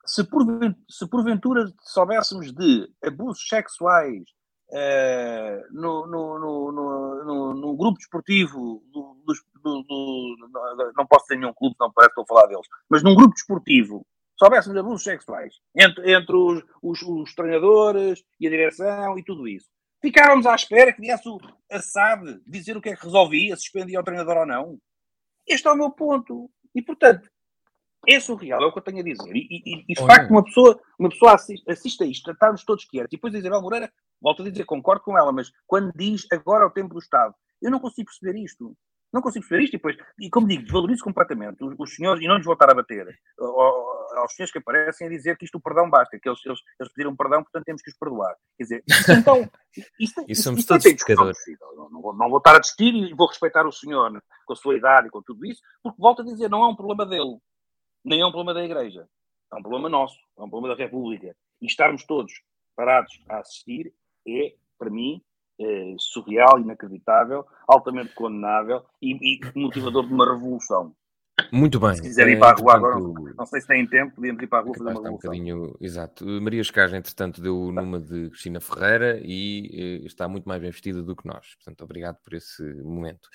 [0.06, 4.24] se, porven- se porventura soubéssemos de abusos sexuais
[4.72, 9.16] eh, no, no, no, no, no- no grupo desportivo do-
[9.64, 13.02] do- do- não posso ter nenhum clube, não parece que estou a falar deles, mas
[13.04, 14.06] num grupo desportivo
[14.38, 19.48] soubéssemos de abusos sexuais entre, entre os, os, os treinadores e a direção e tudo
[19.48, 19.68] isso.
[20.02, 21.40] Ficávamos à espera que viesse o
[21.72, 24.78] Assad dizer o que é que resolvia, se suspendia o treinador ou não.
[25.48, 26.50] Este é o meu ponto.
[26.76, 27.30] E, portanto,
[28.08, 29.36] é surreal, é o que eu tenho a dizer.
[29.36, 32.86] E, e- e, de facto, uma pessoa, uma pessoa assiste, assiste a isto, estarmos todos
[32.86, 33.12] quietos.
[33.12, 33.92] E depois a Isabel Moreira,
[34.22, 37.34] volto a dizer, concordo com ela, mas quando diz agora é o tempo do Estado,
[37.62, 38.76] eu não consigo perceber isto.
[39.16, 39.74] Não consigo perceber isto.
[39.74, 42.74] E depois, e como digo, desvalorizo completamente os, os senhores, e não lhes voltar a
[42.76, 43.08] bater,
[43.40, 46.60] ao- aos senhores que aparecem a dizer que isto o perdão basta, que eles, eles,
[46.80, 48.36] eles pediram perdão, portanto temos que os perdoar.
[48.58, 48.84] Quer dizer,
[49.18, 49.50] então.
[50.00, 50.84] Isto, E somos isto não todos
[51.34, 51.68] possível.
[51.76, 54.56] Não, não vou, não vou estar a discutir e vou respeitar o senhor com a
[54.56, 57.38] sua idade e com tudo isso, porque volto a dizer, não é um problema dele
[58.06, 59.08] nem é um problema da Igreja.
[59.52, 61.36] É um problema nosso, é um problema da República.
[61.60, 62.32] E estarmos todos
[62.76, 63.92] parados a assistir
[64.28, 65.22] é, para mim,
[65.60, 70.96] eh, surreal, inacreditável, altamente condenável e, e motivador de uma revolução.
[71.52, 71.94] Muito bem.
[71.96, 74.48] Se quiserem ir para a rua agora, portanto, não sei se têm tempo, podíamos ir
[74.48, 75.32] para a rua fazer uma está um revolução.
[75.32, 76.26] bocadinho, exato.
[76.42, 81.04] Maria Escaja, entretanto, deu numa de Cristina Ferreira e eh, está muito mais bem vestida
[81.04, 81.56] do que nós.
[81.56, 83.28] Portanto, obrigado por esse momento.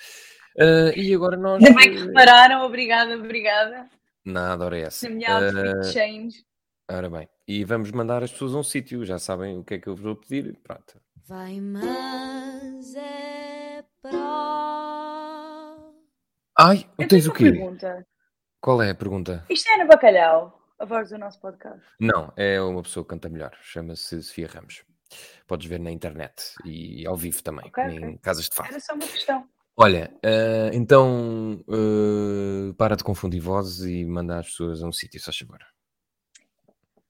[0.59, 1.63] Ah, e agora nós.
[1.63, 3.87] Ainda bem que repararam, obrigada, obrigada.
[4.25, 5.07] Nada, ora é essa.
[5.07, 6.43] Na minha outfit Ah, change.
[6.89, 9.79] ora bem, e vamos mandar as pessoas a um sítio, já sabem o que é
[9.79, 10.57] que eu vos vou pedir.
[10.63, 10.99] Pronto.
[11.31, 14.19] Vai, mas é para.
[16.59, 17.51] Ai, Eu tens tenho o quê?
[17.53, 18.05] pergunta.
[18.59, 19.45] Qual é a pergunta?
[19.49, 21.79] Isto é no bacalhau, a voz do nosso podcast.
[22.01, 24.83] Não, é uma pessoa que canta melhor, chama-se Sofia Ramos.
[25.47, 28.17] Podes ver na internet e ao vivo também, Ok, em ok.
[28.21, 28.67] casas de fado.
[28.67, 29.47] Era só uma questão.
[29.77, 35.17] Olha, eh, então eh, para de confundir vozes e manda as pessoas a um sítio,
[35.21, 35.59] só favor.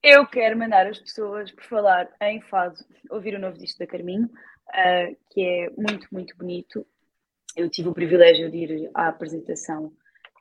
[0.03, 2.75] Eu quero mandar as pessoas, por falar em fado,
[3.09, 4.27] ouvir o novo disco da Carminho,
[4.69, 6.85] ah, que é muito, muito bonito.
[7.55, 9.93] Eu tive o privilégio de ir à apresentação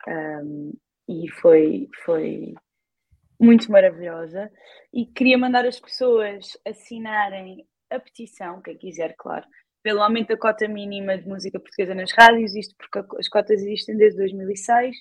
[0.08, 0.72] ahm,
[1.06, 2.54] e foi, foi
[3.38, 4.50] muito maravilhosa.
[4.94, 9.46] E queria mandar as pessoas assinarem a petição, quem quiser, claro,
[9.82, 13.96] pelo aumento da cota mínima de música portuguesa nas rádios, isto porque as cotas existem
[13.96, 14.96] desde 2006.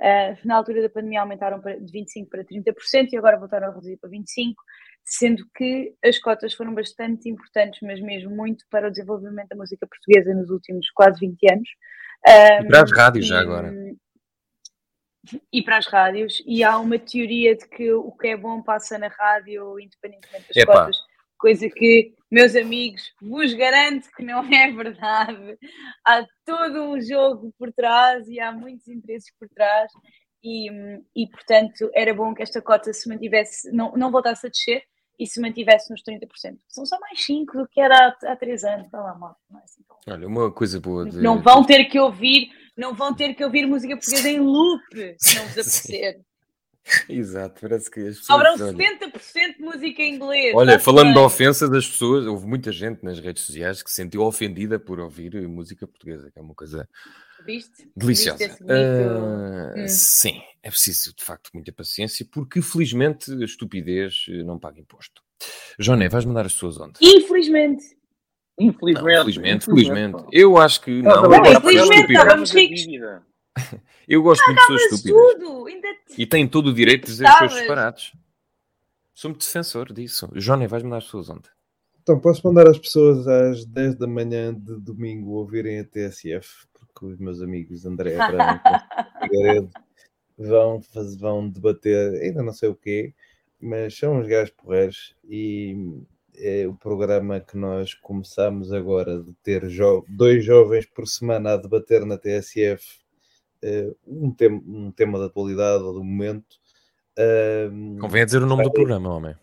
[0.00, 3.96] Uh, na altura da pandemia aumentaram de 25% para 30% e agora voltaram a reduzir
[3.96, 4.54] para 25%,
[5.04, 9.86] sendo que as cotas foram bastante importantes, mas mesmo muito para o desenvolvimento da música
[9.88, 11.68] portuguesa nos últimos quase 20 anos.
[12.24, 13.74] E para as Um, rádios já e- agora.
[15.52, 18.96] E para as rádios, e há uma teoria de que o que é bom passa
[18.98, 20.72] na rádio, independentemente das Epá.
[20.72, 20.96] cotas,
[21.36, 25.58] coisa que, meus amigos, vos garanto que não é verdade.
[26.06, 29.90] Há todo um jogo por trás e há muitos interesses por trás,
[30.42, 30.68] e,
[31.16, 34.82] e portanto era bom que esta cota se mantivesse, não, não voltasse a descer
[35.18, 36.58] e se mantivesse nos 30%.
[36.68, 39.36] São só mais 5 do que era há, há 3 anos, vai lá, mal.
[39.50, 41.20] Não, é assim Olha, uma coisa boa de...
[41.20, 45.36] não vão ter que ouvir, não vão ter que ouvir música portuguesa em loop, se
[45.36, 46.20] não vos apetecer.
[47.08, 48.26] Exato, parece que as pessoas...
[48.26, 50.54] Sobram olha, 70% de música em inglês.
[50.54, 51.22] Olha, falando de bem.
[51.24, 55.34] ofensa das pessoas, houve muita gente nas redes sociais que se sentiu ofendida por ouvir
[55.48, 56.88] música portuguesa, que é uma coisa
[57.46, 57.88] Viste?
[57.96, 58.38] deliciosa.
[58.38, 59.88] Viste bonito- Ah, Hum.
[59.88, 65.22] Sim, é preciso de facto muita paciência, porque felizmente a estupidez eh, não paga imposto.
[65.78, 66.94] Joné, vais mandar as pessoas onde?
[67.00, 67.84] Infelizmente.
[68.58, 69.20] Não, Infelizmente.
[69.20, 70.12] felizmente, felizmente.
[70.16, 70.26] pá.
[70.32, 71.22] Eu acho que não.
[71.22, 72.12] Não, é infelizmente, estúpido.
[72.18, 72.86] estávamos ricos.
[74.08, 75.34] Eu gosto muito de pessoas estúpidas.
[75.34, 75.66] tudo!
[75.66, 78.12] Ainda te- E têm todo o direito de dizer as coisas disparates.
[79.14, 80.28] Sou muito defensor disso.
[80.34, 81.48] Johnny, vais mandar as pessoas onde?
[82.02, 87.04] Então, posso mandar as pessoas às 10 da manhã de domingo ouvirem a TSF, porque
[87.06, 89.70] os meus amigos André Branco e Figueiredo
[90.38, 93.12] vão, faz- vão debater, ainda não sei o quê,
[93.60, 95.76] mas são uns gajos porreiros e
[96.36, 101.56] é o programa que nós começamos agora de ter jo- dois jovens por semana a
[101.56, 103.00] debater na TSF
[104.06, 106.56] um, tem- um tema da atualidade ou do momento.
[107.18, 109.34] Ahm, Convém a dizer o nome do programa, homem.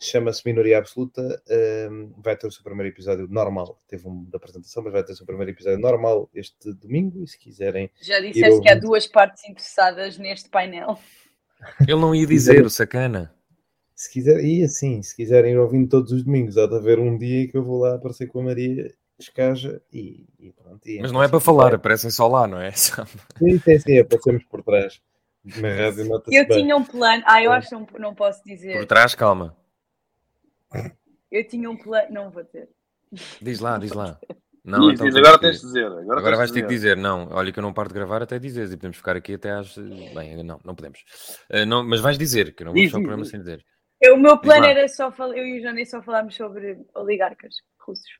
[0.00, 1.42] chama-se Minoria Absoluta.
[1.90, 3.80] um, vai ter o seu primeiro episódio normal.
[3.86, 7.22] Teve um da apresentação, mas vai ter o seu primeiro episódio normal este domingo.
[7.22, 10.98] E se quiserem, Já disseste que há duas partes interessadas neste painel.
[11.82, 13.32] Ele não ia dizer, o sacana.
[13.94, 17.18] se quiserem, e assim, se quiserem ir ouvindo todos os domingos, há de haver um
[17.18, 20.86] dia que eu vou lá aparecer com a Maria Escaja e, e pronto.
[20.88, 22.70] e Mas não é para falar, aparecem só lá, não é?
[22.72, 25.00] Sim, sim, sim, aparecemos por trás.
[25.44, 26.58] Na rádio nota-se Eu bem.
[26.62, 27.22] tinha um plano.
[27.26, 28.76] Ah, eu acho que não, não posso dizer.
[28.78, 29.56] Por trás, calma.
[31.30, 32.08] Eu tinha um plano.
[32.10, 32.68] Não vou ter.
[33.40, 34.18] Diz lá, diz lá.
[34.62, 35.86] Não, Diz, então diz, agora que- tens de dizer.
[35.86, 38.38] Agora, Agora vais ter que dizer, não, olha que eu não paro de gravar até
[38.38, 39.74] dizeres e podemos ficar aqui até às.
[39.78, 41.02] Bem, não, não podemos.
[41.48, 43.64] Eh, não, mas vais dizer, que eu não vou fechar o programa sem dizer.
[43.98, 45.34] Eu, o meu plano era só falar.
[45.38, 48.10] Eu e o Johnny só falámos sobre oligarcas russos.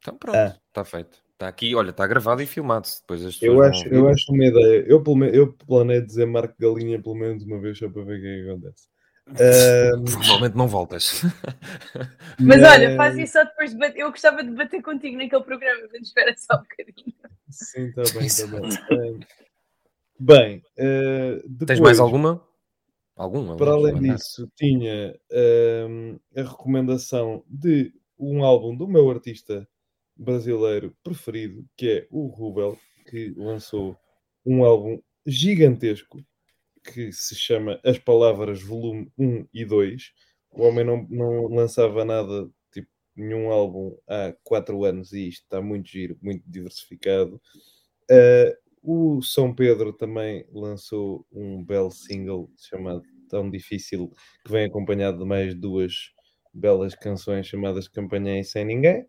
[0.00, 0.56] Então pronto, Ah.
[0.68, 1.18] está feito.
[1.32, 2.86] Está aqui, olha, está gravado e filmado.
[3.00, 4.84] Depois as Eu acho, vão eu acho uma ideia.
[4.86, 5.02] Eu,
[5.32, 8.50] eu planeio dizer Marco Galinha pelo menos uma vez só para ver o que é
[8.50, 8.88] acontece.
[9.30, 11.22] Ahm, Provavelmente não voltas.
[12.40, 14.00] Mas olha, faz isso só depois de bater.
[14.00, 17.14] Eu gostava de bater contigo naquele programa, mas espera só um bocadinho.
[17.48, 18.46] Sim, está bem, está
[18.96, 19.20] bem.
[20.18, 22.44] Bem, eh, Tens depois, mais alguma?
[23.16, 23.56] Algum?
[23.56, 29.66] Para além disso, tinha ahm, a recomendação de um álbum do meu artista
[30.20, 32.78] brasileiro preferido, que é o Rubel,
[33.08, 33.96] que lançou
[34.44, 36.22] um álbum gigantesco
[36.84, 40.12] que se chama As Palavras Volume 1 e 2.
[40.52, 45.60] O homem não, não lançava nada, tipo, nenhum álbum há quatro anos e isto está
[45.60, 47.40] muito giro, muito diversificado.
[48.10, 54.12] Ah, o São Pedro também lançou um belo single chamado Tão Difícil,
[54.44, 55.92] que vem acompanhado de mais duas
[56.52, 59.06] belas canções chamadas Campanhei Sem Ninguém.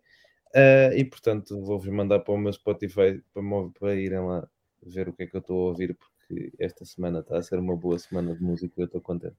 [0.54, 3.42] Ah, e portanto, vou-vos mandar para o meu Spotify para,
[3.78, 4.48] para irem lá
[4.82, 7.58] ver o que é que eu estou a ouvir, porque esta semana está a ser
[7.58, 9.36] uma boa semana de música e eu estou contente.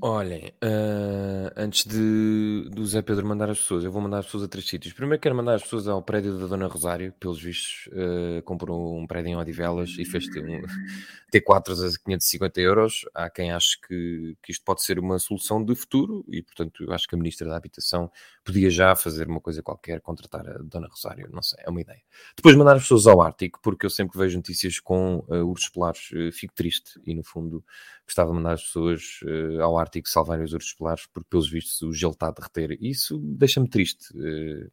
[0.00, 4.44] Olhem, ah, antes de, do Zé Pedro mandar as pessoas, eu vou mandar as pessoas
[4.44, 4.94] a três sítios.
[4.94, 8.96] Primeiro quero mandar as pessoas ao prédio da Dona Rosário, que, pelos vistos, ah, comprou
[8.96, 10.62] um prédio em Odivelas e fez um
[11.34, 13.06] T4 a 550 euros.
[13.12, 16.92] Há quem ache que, que isto pode ser uma solução de futuro e, portanto, eu
[16.92, 18.08] acho que a Ministra da Habitação
[18.44, 22.02] podia já fazer uma coisa qualquer, contratar a Dona Rosário, não sei, é uma ideia.
[22.36, 25.68] Depois mandar as pessoas ao Ártico, porque eu sempre que vejo notícias com ah, ursos
[25.70, 27.64] polares fico triste e, no fundo,
[28.08, 31.80] gostava de mandar as pessoas eh, ao Ártico salvarem os ursos polares, porque pelos vistos
[31.82, 32.76] o gelo está a derreter.
[32.80, 34.06] Isso deixa-me triste.
[34.18, 34.68] eh.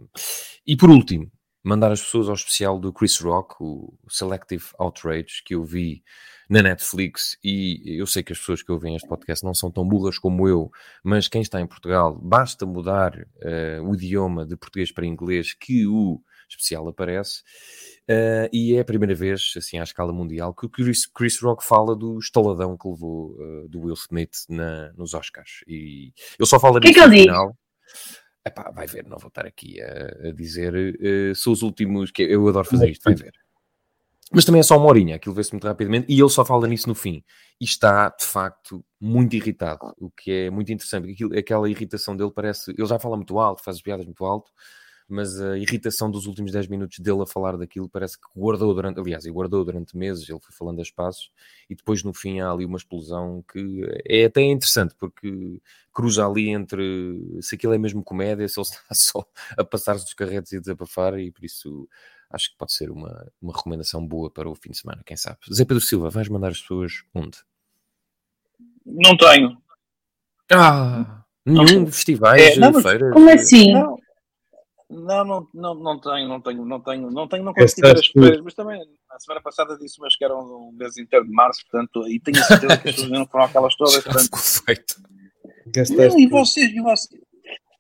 [0.66, 1.30] E por último,
[1.64, 6.04] mandar as pessoas ao especial do Chris Rock, o Selective Outrage, que eu vi
[6.48, 9.88] na Netflix, e eu sei que as pessoas que ouvem este podcast não são tão
[9.88, 10.72] burras como eu,
[11.04, 15.88] mas quem está em Portugal, basta mudar eh, o idioma de português para inglês que
[15.88, 17.42] o especial aparece.
[18.10, 21.66] Uh, e é a primeira vez, assim, à escala mundial, que o Chris, Chris Rock
[21.66, 25.64] fala do estaladão que levou uh, do Will Smith na, nos Oscars.
[25.68, 27.58] E eu só falo Que disso que no final.
[28.46, 30.74] Epá, vai ver, não vou estar aqui a, a dizer.
[30.76, 33.34] uh, são os últimos que eu adoro fazer isto, vai ver.
[34.32, 36.90] Mas também é só uma horinha, aquilo vê-se muito rapidamente, e ele só fala nisso
[36.90, 37.24] no fim.
[37.62, 42.18] E está, de facto, muito irritado, o que é muito interessante, porque aquilo, aquela irritação
[42.18, 42.72] dele parece.
[42.72, 44.52] Ele já fala muito alto, faz as piadas muito alto,
[45.08, 49.00] mas a irritação dos últimos 10 minutos dele a falar daquilo parece que guardou durante,
[49.00, 51.32] aliás, e guardou durante meses, ele foi falando a espaços,
[51.70, 55.62] e depois no fim há ali uma explosão que é até interessante, porque
[55.94, 56.84] cruza ali entre
[57.42, 59.26] se aquilo é mesmo comédia, se ele está só
[59.58, 61.88] a passar-se dos carretos e a desabafar, e por isso
[62.32, 65.38] acho que pode ser uma, uma recomendação boa para o fim de semana, quem sabe.
[65.54, 67.38] Zé Pedro Silva, vais mandar as pessoas onde?
[68.86, 69.58] Não tenho.
[70.52, 71.24] Ah!
[71.46, 73.14] Nenhum festivais, É, não, feiras.
[73.14, 73.72] Como assim?
[73.72, 74.00] Não.
[74.90, 78.08] Não, não, não, não tenho, não tenho, não tenho, não tenho, não consegui ver as
[78.08, 78.80] feiras, mas também
[79.10, 82.38] a semana passada disse mas que era um mês inteiro de março, portanto, e tenho
[82.44, 84.96] certeza que as pessoas não foram aquelas todas, Já portanto, feito.
[85.98, 87.26] Não, e vocês, e vocês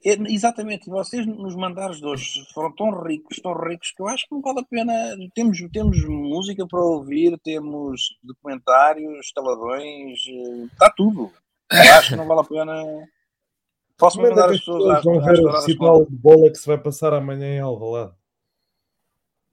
[0.05, 4.07] é, exatamente, e vocês nos mandares de hoje foram tão ricos, tão ricos, que eu
[4.07, 4.93] acho que não vale a pena.
[5.33, 11.31] Temos, temos música para ouvir, temos documentários, taladões, eh, está tudo.
[11.71, 12.83] Eu acho que não vale a pena.
[13.97, 16.51] Posso Como é que mandar as as pessoas às, vão ver o recital de bola
[16.51, 18.13] que se vai passar amanhã em Alvalade?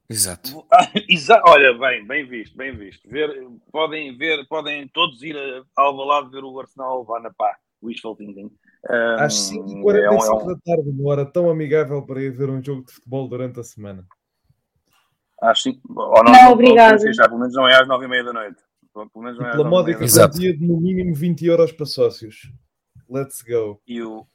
[0.09, 0.67] Exato.
[1.09, 3.09] Exa Olha, bem, bem visto, bem visto.
[3.09, 3.31] Ver,
[3.71, 5.37] podem ver, podem todos ir
[5.77, 7.57] ao lado ver o Arsenal levar na pá.
[7.83, 8.51] Wishful thinking.
[8.91, 10.47] Um, Às 5h45 é um, é um...
[10.47, 13.65] da tarde, uma hora tão amigável para ir ver um jogo de futebol durante a
[13.65, 14.07] semana.
[15.41, 17.13] Às 5 ou não, não, obrigado.
[17.13, 18.63] Já, pelo menos não é às 9h30 da noite.
[18.93, 22.53] Pelo menos não é pela módica quantia de no mínimo 20 euros para sócios.
[23.13, 23.81] Let's go.
[23.87, 24.27] E o,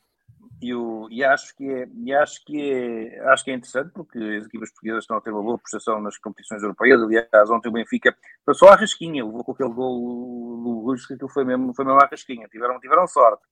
[0.62, 4.18] e, o, e, acho que é, e acho que é, acho que é interessante porque
[4.18, 7.02] as equipas portuguesas estão a ter uma boa prestação nas competições europeias.
[7.02, 11.30] Aliás, ontem o Benfica passou à rasquinha, levou com aquele gol do Luz, que aquilo
[11.30, 12.48] foi mesmo, foi mesmo à rasquinha.
[12.48, 13.44] Tiveram, tiveram sorte.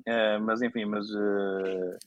[0.00, 1.08] Uh, mas enfim, mas.
[1.10, 1.98] Uh,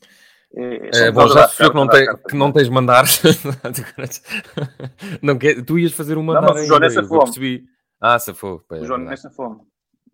[0.54, 3.06] é, é, bom, já percebeu que, não, tem, que não tens mandar.
[5.22, 6.48] não, quer, tu ias fazer uma mandar.
[6.48, 7.64] Não, mas o João nessa fome.
[8.02, 8.62] Ah, safou.
[8.70, 9.62] O João nessa fome.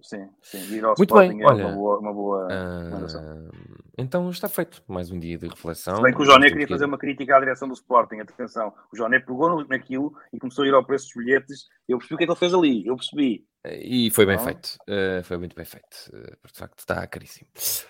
[0.02, 0.76] Sim, sim.
[0.76, 1.68] Ir ao Muito bem, é olha.
[1.68, 3.50] Uma boa, uma boa uh,
[3.98, 5.96] então está feito mais um dia de reflexão.
[5.96, 8.72] Se bem que o Joné queria fazer uma crítica à direção do Sporting, atenção.
[8.94, 11.66] O Joné pegou naquilo e começou a ir ao preço dos bilhetes.
[11.90, 13.44] Eu percebi o que é que ele fez ali, eu percebi.
[13.82, 17.48] E foi bem feito, uh, foi muito bem feito, uh, de facto está caríssimo.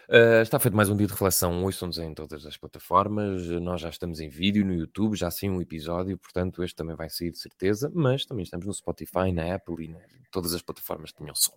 [0.09, 3.89] Uh, está feito mais um dia de reflexão, ouçam-nos em todas as plataformas, nós já
[3.89, 7.39] estamos em vídeo no YouTube, já sim um episódio, portanto este também vai sair de
[7.39, 9.97] certeza, mas também estamos no Spotify, na Apple e em
[10.31, 11.53] todas as plataformas que tenham som.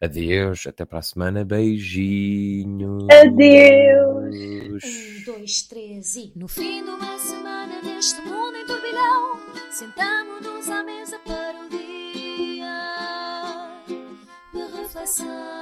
[0.00, 3.06] Adeus, até para a semana, beijinhos.
[3.10, 4.84] Adeus.
[4.84, 9.38] Um, dois, três e no fim de uma semana neste mundo em turbilhão,
[9.70, 11.01] sentamos-nos à mesa
[15.02, 15.32] para o dia.
[15.32, 15.61] reflexão.